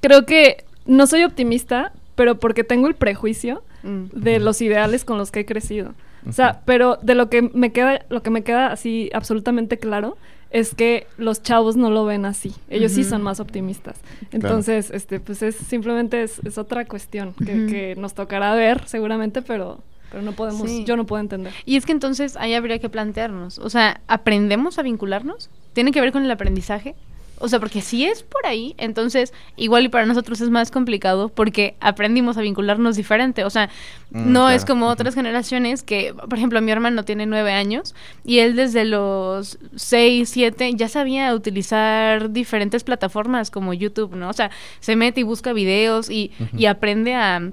creo 0.00 0.26
que 0.26 0.64
no 0.86 1.06
soy 1.06 1.24
optimista, 1.24 1.92
pero 2.14 2.38
porque 2.38 2.64
tengo 2.64 2.86
el 2.88 2.94
prejuicio 2.94 3.62
Mm. 3.82 4.06
de 4.14 4.40
los 4.40 4.60
ideales 4.62 5.04
con 5.04 5.16
los 5.18 5.30
que 5.30 5.40
he 5.40 5.46
crecido. 5.46 5.92
O 6.28 6.32
sea, 6.32 6.60
pero 6.64 6.98
de 7.02 7.14
lo 7.14 7.28
que 7.30 7.42
me 7.42 7.70
queda, 7.70 8.00
lo 8.08 8.20
que 8.20 8.30
me 8.30 8.42
queda 8.42 8.72
así 8.72 9.10
absolutamente 9.14 9.78
claro 9.78 10.16
es 10.50 10.74
que 10.74 11.06
los 11.18 11.40
chavos 11.42 11.76
no 11.76 11.88
lo 11.90 12.04
ven 12.04 12.24
así. 12.24 12.52
Ellos 12.68 12.90
sí 12.92 13.04
son 13.04 13.22
más 13.22 13.38
optimistas. 13.38 14.00
Entonces, 14.32 14.90
este, 14.90 15.20
pues 15.20 15.40
es 15.42 15.54
simplemente 15.54 16.22
es, 16.24 16.40
es 16.44 16.58
otra 16.58 16.84
cuestión 16.84 17.32
que, 17.34 17.66
que 17.66 17.94
nos 17.96 18.14
tocará 18.14 18.54
ver 18.56 18.82
seguramente, 18.88 19.40
pero, 19.42 19.78
pero 20.10 20.22
no 20.22 20.32
podemos, 20.32 20.68
Sí. 20.68 20.84
yo 20.84 20.96
no 20.96 21.06
puedo 21.06 21.20
entender. 21.20 21.52
Y 21.64 21.76
es 21.76 21.86
que 21.86 21.92
entonces 21.92 22.36
ahí 22.36 22.54
habría 22.54 22.80
que 22.80 22.88
plantearnos, 22.88 23.58
o 23.60 23.70
sea, 23.70 24.00
¿aprendemos 24.08 24.80
a 24.80 24.82
vincularnos? 24.82 25.48
¿Tiene 25.74 25.92
que 25.92 26.00
ver 26.00 26.10
con 26.10 26.24
el 26.24 26.30
aprendizaje? 26.32 26.96
O 27.38 27.48
sea, 27.48 27.60
porque 27.60 27.80
si 27.80 28.04
es 28.04 28.22
por 28.22 28.46
ahí, 28.46 28.74
entonces 28.78 29.32
igual 29.56 29.84
y 29.84 29.88
para 29.88 30.06
nosotros 30.06 30.40
es 30.40 30.50
más 30.50 30.70
complicado 30.70 31.28
porque 31.28 31.76
aprendimos 31.80 32.36
a 32.38 32.40
vincularnos 32.40 32.96
diferente. 32.96 33.44
O 33.44 33.50
sea, 33.50 33.68
Mm, 34.10 34.32
no 34.32 34.50
es 34.50 34.64
como 34.64 34.86
otras 34.86 35.14
generaciones 35.14 35.82
que, 35.82 36.14
por 36.14 36.34
ejemplo, 36.34 36.60
mi 36.62 36.70
hermano 36.70 37.04
tiene 37.04 37.26
nueve 37.26 37.52
años 37.52 37.94
y 38.24 38.38
él 38.38 38.54
desde 38.54 38.84
los 38.84 39.58
seis, 39.74 40.28
siete 40.28 40.72
ya 40.74 40.88
sabía 40.88 41.34
utilizar 41.34 42.30
diferentes 42.30 42.84
plataformas 42.84 43.50
como 43.50 43.74
YouTube, 43.74 44.14
¿no? 44.14 44.30
O 44.30 44.32
sea, 44.32 44.50
se 44.78 44.94
mete 44.94 45.20
y 45.20 45.24
busca 45.24 45.52
videos 45.52 46.08
y, 46.08 46.30
y 46.56 46.66
aprende 46.66 47.14
a, 47.14 47.50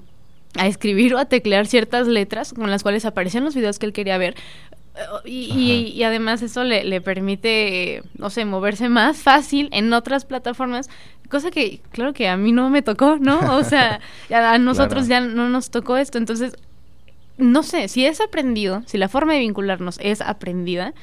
a 0.56 0.66
escribir 0.68 1.14
o 1.14 1.18
a 1.18 1.24
teclear 1.24 1.66
ciertas 1.66 2.06
letras 2.06 2.52
con 2.54 2.70
las 2.70 2.84
cuales 2.84 3.04
aparecían 3.04 3.44
los 3.44 3.56
videos 3.56 3.80
que 3.80 3.86
él 3.86 3.92
quería 3.92 4.16
ver 4.16 4.36
Y, 5.24 5.50
y- 5.52 5.88
y 5.92 6.02
además 6.04 6.40
eso 6.42 6.62
le, 6.62 6.84
le 6.84 7.00
permite, 7.00 8.02
no 8.16 8.30
sé, 8.30 8.44
moverse 8.44 8.88
más 8.88 9.16
fácil 9.18 9.68
en 9.72 9.92
otras 9.92 10.24
plataformas, 10.24 10.88
cosa 11.28 11.50
que, 11.50 11.80
claro 11.90 12.12
que 12.12 12.28
a 12.28 12.36
mí 12.36 12.52
no 12.52 12.70
me 12.70 12.80
tocó, 12.82 13.16
¿no? 13.18 13.56
O 13.56 13.64
sea, 13.64 14.00
a, 14.32 14.52
a 14.52 14.58
nosotros 14.58 15.08
ya 15.08 15.20
no 15.20 15.48
nos 15.48 15.70
tocó 15.70 15.96
esto, 15.96 16.18
entonces, 16.18 16.54
no 17.38 17.64
sé, 17.64 17.88
si 17.88 18.06
es 18.06 18.20
aprendido, 18.20 18.82
si 18.86 18.96
la 18.98 19.08
forma 19.08 19.32
de 19.32 19.40
vincularnos 19.40 19.98
es 20.00 20.20
aprendida, 20.20 20.94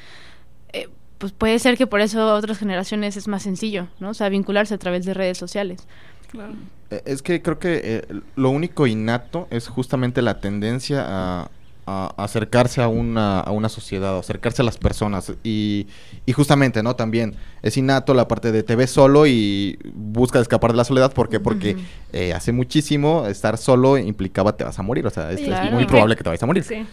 eh, 0.72 0.88
pues 1.18 1.32
puede 1.32 1.58
ser 1.58 1.76
que 1.76 1.86
por 1.86 2.00
eso 2.00 2.20
a 2.22 2.34
otras 2.34 2.58
generaciones 2.58 3.16
es 3.18 3.28
más 3.28 3.42
sencillo, 3.42 3.88
¿no? 4.00 4.10
O 4.10 4.14
sea, 4.14 4.30
vincularse 4.30 4.72
a 4.74 4.78
través 4.78 5.04
de 5.04 5.12
redes 5.14 5.36
sociales. 5.36 5.86
Claro. 6.30 6.54
Eh, 6.90 7.02
Es 7.04 7.20
que 7.20 7.42
creo 7.42 7.58
que 7.58 7.80
eh, 7.84 8.20
lo 8.36 8.48
único 8.48 8.86
innato 8.86 9.48
es 9.50 9.68
justamente 9.68 10.22
la 10.22 10.40
tendencia 10.40 11.04
a, 11.06 11.50
a 11.86 12.12
acercarse 12.16 12.80
a 12.82 12.88
una, 12.88 13.40
a 13.40 13.50
una 13.50 13.68
sociedad, 13.68 14.16
acercarse 14.18 14.62
a 14.62 14.64
las 14.64 14.78
personas. 14.78 15.32
Y, 15.42 15.86
y 16.26 16.32
justamente, 16.32 16.82
¿no? 16.82 16.94
También 16.96 17.34
es 17.62 17.76
innato 17.76 18.14
la 18.14 18.28
parte 18.28 18.52
de 18.52 18.62
te 18.62 18.76
ves 18.76 18.90
solo 18.90 19.26
y 19.26 19.78
buscas 19.94 20.42
escapar 20.42 20.70
de 20.72 20.76
la 20.76 20.84
soledad. 20.84 21.12
¿Por 21.12 21.28
qué? 21.28 21.40
Porque 21.40 21.76
eh, 22.12 22.32
hace 22.34 22.52
muchísimo 22.52 23.26
estar 23.26 23.58
solo 23.58 23.98
implicaba 23.98 24.56
te 24.56 24.64
vas 24.64 24.78
a 24.78 24.82
morir. 24.82 25.06
O 25.06 25.10
sea, 25.10 25.30
es, 25.32 25.40
es 25.40 25.46
Claro. 25.48 25.72
muy 25.72 25.84
probable 25.86 26.14
que 26.16 26.22
te 26.22 26.28
vayas 26.30 26.42
a 26.42 26.46
morir. 26.46 26.64
Sí. 26.64 26.86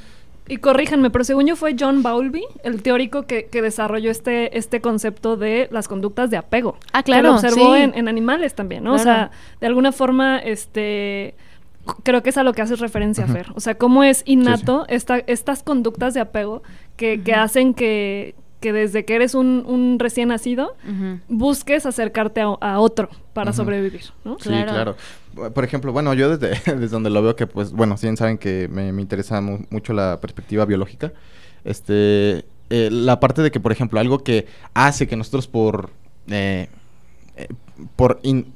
Y 0.51 0.57
corríjanme, 0.57 1.11
pero 1.11 1.23
según 1.23 1.45
yo 1.45 1.55
fue 1.55 1.75
John 1.79 2.01
Bowlby, 2.01 2.43
el 2.63 2.81
teórico 2.81 3.27
que, 3.27 3.45
que 3.45 3.61
desarrolló 3.61 4.09
este, 4.09 4.57
este 4.57 4.81
concepto 4.81 5.37
de 5.37 5.67
las 5.71 5.87
conductas 5.87 6.31
de 6.31 6.37
apego. 6.37 6.75
Ah, 6.91 7.03
Que 7.03 7.11
lo 7.11 7.19
claro, 7.19 7.35
observó 7.35 7.75
sí. 7.75 7.81
en, 7.83 7.93
en 7.93 8.07
animales 8.07 8.55
también, 8.55 8.83
¿no? 8.83 8.93
O 8.95 8.95
Claro. 8.95 9.03
sea, 9.29 9.31
de 9.61 9.67
alguna 9.67 9.91
forma, 9.91 10.39
este 10.39 11.35
creo 12.03 12.23
que 12.23 12.29
es 12.29 12.37
a 12.37 12.43
lo 12.43 12.53
que 12.53 12.61
haces 12.61 12.79
referencia, 12.79 13.25
Fer. 13.27 13.47
O 13.55 13.59
sea, 13.59 13.75
cómo 13.77 14.03
es 14.03 14.23
innato 14.25 14.85
esta- 14.89 15.19
estas 15.19 15.63
conductas 15.63 16.13
de 16.13 16.19
apego 16.21 16.63
que, 16.97 17.21
que 17.21 17.33
hacen 17.33 17.73
que, 17.73 18.35
que 18.59 18.73
desde 18.73 19.05
que 19.05 19.15
eres 19.15 19.35
un, 19.35 19.63
un 19.67 19.97
recién 19.99 20.29
nacido 20.29 20.75
busques 21.27 21.85
acercarte 21.85 22.41
a, 22.41 22.45
a 22.59 22.79
otro 22.79 23.09
para 23.33 23.51
sobrevivir, 23.53 24.01
¿no? 24.25 24.37
Sí, 24.39 24.49
Claro. 24.49 24.95
Por 25.53 25.63
ejemplo, 25.63 25.93
bueno, 25.93 26.13
yo 26.13 26.35
desde, 26.35 26.59
desde 26.75 26.87
donde 26.89 27.09
lo 27.09 27.21
veo 27.21 27.35
que, 27.35 27.47
pues, 27.47 27.71
bueno, 27.71 27.95
sí 27.97 28.13
saben 28.17 28.37
que 28.37 28.67
me, 28.69 28.91
me 28.91 29.01
interesa 29.01 29.39
mu- 29.41 29.59
mucho 29.69 29.93
la 29.93 30.19
perspectiva 30.19 30.65
biológica. 30.65 31.13
Este, 31.63 32.45
eh, 32.69 32.89
la 32.91 33.19
parte 33.19 33.41
de 33.41 33.51
que, 33.51 33.59
por 33.59 33.71
ejemplo, 33.71 33.99
algo 33.99 34.19
que 34.23 34.47
hace 34.73 35.07
que 35.07 35.15
nosotros 35.15 35.47
por, 35.47 35.91
eh, 36.27 36.67
eh, 37.37 37.47
por 37.95 38.19
in- 38.23 38.51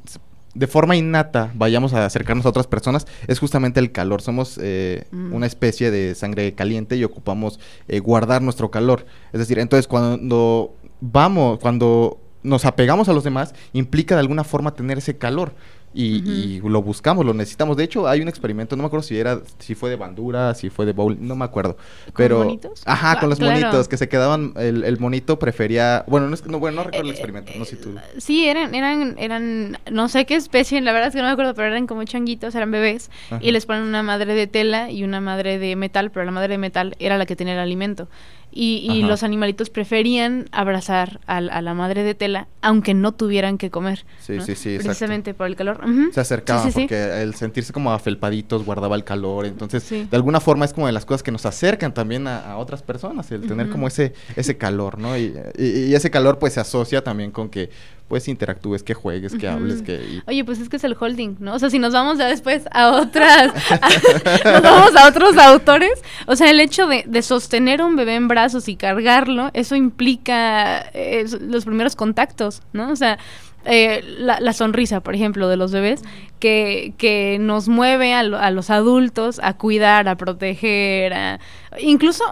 de 0.54 0.68
forma 0.68 0.96
innata 0.96 1.52
vayamos 1.56 1.94
a 1.94 2.06
acercarnos 2.06 2.46
a 2.46 2.50
otras 2.50 2.68
personas 2.68 3.08
es 3.28 3.40
justamente 3.40 3.80
el 3.80 3.92
calor. 3.92 4.22
Somos 4.22 4.60
eh, 4.62 5.06
Mm. 5.12 5.34
una 5.34 5.46
especie 5.48 5.90
de 5.92 6.16
sangre 6.16 6.54
caliente 6.54 6.96
y 6.96 7.04
ocupamos 7.04 7.60
eh, 7.88 8.00
guardar 8.00 8.42
nuestro 8.42 8.70
calor. 8.72 9.06
Es 9.32 9.40
decir, 9.40 9.60
entonces 9.60 9.88
cuando 9.88 10.76
vamos, 11.02 11.60
cuando 11.60 12.20
nos 12.44 12.66
apegamos 12.66 13.10
a 13.10 13.14
los 13.14 13.24
demás, 13.24 13.54
implica 13.74 14.16
de 14.16 14.20
alguna 14.22 14.44
forma 14.44 14.74
tener 14.76 14.98
ese 14.98 15.18
calor. 15.18 15.54
Y, 15.94 16.58
y 16.58 16.60
lo 16.62 16.82
buscamos, 16.82 17.24
lo 17.26 17.34
necesitamos. 17.34 17.78
De 17.78 17.84
hecho, 17.84 18.08
hay 18.08 18.20
un 18.22 18.28
experimento, 18.28 18.76
no 18.76 18.84
me 18.84 18.88
acuerdo 18.88 19.04
si 19.04 19.18
era, 19.18 19.42
si 19.60 19.76
fue 19.76 19.90
de 19.92 19.96
Bandura, 19.96 20.56
si 20.56 20.70
fue 20.70 20.86
de 20.88 20.94
Bowl, 20.94 21.18
no 21.20 21.36
me 21.36 21.46
acuerdo. 21.46 21.78
Pero, 22.16 22.40
monitos? 22.40 22.82
Ajá, 22.86 23.12
Ah, 23.12 23.20
con 23.20 23.30
los 23.30 23.38
claro. 23.38 23.60
monitos 23.60 23.88
que 23.88 23.98
se 23.98 24.10
quedaban, 24.10 24.54
el, 24.58 24.84
el 24.84 24.98
monito 25.00 25.38
prefería, 25.38 26.04
bueno, 26.08 26.28
no, 26.28 26.34
es, 26.34 26.46
no, 26.48 26.60
bueno, 26.60 26.78
no 26.78 26.84
recuerdo 26.86 27.10
el 27.10 27.10
Eh, 27.10 27.12
experimento, 27.12 27.52
no 27.56 27.66
sé 27.66 27.76
si 27.76 27.82
tú. 27.84 27.96
Sí, 28.18 28.48
eran, 28.48 28.74
eran, 28.74 29.16
eran, 29.20 29.78
no 29.92 30.10
sé 30.10 30.26
qué 30.26 30.36
especie, 30.36 30.82
la 30.82 30.94
verdad 30.94 31.10
es 31.10 31.14
que 31.16 31.22
no 31.22 31.28
me 31.28 31.34
acuerdo, 31.34 31.54
pero 31.54 31.68
eran 31.68 31.86
como 31.86 32.04
changuitos, 32.06 32.56
eran 32.56 32.72
bebés, 32.72 33.12
Ajá. 33.30 33.38
y 33.42 33.52
les 33.52 33.66
ponen 33.68 33.84
una 33.84 34.02
madre 34.02 34.34
de 34.34 34.48
tela 34.48 34.90
y 34.90 35.04
una 35.04 35.22
madre 35.22 35.60
de 35.60 35.76
metal, 35.76 36.10
pero 36.12 36.26
la 36.26 36.32
madre 36.32 36.54
de 36.54 36.58
metal 36.58 36.96
era 37.00 37.18
la 37.18 37.26
que 37.28 37.36
tenía 37.36 37.54
el 37.54 37.60
alimento. 37.60 38.08
Y, 38.56 38.86
y 38.92 39.02
los 39.02 39.24
animalitos 39.24 39.72
preferían 39.72 40.48
abrazar 40.52 41.20
al- 41.26 41.50
a, 41.50 41.62
la 41.64 41.74
madre 41.74 42.04
de 42.04 42.14
tela, 42.14 42.48
aunque 42.62 42.94
no 42.94 43.12
tuvieran 43.12 43.58
que 43.58 43.72
comer. 43.72 44.06
Sí, 44.20 44.34
¿no? 44.34 44.46
sí, 44.46 44.56
sí, 44.56 44.70
exacto. 44.70 44.88
Precisamente 44.90 45.34
por 45.34 45.48
el 45.48 45.56
calor. 45.56 45.82
Se 46.14 46.20
acercaban 46.22 46.64
Sí, 46.64 46.70
sí, 46.72 46.74
sí. 46.74 46.82
porque 46.82 47.22
el 47.24 47.34
sentirse 47.34 47.74
como 47.74 47.92
afelpaditos 47.92 48.64
guardaba 48.64 48.96
el 48.96 49.04
calor. 49.04 49.46
Entonces, 49.48 49.90
de 49.90 50.08
alguna 50.16 50.40
forma 50.40 50.66
es 50.66 50.74
como 50.74 50.86
de 50.86 50.94
las 50.94 51.06
cosas 51.06 51.24
que 51.24 51.32
nos 51.32 51.46
acercan 51.48 51.94
también 51.96 52.28
a, 52.28 52.52
a 52.52 52.58
otras 52.58 52.84
personas, 52.84 53.32
el 53.32 53.42
tener 53.48 53.70
como 53.70 53.88
ese, 53.88 54.14
ese 54.36 54.56
calor, 54.58 55.00
¿no? 55.00 55.18
Y, 55.18 55.34
y- 55.58 55.86
y 55.90 55.96
ese 55.96 56.12
calor 56.12 56.38
pues 56.38 56.54
se 56.54 56.60
asocia 56.60 57.04
también 57.04 57.32
con 57.32 57.50
que 57.50 57.72
pues 58.08 58.28
interactúes, 58.28 58.84
que 58.84 58.94
juegues, 58.94 59.34
que 59.36 59.48
hables, 59.48 59.82
que... 59.82 59.96
y- 59.96 60.22
Oye, 60.28 60.44
pues 60.46 60.60
es 60.60 60.70
que 60.70 60.76
es 60.78 60.84
el 60.84 60.96
holding, 61.00 61.38
¿no? 61.40 61.56
O 61.56 61.60
sea, 61.60 61.70
si 61.72 61.80
nos 61.80 61.94
vamos 61.94 62.18
ya 62.20 62.28
después 62.28 62.64
a 62.72 62.92
otras, 62.92 63.52
nos 64.46 64.62
vamos 64.62 64.96
a 64.96 65.08
otros 65.08 65.36
autores, 65.38 66.02
o 66.28 66.36
sea, 66.36 66.52
el 66.52 66.60
hecho 66.60 66.86
de, 66.88 67.04
de 67.08 67.22
sostener 67.22 67.82
a 67.82 67.86
un 67.86 67.96
bebé 67.96 68.16
en 68.16 68.28
brazos 68.28 68.68
y 68.70 68.76
cargarlo, 68.76 69.50
eso 69.54 69.76
implica 69.76 70.80
eh, 70.94 71.26
los 71.42 71.66
primeros 71.66 71.96
contactos, 71.96 72.62
¿no? 72.74 72.92
O 72.92 72.96
sea, 72.96 73.18
eh, 73.66 74.04
la, 74.20 74.40
la 74.42 74.54
sonrisa, 74.54 75.00
por 75.02 75.16
ejemplo, 75.16 75.48
de 75.48 75.56
los 75.58 75.72
bebés, 75.72 76.02
que, 76.40 76.94
que 76.98 77.38
nos 77.40 77.68
mueve 77.70 78.14
a, 78.14 78.22
lo- 78.24 78.38
a 78.38 78.52
los 78.52 78.70
adultos 78.70 79.40
a 79.42 79.54
cuidar, 79.54 80.08
a 80.08 80.18
proteger, 80.18 81.14
a, 81.14 81.40
incluso 81.80 82.24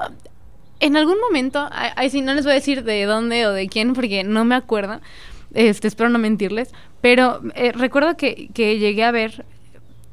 en 0.82 0.98
algún 0.98 1.18
momento, 1.20 1.70
ay, 1.72 2.10
sí, 2.10 2.22
no 2.22 2.34
les 2.34 2.44
voy 2.44 2.52
a 2.52 2.56
decir 2.56 2.84
de 2.84 3.06
dónde 3.06 3.46
o 3.48 3.54
de 3.54 3.68
quién, 3.68 3.94
porque 3.94 4.24
no 4.24 4.44
me 4.46 4.56
acuerdo, 4.56 5.00
este, 5.54 5.88
espero 5.88 6.10
no 6.10 6.20
mentirles, 6.20 6.70
pero 7.02 7.42
eh, 7.56 7.72
recuerdo 7.72 8.16
que, 8.18 8.50
que 8.54 8.78
llegué 8.80 9.04
a 9.04 9.12
ver, 9.12 9.46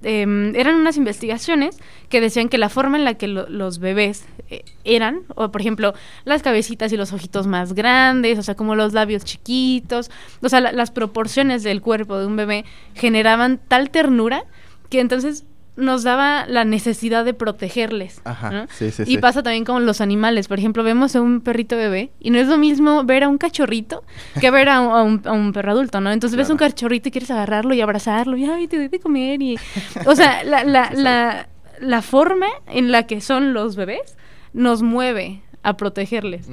em, 0.03 0.55
eran 0.55 0.77
unas 0.77 0.97
investigaciones 0.97 1.77
que 2.09 2.21
decían 2.21 2.49
que 2.49 2.57
la 2.59 2.69
forma 2.69 2.97
en 2.99 3.05
la 3.05 3.15
que 3.15 3.27
lo- 3.29 3.49
los 3.49 3.79
bebés 3.81 4.27
eh, 4.51 4.65
eran, 4.85 5.21
o 5.35 5.51
por 5.51 5.61
ejemplo, 5.61 5.93
las 6.25 6.43
cabecitas 6.43 6.93
y 6.93 6.97
los 6.97 7.13
ojitos 7.13 7.47
más 7.47 7.73
grandes, 7.75 8.39
o 8.39 8.43
sea, 8.43 8.55
como 8.55 8.75
los 8.77 8.93
labios 8.95 9.25
chiquitos, 9.25 10.11
o 10.41 10.49
sea, 10.49 10.61
la- 10.61 10.73
las 10.73 10.91
proporciones 10.91 11.63
del 11.65 11.83
cuerpo 11.83 12.19
de 12.19 12.27
un 12.27 12.37
bebé 12.37 12.65
generaban 12.95 13.61
tal 13.69 13.91
ternura 13.91 14.45
que 14.89 15.01
entonces 15.01 15.45
nos 15.79 16.03
daba 16.03 16.45
la 16.47 16.65
necesidad 16.65 17.25
de 17.25 17.33
protegerles. 17.35 18.21
Ajá, 18.25 18.51
¿no? 18.51 18.67
sí, 18.71 18.91
sí, 18.91 19.03
y 19.03 19.07
sí. 19.07 19.19
pasa 19.19 19.43
también 19.43 19.65
con 19.65 19.87
los 19.87 20.01
animales. 20.01 20.49
Por 20.49 20.59
ejemplo, 20.59 20.83
vemos 20.83 21.17
a 21.17 21.21
un 21.23 21.41
perrito 21.41 21.77
bebé 21.77 22.11
y 22.21 22.31
no 22.31 22.39
es 22.39 22.49
lo 22.49 22.59
mismo 22.59 23.05
ver 23.05 23.25
a 23.25 23.29
un 23.29 23.39
cachorrito 23.39 24.05
que 24.41 24.51
ver 24.51 24.69
a 24.69 24.81
un, 24.81 24.91
a 24.93 25.03
un- 25.03 25.23
a 25.25 25.33
un 25.33 25.53
perro 25.53 25.73
adulto, 25.73 26.01
¿no? 26.01 26.11
Entonces 26.13 26.37
ves 26.37 26.51
un 26.51 26.57
cachorrito 26.57 27.09
y 27.09 27.13
quieres 27.13 27.31
agarrarlo 27.31 27.73
y 27.75 27.81
abrazarlo 27.81 28.37
y, 28.37 28.45
ay, 28.45 28.67
te 28.69 28.77
doy 28.77 28.89
de 28.89 29.01
comer 29.01 29.41
y... 29.41 29.57
O 30.05 30.15
sea, 30.15 30.43
la, 30.45 30.65
la, 30.65 30.91
la, 30.93 31.49
la 31.81 32.03
forma 32.03 32.47
en 32.67 32.91
la 32.93 33.05
que 33.07 33.21
son 33.21 33.55
los 33.55 33.77
bebés 33.77 34.17
nos 34.53 34.83
mueve 34.83 35.43
a 35.63 35.77
protegerles. 35.77 36.49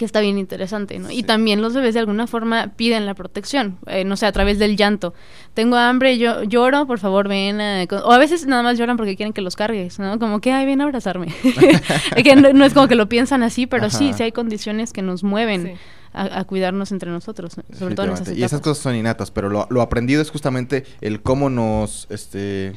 Que 0.00 0.04
está 0.06 0.20
bien 0.20 0.36
interesante, 0.38 0.98
¿no? 0.98 1.10
Y 1.12 1.22
también 1.22 1.62
los 1.62 1.74
bebés 1.74 1.94
de 1.94 2.00
alguna 2.00 2.26
forma 2.26 2.72
piden 2.74 3.06
la 3.06 3.14
protección, 3.14 3.78
eh, 3.86 4.04
no 4.04 4.16
sé, 4.16 4.26
a 4.26 4.32
través 4.32 4.58
del 4.58 4.76
llanto. 4.76 5.14
Tengo 5.54 5.76
hambre, 5.76 6.18
yo 6.18 6.42
lloro, 6.42 6.86
por 6.86 6.98
favor 6.98 7.28
ven 7.28 7.60
a... 7.60 7.84
O 8.04 8.10
a 8.10 8.18
veces 8.18 8.46
nada 8.46 8.62
más 8.62 8.78
lloran 8.78 8.96
porque 8.96 9.14
quieren 9.14 9.32
que 9.32 9.42
los 9.42 9.54
cargues, 9.56 9.98
¿no? 9.98 10.18
Como 10.18 10.40
que, 10.40 10.50
ay, 10.52 10.66
ven 10.66 10.80
a 10.80 10.84
abrazarme. 10.84 11.28
que 12.24 12.34
no, 12.34 12.52
no 12.52 12.64
es 12.64 12.74
como 12.74 12.88
que 12.88 12.94
lo 12.96 13.08
piensan 13.08 13.42
así, 13.42 13.66
pero 13.66 13.90
sí, 13.90 14.08
Ajá. 14.08 14.16
sí 14.16 14.22
hay 14.24 14.32
condiciones 14.32 14.92
que 14.92 15.02
nos 15.02 15.22
mueven 15.22 15.64
Sí. 15.66 15.72
a, 16.12 16.40
a 16.40 16.44
cuidarnos 16.44 16.90
entre 16.92 17.10
nosotros, 17.10 17.52
sobre 17.52 17.94
todo 17.94 18.06
en 18.06 18.12
esas 18.14 18.26
Definitivamente. 18.26 18.40
Y 18.40 18.42
esas 18.42 18.60
cosas 18.60 18.82
son 18.82 18.96
innatas, 18.96 19.30
pero 19.30 19.48
lo, 19.50 19.66
lo 19.70 19.82
aprendido 19.82 20.22
es 20.22 20.30
justamente 20.30 20.84
el 21.02 21.20
cómo 21.20 21.50
nos, 21.50 22.06
este, 22.10 22.72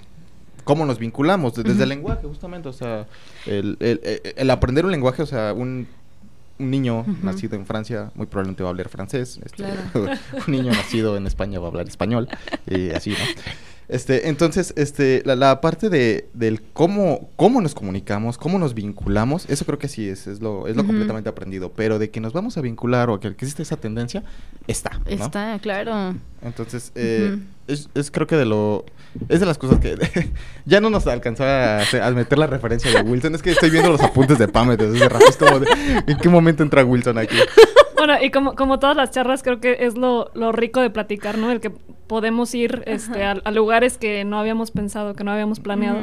cómo 0.66 0.86
nos 0.86 1.00
vinculamos, 1.00 1.56
de- 1.56 1.64
desde 1.64 1.84
el 1.84 1.90
lenguaje, 1.90 2.28
justamente, 2.28 2.68
o 2.70 2.74
sea, 2.74 3.08
el, 3.46 3.78
el- 3.80 4.02
el- 4.04 4.22
el 4.36 4.50
aprender 4.52 4.86
un 4.86 4.92
lenguaje, 4.92 5.22
o 5.24 5.26
sea, 5.26 5.54
un, 5.54 5.88
un 6.64 6.72
niño 6.72 7.06
nacido 7.22 7.56
en 7.56 7.66
Francia 7.66 8.12
muy 8.16 8.26
probablemente 8.26 8.64
va 8.64 8.70
a 8.70 8.72
hablar 8.72 8.90
francés, 8.90 9.40
este, 9.44 9.64
Claro. 9.64 9.82
un 10.48 10.52
niño 10.52 10.72
nacido 10.72 11.16
en 11.18 11.28
España 11.28 11.60
va 11.60 11.66
a 11.66 11.70
hablar 11.70 11.88
español, 11.88 12.28
y 12.68 12.90
así, 12.92 13.12
¿no? 13.12 13.18
Este, 13.90 14.30
entonces, 14.30 14.74
este, 14.78 15.22
la, 15.26 15.36
la 15.36 15.62
parte 15.62 15.90
de, 15.90 16.30
del 16.34 16.62
cómo, 16.62 17.30
cómo 17.36 17.62
nos 17.62 17.76
comunicamos, 17.76 18.38
cómo 18.38 18.58
nos 18.58 18.74
vinculamos, 18.74 19.46
eso 19.50 19.66
creo 19.66 19.78
que 19.78 19.88
sí 19.88 20.08
es, 20.08 20.26
es 20.26 20.42
lo, 20.42 20.68
es 20.68 20.76
lo 20.76 20.86
completamente 20.86 21.30
aprendido. 21.30 21.72
Pero 21.74 22.00
de 22.00 22.10
que 22.10 22.20
nos 22.22 22.34
vamos 22.34 22.58
a 22.58 22.62
vincular 22.62 23.10
o 23.10 23.20
que 23.20 23.28
existe 23.28 23.62
esa 23.62 23.78
tendencia, 23.78 24.24
está. 24.68 25.00
¿no? 25.06 25.26
Está, 25.26 25.60
claro. 25.60 26.16
Entonces, 26.42 26.92
eh, 26.96 27.38
es, 27.68 27.90
es 27.94 28.10
creo 28.10 28.26
que 28.26 28.36
de 28.38 28.46
lo... 28.46 28.86
Es 29.30 29.40
de 29.40 29.46
las 29.46 29.58
cosas 29.58 29.80
que 29.80 29.96
ya 30.66 30.82
no 30.82 30.90
nos 30.90 31.06
alcanzaba 31.08 31.78
a, 31.78 31.82
hacer- 31.82 32.02
a 32.02 32.12
meter 32.12 32.38
la 32.38 32.48
referencia 32.48 32.92
de 32.92 33.02
Wilson. 33.10 33.36
Es 33.36 33.42
que 33.42 33.52
estoy 33.52 33.70
viendo 33.70 33.92
los 33.92 34.02
apuntes 34.02 34.38
de 34.40 34.48
Pam 34.48 34.70
desde 34.76 34.96
hace 34.98 35.10
rato. 35.10 35.26
Es 35.30 35.38
como 35.38 35.60
de, 35.60 35.68
¿en 36.08 36.18
qué 36.18 36.30
momento 36.30 36.64
entra 36.64 36.84
Wilson 36.84 37.18
aquí? 37.18 37.36
Bueno, 37.96 38.16
y 38.22 38.32
como, 38.32 38.56
como 38.56 38.80
todas 38.80 38.98
las 38.98 39.12
charlas, 39.12 39.44
creo 39.44 39.60
que 39.62 39.78
es 39.82 39.96
lo, 39.96 40.30
lo 40.34 40.52
rico 40.52 40.82
de 40.82 40.90
platicar, 40.90 41.38
¿no? 41.38 41.52
El 41.52 41.62
que 41.62 41.72
podemos 42.08 42.54
ir 42.54 42.84
este, 42.86 43.24
a, 43.24 43.32
a 43.44 43.52
lugares 43.52 43.98
que 43.98 44.26
no 44.26 44.38
habíamos 44.40 44.72
pensado, 44.72 45.14
que 45.16 45.24
no 45.24 45.32
habíamos 45.32 45.60
planeado. 45.62 46.00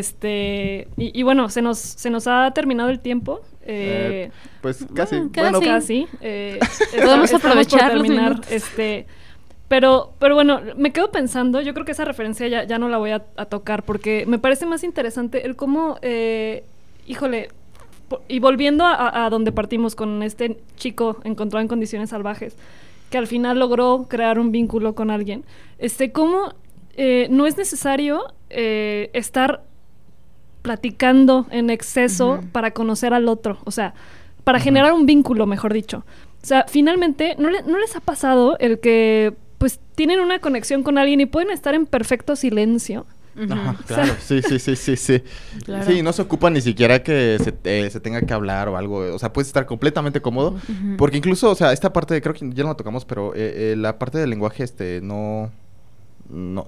Este, 0.00 0.88
y, 0.96 1.18
y 1.18 1.22
bueno, 1.22 1.48
se 1.48 1.62
nos, 1.62 1.78
se 1.78 2.10
nos 2.10 2.26
ha 2.26 2.50
terminado 2.52 2.90
el 2.90 3.00
tiempo. 3.00 3.40
Eh, 3.62 4.28
Eh, 4.28 4.30
pues 4.60 4.86
casi. 4.94 5.16
bueno, 5.16 5.30
Bueno, 5.34 5.60
casi. 5.60 6.04
casi. 6.04 6.08
eh, 6.20 6.58
Podemos 7.02 7.32
aprovechar 7.34 7.94
los 7.94 8.02
terminar. 8.04 8.40
Este, 8.50 9.06
pero, 9.68 10.12
pero 10.18 10.34
bueno, 10.34 10.60
me 10.76 10.92
quedo 10.92 11.10
pensando, 11.10 11.60
yo 11.60 11.74
creo 11.74 11.84
que 11.84 11.92
esa 11.92 12.04
referencia 12.04 12.46
ya, 12.48 12.64
ya 12.64 12.78
no 12.78 12.88
la 12.88 12.98
voy 12.98 13.10
a, 13.10 13.24
a 13.36 13.46
tocar 13.46 13.82
porque 13.84 14.24
me 14.26 14.38
parece 14.38 14.64
más 14.66 14.84
interesante 14.84 15.44
el 15.46 15.56
cómo, 15.56 15.98
eh, 16.02 16.64
híjole, 17.06 17.48
y 18.28 18.38
volviendo 18.38 18.84
a, 18.86 19.28
donde 19.30 19.50
partimos 19.50 19.96
con 19.96 20.22
este 20.22 20.58
chico 20.76 21.16
encontrado 21.24 21.60
en 21.62 21.66
condiciones 21.68 22.10
salvajes, 22.10 22.56
que 23.10 23.18
al 23.18 23.26
final 23.26 23.58
logró 23.58 24.06
crear 24.08 24.38
un 24.38 24.52
vínculo 24.52 24.94
con 24.94 25.10
alguien, 25.10 25.44
este, 25.78 26.12
¿cómo 26.12 26.54
eh, 26.96 27.26
no 27.30 27.46
es 27.46 27.56
necesario 27.56 28.22
eh, 28.50 29.10
estar 29.12 29.62
platicando 30.62 31.46
en 31.50 31.70
exceso 31.70 32.40
para 32.52 32.70
conocer 32.72 33.12
al 33.14 33.28
otro? 33.28 33.58
O 33.64 33.70
sea, 33.70 33.94
para 34.44 34.60
generar 34.60 34.92
un 34.92 35.06
vínculo, 35.06 35.46
mejor 35.46 35.72
dicho. 35.72 36.04
O 36.42 36.46
sea, 36.46 36.64
finalmente, 36.68 37.34
¿no, 37.38 37.50
le- 37.50 37.62
no 37.62 37.78
les 37.78 37.96
ha 37.96 38.00
pasado 38.00 38.56
el 38.58 38.78
que 38.78 39.34
pues 39.58 39.80
tienen 39.94 40.20
una 40.20 40.38
conexión 40.40 40.82
con 40.82 40.98
alguien 40.98 41.20
y 41.20 41.26
pueden 41.26 41.50
estar 41.50 41.74
en 41.74 41.86
perfecto 41.86 42.36
silencio? 42.36 43.06
Ajá, 43.50 43.76
claro, 43.86 44.14
sí, 44.18 44.40
sí, 44.42 44.58
sí, 44.58 44.76
sí, 44.76 44.96
sí. 44.96 45.22
Claro. 45.64 45.84
Sí, 45.90 46.00
no 46.02 46.12
se 46.14 46.22
ocupa 46.22 46.48
ni 46.48 46.60
siquiera 46.62 47.02
que 47.02 47.36
se, 47.42 47.52
te- 47.52 47.90
se 47.90 48.00
tenga 48.00 48.22
que 48.22 48.32
hablar 48.32 48.68
o 48.70 48.76
algo. 48.78 48.98
O 49.14 49.18
sea, 49.18 49.32
puedes 49.32 49.48
estar 49.48 49.66
completamente 49.66 50.20
cómodo. 50.22 50.56
Porque 50.96 51.18
incluso, 51.18 51.50
o 51.50 51.54
sea, 51.54 51.72
esta 51.72 51.92
parte, 51.92 52.20
creo 52.22 52.34
que 52.34 52.50
ya 52.54 52.62
no 52.62 52.70
la 52.70 52.76
tocamos, 52.76 53.04
pero 53.04 53.34
eh, 53.34 53.72
eh, 53.72 53.76
la 53.76 53.98
parte 53.98 54.16
del 54.18 54.30
lenguaje, 54.30 54.64
este, 54.64 55.00
no... 55.02 55.50
No, 56.30 56.66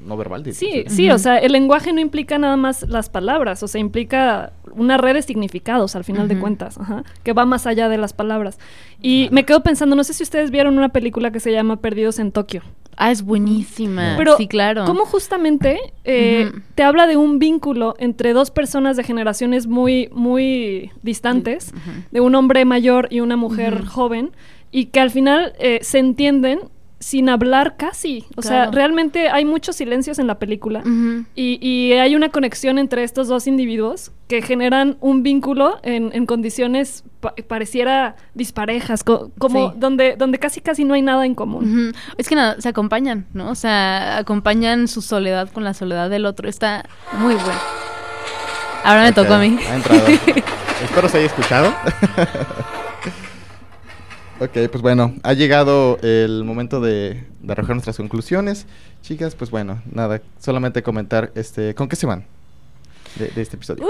no 0.00 0.16
verbal. 0.16 0.42
de- 0.42 0.52
Sí, 0.52 0.84
sí, 0.88 1.10
o 1.10 1.18
sea, 1.18 1.38
el 1.38 1.52
lenguaje 1.52 1.92
no 1.92 2.00
implica 2.00 2.38
nada 2.38 2.56
más 2.56 2.88
las 2.88 3.08
palabras, 3.08 3.62
o 3.62 3.68
sea, 3.68 3.80
implica 3.80 4.52
una 4.74 4.96
red 4.96 5.14
de 5.14 5.22
significados 5.22 5.96
al 5.96 6.04
final 6.04 6.28
de 6.28 6.38
cuentas, 6.38 6.78
ajá, 6.78 7.04
que 7.22 7.32
va 7.32 7.44
más 7.44 7.66
allá 7.66 7.88
de 7.88 7.98
las 7.98 8.12
palabras. 8.12 8.58
Y 9.02 9.28
me 9.32 9.44
quedo 9.44 9.62
pensando, 9.62 9.96
no 9.96 10.04
sé 10.04 10.14
si 10.14 10.22
ustedes 10.22 10.50
vieron 10.50 10.76
una 10.78 10.90
película 10.90 11.30
que 11.30 11.40
se 11.40 11.52
llama 11.52 11.76
Perdidos 11.76 12.18
en 12.18 12.32
Tokio. 12.32 12.62
Ah, 12.96 13.10
es 13.10 13.22
buenísima. 13.22 14.14
Pero, 14.18 14.36
sí, 14.36 14.46
claro. 14.46 14.84
¿Cómo 14.84 15.06
justamente 15.06 15.78
eh, 16.04 16.52
te 16.74 16.82
habla 16.82 17.06
de 17.06 17.16
un 17.16 17.38
vínculo 17.38 17.94
entre 17.98 18.32
dos 18.34 18.50
personas 18.50 18.96
de 18.96 19.04
generaciones 19.04 19.66
muy, 19.66 20.08
muy 20.12 20.90
distantes, 21.02 21.72
de 22.10 22.20
un 22.20 22.34
hombre 22.34 22.64
mayor 22.64 23.08
y 23.10 23.20
una 23.20 23.36
mujer 23.36 23.84
joven, 23.86 24.32
y 24.70 24.86
que 24.86 25.00
al 25.00 25.10
final 25.10 25.54
eh, 25.58 25.78
se 25.82 25.98
entienden 25.98 26.60
sin 27.00 27.28
hablar 27.30 27.76
casi? 27.78 28.26
O 28.36 28.42
sea, 28.42 28.70
realmente 28.70 29.30
hay 29.30 29.44
muchos 29.46 29.74
silencios 29.76 30.18
en 30.18 30.26
la 30.26 30.38
película. 30.38 30.82
Y, 31.34 31.58
y 31.66 31.92
hay 31.94 32.14
una 32.14 32.28
conexión 32.28 32.78
entre 32.78 33.02
estos 33.04 33.26
dos 33.26 33.46
individuos 33.46 34.12
que 34.28 34.42
generan 34.42 34.96
un 35.00 35.22
vínculo 35.22 35.80
en, 35.82 36.10
en 36.12 36.26
condiciones 36.26 37.02
pa- 37.20 37.34
pareciera 37.48 38.16
disparejas, 38.34 39.02
co- 39.02 39.30
como 39.38 39.70
Sí. 39.72 39.76
donde, 39.78 40.14
donde 40.16 40.38
casi 40.38 40.60
casi 40.60 40.84
no 40.84 40.92
hay 40.94 41.02
nada 41.02 41.24
en 41.26 41.34
común. 41.34 41.94
Es 42.18 42.28
que 42.28 42.34
nada, 42.36 42.60
se 42.60 42.68
acompañan, 42.68 43.26
¿no? 43.32 43.50
O 43.50 43.54
sea, 43.54 44.18
acompañan 44.18 44.86
su 44.86 45.00
soledad 45.02 45.50
con 45.50 45.64
la 45.64 45.74
soledad 45.74 46.10
del 46.10 46.26
otro. 46.26 46.48
Está 46.48 46.84
muy 47.18 47.34
bueno. 47.34 47.58
Ahora 48.84 49.02
me 49.04 49.12
tocó 49.12 49.34
a 49.34 49.38
mí. 49.38 49.58
Ha 49.70 49.74
entrado. 49.74 50.06
Espero 50.84 51.08
se 51.08 51.16
haya 51.18 51.26
escuchado. 51.26 51.72
Ok, 54.40 54.68
pues 54.70 54.82
bueno, 54.82 55.14
ha 55.22 55.32
llegado 55.34 55.98
el 56.02 56.44
momento 56.44 56.80
de, 56.80 57.24
de 57.40 57.52
arrojar 57.52 57.76
nuestras 57.76 57.96
conclusiones. 57.96 58.66
Chicas, 59.02 59.34
pues 59.34 59.50
bueno, 59.50 59.82
nada, 59.90 60.20
solamente 60.38 60.82
comentar, 60.82 61.30
este, 61.34 61.74
¿con 61.74 61.88
qué 61.88 61.96
se 61.96 62.06
van 62.06 62.24
de, 63.16 63.28
de 63.28 63.42
este 63.42 63.56
episodio? 63.56 63.84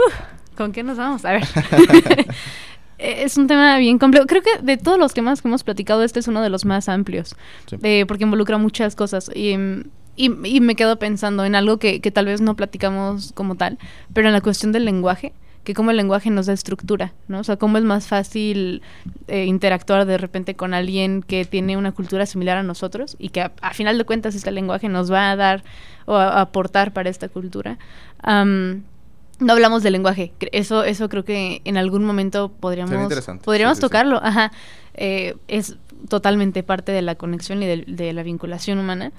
¿Con 0.57 0.73
qué 0.73 0.83
nos 0.83 0.99
vamos? 0.99 1.25
A 1.25 1.33
ver. 1.33 1.45
Eh, 3.03 3.25
es 3.25 3.39
un 3.39 3.47
tema 3.47 3.79
bien 3.79 3.99
complejo. 3.99 4.27
Creo 4.27 4.43
que 4.43 4.59
de 4.63 4.77
todos 4.77 4.99
los 4.99 5.15
temas 5.15 5.41
que 5.41 5.49
hemos 5.49 5.65
platicado, 5.65 6.03
este 6.03 6.21
es 6.21 6.29
uno 6.29 6.43
de 6.43 6.51
los 6.51 6.67
más 6.67 6.87
amplios. 6.87 7.35
Sí. 7.65 7.77
eh, 7.83 8.05
porque 8.07 8.25
involucra 8.25 8.59
muchas 8.59 8.95
cosas. 8.95 9.31
Y, 9.35 9.55
y, 10.17 10.31
y 10.45 10.61
me 10.61 10.75
quedo 10.75 10.99
pensando 10.99 11.47
en 11.47 11.55
algo 11.55 11.79
que, 11.79 12.03
que 12.03 12.11
tal 12.11 12.27
vez 12.27 12.43
no 12.43 12.57
platicamos 12.57 13.33
como 13.33 13.55
tal, 13.55 13.79
pero 14.13 14.29
en 14.29 14.35
la 14.35 14.43
cuestión 14.43 14.71
del 14.73 14.85
lenguaje, 14.85 15.33
que 15.65 15.75
cómo 15.75 15.91
el 15.91 15.97
lenguaje 15.99 16.31
nos 16.31 16.47
da 16.47 16.53
estructura, 16.55 17.13
¿no? 17.29 17.41
O 17.41 17.45
sea, 17.45 17.57
cómo 17.57 17.77
es 17.79 17.85
más 17.85 18.07
fácil 18.07 18.83
eh, 19.29 19.45
interactuar 19.45 20.07
de 20.07 20.17
repente 20.19 20.55
con 20.55 20.73
alguien 20.75 21.23
que 21.23 21.45
tiene 21.45 21.77
una 21.77 21.93
cultura 21.93 22.25
similar 22.27 22.57
a 22.57 22.63
nosotros 22.63 23.17
y 23.19 23.29
que 23.29 23.43
a, 23.43 23.53
a 23.61 23.75
final 23.75 23.99
de 23.99 24.05
cuentas 24.05 24.35
este 24.35 24.51
lenguaje 24.51 24.89
nos 24.89 25.13
va 25.13 25.31
a 25.31 25.37
dar 25.37 25.63
o 26.07 26.15
a, 26.17 26.29
a 26.29 26.41
aportar 26.41 26.93
para 26.93 27.11
esta 27.11 27.29
cultura. 27.29 27.79
No 29.41 29.53
hablamos 29.55 29.83
del 29.83 29.95
lenguaje. 29.95 30.33
Eso, 30.53 30.85
eso 30.85 31.09
creo 31.09 31.25
que 31.25 31.63
en 31.65 31.77
algún 31.79 32.05
momento 32.05 32.51
podríamos, 32.61 32.93
podríamos 33.43 33.77
Sí, 33.79 33.81
sí, 33.81 33.87
sí. 33.87 33.89
tocarlo. 33.89 34.21
Ajá. 34.23 34.53
Eh, 34.95 35.35
es 35.49 35.77
totalmente 36.09 36.63
parte 36.63 36.93
de 36.93 37.01
la 37.01 37.15
conexión 37.15 37.63
y 37.63 37.67
de, 37.67 37.85
de 37.87 38.13
la 38.13 38.23
vinculación 38.23 38.79
humana. 38.79 39.13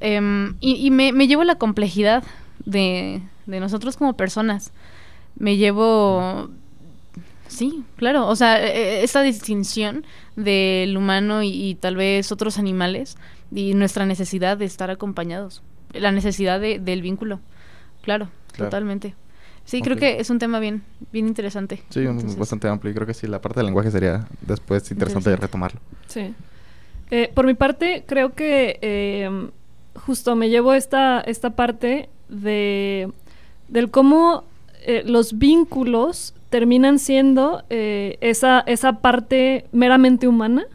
Em, 0.00 0.54
y 0.60 0.74
y 0.86 0.90
me, 0.90 1.12
me 1.12 1.26
llevo 1.26 1.42
la 1.44 1.56
complejidad 1.56 2.22
de, 2.64 3.22
de 3.46 3.60
nosotros 3.60 3.96
como 3.96 4.14
personas. 4.16 4.72
Me 5.40 5.56
llevo... 5.56 6.48
Sí, 7.48 7.82
claro. 7.96 8.28
O 8.28 8.36
sea, 8.36 8.64
e- 8.64 9.00
e- 9.00 9.02
esta 9.02 9.22
distinción 9.22 10.04
del 10.36 10.96
humano 10.96 11.42
y, 11.42 11.48
y 11.50 11.74
tal 11.74 11.96
vez 11.96 12.30
otros 12.30 12.58
animales 12.58 13.16
y 13.52 13.74
nuestra 13.74 14.06
necesidad 14.06 14.56
de 14.56 14.66
estar 14.66 14.88
acompañados. 14.90 15.62
La 15.92 16.12
necesidad 16.12 16.60
de- 16.60 16.78
del 16.78 17.02
vínculo. 17.02 17.40
Claro, 18.02 18.28
Claro. 18.52 18.70
totalmente. 18.70 19.16
Sí, 19.64 19.82
creo 19.82 19.96
que 19.96 20.20
es 20.20 20.30
un 20.30 20.38
tema 20.38 20.58
bien, 20.60 20.82
bien 21.12 21.26
interesante. 21.28 21.82
Sí, 21.90 22.00
Entonces, 22.00 22.36
bastante 22.36 22.68
amplio 22.68 22.90
y 22.92 22.94
creo 22.94 23.06
que 23.06 23.14
sí, 23.14 23.26
la 23.26 23.40
parte 23.40 23.58
del 23.60 23.66
lenguaje 23.66 23.90
sería 23.90 24.26
después 24.42 24.82
interesante 24.90 25.30
Interesante. 25.30 25.36
retomarlo. 25.36 25.80
Sí. 26.06 26.34
Eh, 27.10 27.30
por 27.34 27.46
mi 27.46 27.54
parte, 27.54 28.04
creo 28.06 28.34
que 28.34 28.78
eh, 28.82 29.48
justo 30.06 30.36
me 30.36 30.48
llevo 30.48 30.72
esta, 30.74 31.20
esta 31.20 31.50
parte 31.50 32.08
de 32.28 33.10
del 33.68 33.90
cómo 33.90 34.44
eh, 34.86 35.02
los 35.06 35.38
vínculos 35.38 36.34
terminan 36.50 36.98
siendo 36.98 37.62
eh, 37.70 38.16
esa, 38.20 38.60
esa 38.60 39.00
parte 39.00 39.66
meramente 39.72 40.26
humana 40.28 40.66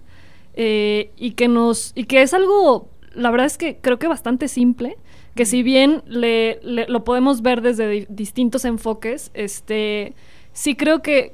eh, 0.56 1.10
y 1.18 1.32
que 1.32 1.48
nos 1.48 1.92
y 1.96 2.06
que 2.06 2.22
es 2.22 2.34
algo 2.34 2.88
la 3.14 3.30
verdad 3.32 3.46
es 3.48 3.58
que 3.58 3.78
creo 3.82 4.00
que 4.00 4.08
bastante 4.08 4.48
simple 4.48 4.98
que 5.36 5.46
si 5.46 5.64
bien 5.64 6.02
le, 6.08 6.60
le- 6.64 6.88
lo 6.88 7.04
podemos 7.04 7.42
ver 7.42 7.62
desde 7.62 7.90
di- 7.90 8.06
distintos 8.10 8.64
enfoques 8.66 9.32
este 9.34 10.14
sí 10.54 10.76
creo 10.76 11.02
que 11.02 11.34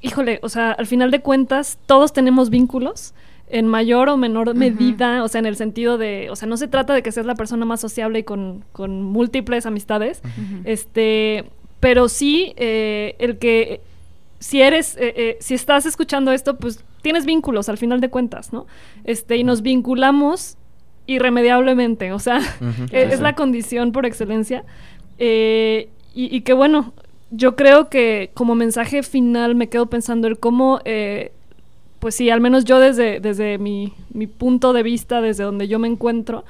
híjole 0.00 0.38
o 0.42 0.48
sea 0.48 0.72
al 0.72 0.86
final 0.86 1.10
de 1.10 1.20
cuentas 1.20 1.78
todos 1.86 2.12
tenemos 2.14 2.48
vínculos 2.50 3.12
en 3.48 3.66
mayor 3.66 4.08
o 4.08 4.16
menor 4.16 4.54
medida, 4.54 5.22
o 5.22 5.28
sea, 5.28 5.40
en 5.40 5.44
el 5.44 5.56
sentido 5.56 5.98
de, 5.98 6.28
o 6.30 6.36
sea, 6.36 6.48
no 6.48 6.56
se 6.56 6.68
trata 6.68 6.94
de 6.94 7.02
que 7.02 7.12
seas 7.12 7.26
la 7.26 7.34
persona 7.34 7.66
más 7.66 7.82
sociable 7.82 8.20
y 8.20 8.22
con, 8.22 8.64
con 8.72 9.02
múltiples 9.02 9.66
amistades, 9.66 10.22
este, 10.64 11.44
pero 11.82 12.08
sí 12.08 12.52
eh, 12.58 13.16
el 13.18 13.38
que 13.38 13.80
si 14.38 14.62
eres, 14.62 14.96
eh, 14.96 15.12
eh, 15.16 15.36
si 15.40 15.54
estás 15.54 15.84
escuchando 15.84 16.30
esto, 16.30 16.56
pues 16.56 16.84
tienes 17.02 17.26
vínculos 17.26 17.68
al 17.68 17.76
final 17.76 18.00
de 18.00 18.08
cuentas, 18.08 18.52
¿no? 18.52 18.68
Este, 19.02 19.36
y 19.36 19.42
nos 19.42 19.62
vinculamos 19.62 20.56
irremediablemente, 21.08 22.12
o 22.12 22.20
sea, 22.20 22.38
eh, 22.38 22.86
sí, 22.88 22.96
es 22.96 23.18
la 23.18 23.34
condición 23.34 23.90
por 23.90 24.06
excelencia. 24.06 24.62
Eh, 25.18 25.88
y, 26.14 26.36
y 26.36 26.42
que 26.42 26.52
bueno, 26.52 26.92
yo 27.32 27.56
creo 27.56 27.88
que 27.88 28.30
como 28.32 28.54
mensaje 28.54 29.02
final 29.02 29.56
me 29.56 29.68
quedo 29.68 29.86
pensando 29.86 30.28
el 30.28 30.38
cómo, 30.38 30.78
eh, 30.84 31.32
pues 31.98 32.14
sí, 32.14 32.30
al 32.30 32.40
menos 32.40 32.64
yo 32.64 32.78
desde, 32.78 33.18
desde 33.18 33.58
mi, 33.58 33.92
mi 34.14 34.28
punto 34.28 34.72
de 34.72 34.84
vista, 34.84 35.20
desde 35.20 35.42
donde 35.42 35.66
yo 35.66 35.80
me 35.80 35.88
encuentro, 35.88 36.44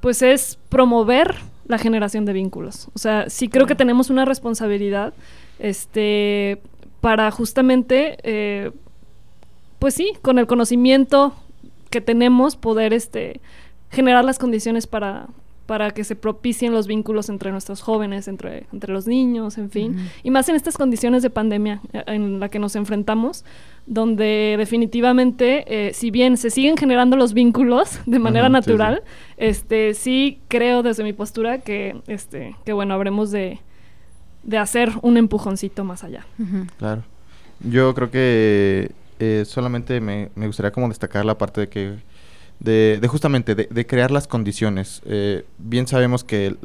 pues 0.00 0.20
es 0.20 0.58
promover 0.68 1.36
la 1.66 1.78
generación 1.78 2.24
de 2.24 2.32
vínculos. 2.32 2.88
O 2.94 2.98
sea, 2.98 3.28
sí 3.30 3.48
creo 3.48 3.66
que 3.66 3.74
tenemos 3.74 4.10
una 4.10 4.24
responsabilidad 4.24 5.14
este, 5.58 6.60
para 7.00 7.30
justamente, 7.30 8.18
eh, 8.22 8.70
pues 9.78 9.94
sí, 9.94 10.12
con 10.22 10.38
el 10.38 10.46
conocimiento 10.46 11.34
que 11.90 12.00
tenemos, 12.00 12.56
poder 12.56 12.92
este, 12.92 13.40
generar 13.90 14.24
las 14.24 14.38
condiciones 14.38 14.86
para, 14.86 15.28
para 15.66 15.92
que 15.92 16.04
se 16.04 16.14
propicien 16.14 16.72
los 16.72 16.86
vínculos 16.86 17.28
entre 17.28 17.50
nuestros 17.50 17.80
jóvenes, 17.80 18.28
entre, 18.28 18.66
entre 18.72 18.92
los 18.92 19.06
niños, 19.06 19.56
en 19.56 19.70
fin. 19.70 20.10
Y 20.22 20.30
más 20.30 20.48
en 20.48 20.56
estas 20.56 20.76
condiciones 20.76 21.22
de 21.22 21.30
pandemia 21.30 21.80
eh, 21.92 22.02
en 22.06 22.38
la 22.38 22.50
que 22.50 22.58
nos 22.58 22.76
enfrentamos, 22.76 23.44
donde 23.86 24.56
definitivamente, 24.58 25.64
eh, 25.66 25.94
si 25.94 26.10
bien 26.10 26.36
se 26.36 26.50
siguen 26.50 26.76
generando 26.76 27.16
los 27.16 27.32
vínculos 27.32 28.00
de 28.06 28.18
manera 28.18 28.48
Ujú, 28.48 28.56
sí, 28.56 28.62
sí. 28.62 28.70
natural, 28.70 29.02
este 29.36 29.94
sí 29.94 30.40
creo 30.48 30.82
desde 30.82 31.02
mi 31.02 31.12
postura 31.12 31.58
que, 31.58 31.96
este, 32.06 32.56
que 32.64 32.72
bueno, 32.72 32.94
habremos 32.94 33.30
de, 33.30 33.60
de 34.42 34.58
hacer 34.58 34.92
un 35.02 35.16
empujoncito 35.16 35.84
más 35.84 36.04
allá. 36.04 36.26
Claro. 36.78 37.02
Yo 37.60 37.94
creo 37.94 38.10
que 38.10 38.92
eh, 39.18 39.44
solamente 39.46 40.00
me, 40.00 40.30
me 40.34 40.46
gustaría 40.46 40.72
como 40.72 40.88
destacar 40.88 41.24
la 41.24 41.38
parte 41.38 41.62
de 41.62 41.68
que, 41.68 41.94
de, 42.64 42.98
de 43.00 43.08
justamente, 43.08 43.54
de, 43.54 43.68
de 43.70 43.86
crear 43.86 44.10
las 44.10 44.26
condiciones. 44.26 45.02
Eh, 45.04 45.44
bien 45.58 45.86
sabemos 45.86 46.24
que 46.24 46.56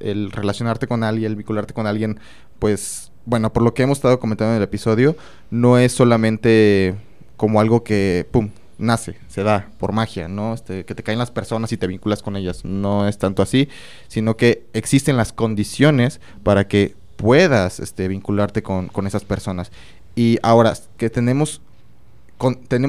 el 0.00 0.32
relacionarte 0.32 0.86
con 0.86 1.04
alguien, 1.04 1.30
el 1.32 1.36
vincularte 1.36 1.74
con 1.74 1.86
alguien, 1.86 2.18
pues, 2.58 3.12
bueno, 3.26 3.52
por 3.52 3.62
lo 3.62 3.74
que 3.74 3.82
hemos 3.82 3.98
estado 3.98 4.18
comentando 4.18 4.52
en 4.52 4.58
el 4.58 4.62
episodio, 4.62 5.16
no 5.50 5.78
es 5.78 5.92
solamente 5.92 6.94
como 7.36 7.60
algo 7.60 7.84
que, 7.84 8.26
pum, 8.30 8.50
nace, 8.78 9.16
se 9.28 9.42
da 9.42 9.68
por 9.78 9.92
magia, 9.92 10.28
¿no? 10.28 10.54
Este, 10.54 10.84
que 10.84 10.94
te 10.94 11.02
caen 11.02 11.18
las 11.18 11.30
personas 11.30 11.72
y 11.72 11.76
te 11.76 11.86
vinculas 11.86 12.22
con 12.22 12.36
ellas. 12.36 12.64
No 12.64 13.06
es 13.08 13.18
tanto 13.18 13.42
así, 13.42 13.68
sino 14.08 14.36
que 14.36 14.64
existen 14.72 15.16
las 15.16 15.32
condiciones 15.32 16.20
para 16.42 16.66
que 16.66 16.94
puedas 17.16 17.80
este, 17.80 18.08
vincularte 18.08 18.62
con, 18.62 18.88
con 18.88 19.06
esas 19.06 19.24
personas. 19.24 19.70
Y 20.14 20.38
ahora 20.42 20.72
que 20.96 21.10
tenemos, 21.10 21.60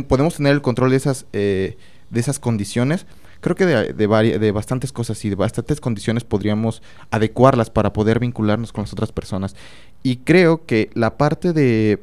podemos 0.07 0.35
tener 0.35 0.53
el 0.53 0.61
control 0.61 0.91
de 0.91 0.97
esas, 0.97 1.25
eh, 1.33 1.77
de 2.09 2.19
esas 2.19 2.39
condiciones, 2.39 3.05
creo 3.41 3.55
que 3.55 3.65
de, 3.65 3.93
de, 3.93 4.39
de 4.39 4.51
bastantes 4.51 4.91
cosas 4.91 5.23
y 5.25 5.29
de 5.29 5.35
bastantes 5.35 5.79
condiciones 5.79 6.23
podríamos 6.23 6.81
adecuarlas 7.11 7.69
para 7.69 7.93
poder 7.93 8.19
vincularnos 8.19 8.71
con 8.71 8.83
las 8.83 8.93
otras 8.93 9.11
personas. 9.11 9.55
Y 10.03 10.17
creo 10.17 10.65
que 10.65 10.89
la 10.93 11.17
parte 11.17 11.53
de, 11.53 12.01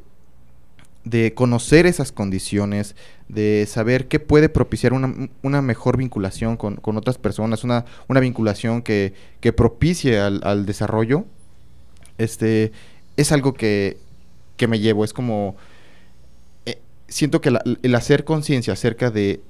de 1.04 1.34
conocer 1.34 1.86
esas 1.86 2.12
condiciones, 2.12 2.96
de 3.28 3.66
saber 3.68 4.08
qué 4.08 4.20
puede 4.20 4.48
propiciar 4.48 4.92
una, 4.92 5.28
una 5.42 5.62
mejor 5.62 5.96
vinculación 5.96 6.56
con, 6.56 6.76
con 6.76 6.96
otras 6.96 7.18
personas, 7.18 7.64
una, 7.64 7.84
una 8.08 8.20
vinculación 8.20 8.82
que, 8.82 9.14
que 9.40 9.52
propicie 9.52 10.20
al, 10.20 10.40
al 10.44 10.66
desarrollo, 10.66 11.24
este, 12.18 12.72
es 13.16 13.32
algo 13.32 13.54
que, 13.54 13.98
que 14.56 14.68
me 14.68 14.78
llevo. 14.78 15.04
Es 15.04 15.12
como, 15.12 15.56
eh, 16.66 16.78
siento 17.08 17.40
que 17.40 17.52
el 17.82 17.94
hacer 17.94 18.24
conciencia 18.24 18.72
acerca 18.72 19.10
de, 19.10 19.40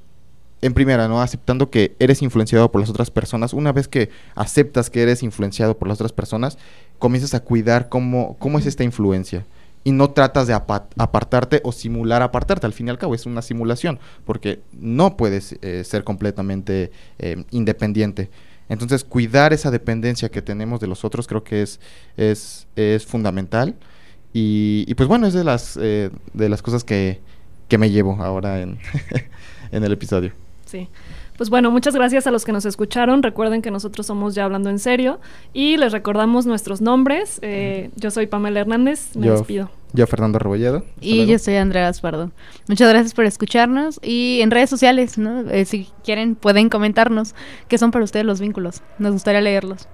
en 0.64 0.74
primera, 0.74 1.08
¿no? 1.08 1.20
Aceptando 1.20 1.70
que 1.70 1.94
eres 1.98 2.22
influenciado 2.22 2.70
por 2.72 2.80
las 2.80 2.90
otras 2.90 3.10
personas, 3.10 3.52
una 3.52 3.72
vez 3.72 3.86
que 3.88 4.10
aceptas 4.34 4.90
que 4.90 5.02
eres 5.02 5.22
influenciado 5.22 5.76
por 5.78 5.88
las 5.88 5.98
otras 5.98 6.12
personas, 6.12 6.58
comienzas 6.98 7.34
a 7.34 7.40
cuidar 7.40 7.88
cómo, 7.88 8.36
cómo 8.38 8.58
es 8.58 8.66
esta 8.66 8.84
influencia. 8.84 9.44
Y 9.86 9.92
no 9.92 10.10
tratas 10.10 10.46
de 10.46 10.54
apa- 10.54 10.88
apartarte 10.96 11.60
o 11.62 11.70
simular 11.70 12.22
apartarte. 12.22 12.64
Al 12.66 12.72
fin 12.72 12.86
y 12.86 12.90
al 12.90 12.98
cabo 12.98 13.14
es 13.14 13.26
una 13.26 13.42
simulación, 13.42 13.98
porque 14.24 14.60
no 14.72 15.16
puedes 15.16 15.56
eh, 15.60 15.84
ser 15.84 16.04
completamente 16.04 16.90
eh, 17.18 17.44
independiente. 17.50 18.30
Entonces, 18.70 19.04
cuidar 19.04 19.52
esa 19.52 19.70
dependencia 19.70 20.30
que 20.30 20.40
tenemos 20.40 20.80
de 20.80 20.86
los 20.86 21.04
otros 21.04 21.26
creo 21.26 21.44
que 21.44 21.60
es, 21.60 21.80
es, 22.16 22.66
es 22.76 23.04
fundamental. 23.04 23.74
Y, 24.32 24.84
y 24.88 24.94
pues 24.94 25.06
bueno, 25.08 25.26
es 25.26 25.34
de 25.34 25.44
las, 25.44 25.78
eh, 25.80 26.08
de 26.32 26.48
las 26.48 26.62
cosas 26.62 26.82
que, 26.82 27.20
que 27.68 27.76
me 27.76 27.90
llevo 27.90 28.16
ahora 28.22 28.62
en, 28.62 28.78
en 29.70 29.84
el 29.84 29.92
episodio. 29.92 30.32
Sí. 30.66 30.88
Pues 31.36 31.50
bueno, 31.50 31.70
muchas 31.70 31.94
gracias 31.94 32.26
a 32.26 32.30
los 32.30 32.44
que 32.44 32.52
nos 32.52 32.64
escucharon. 32.64 33.22
Recuerden 33.22 33.60
que 33.60 33.70
nosotros 33.70 34.06
somos 34.06 34.34
ya 34.34 34.44
hablando 34.44 34.70
en 34.70 34.78
serio 34.78 35.20
y 35.52 35.76
les 35.76 35.92
recordamos 35.92 36.46
nuestros 36.46 36.80
nombres. 36.80 37.38
Eh, 37.42 37.90
yo 37.96 38.10
soy 38.10 38.26
Pamela 38.26 38.60
Hernández, 38.60 39.14
me 39.16 39.26
Yo- 39.26 39.32
despido. 39.32 39.70
Yo, 39.92 40.06
Fernando 40.08 40.40
Rebolledo. 40.40 40.84
Y 41.00 41.16
luego. 41.18 41.30
yo 41.32 41.38
soy 41.38 41.54
Andrea 41.54 41.82
Gaspardo. 41.84 42.32
Muchas 42.68 42.88
gracias 42.88 43.14
por 43.14 43.24
escucharnos 43.26 44.00
y 44.02 44.40
en 44.42 44.50
redes 44.50 44.68
sociales, 44.68 45.18
¿no? 45.18 45.48
Eh, 45.50 45.64
si 45.66 45.88
quieren 46.04 46.34
pueden 46.34 46.68
comentarnos 46.68 47.34
qué 47.68 47.78
son 47.78 47.92
para 47.92 48.04
ustedes 48.04 48.26
los 48.26 48.40
vínculos. 48.40 48.82
Nos 48.98 49.12
gustaría 49.12 49.40
leerlos. 49.40 49.86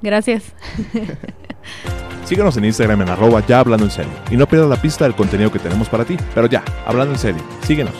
Gracias. 0.00 0.44
Síguenos 2.24 2.56
en 2.56 2.64
Instagram 2.64 3.02
en 3.02 3.08
arroba 3.10 3.44
ya 3.46 3.60
hablando 3.60 3.84
en 3.84 3.90
serio. 3.90 4.12
Y 4.30 4.36
no 4.36 4.46
pierdas 4.46 4.68
la 4.70 4.80
pista 4.80 5.04
del 5.04 5.14
contenido 5.14 5.52
que 5.52 5.58
tenemos 5.58 5.88
para 5.90 6.04
ti. 6.06 6.16
Pero 6.34 6.46
ya, 6.46 6.64
hablando 6.86 7.12
en 7.12 7.18
serio, 7.18 7.42
síguenos. 7.66 7.92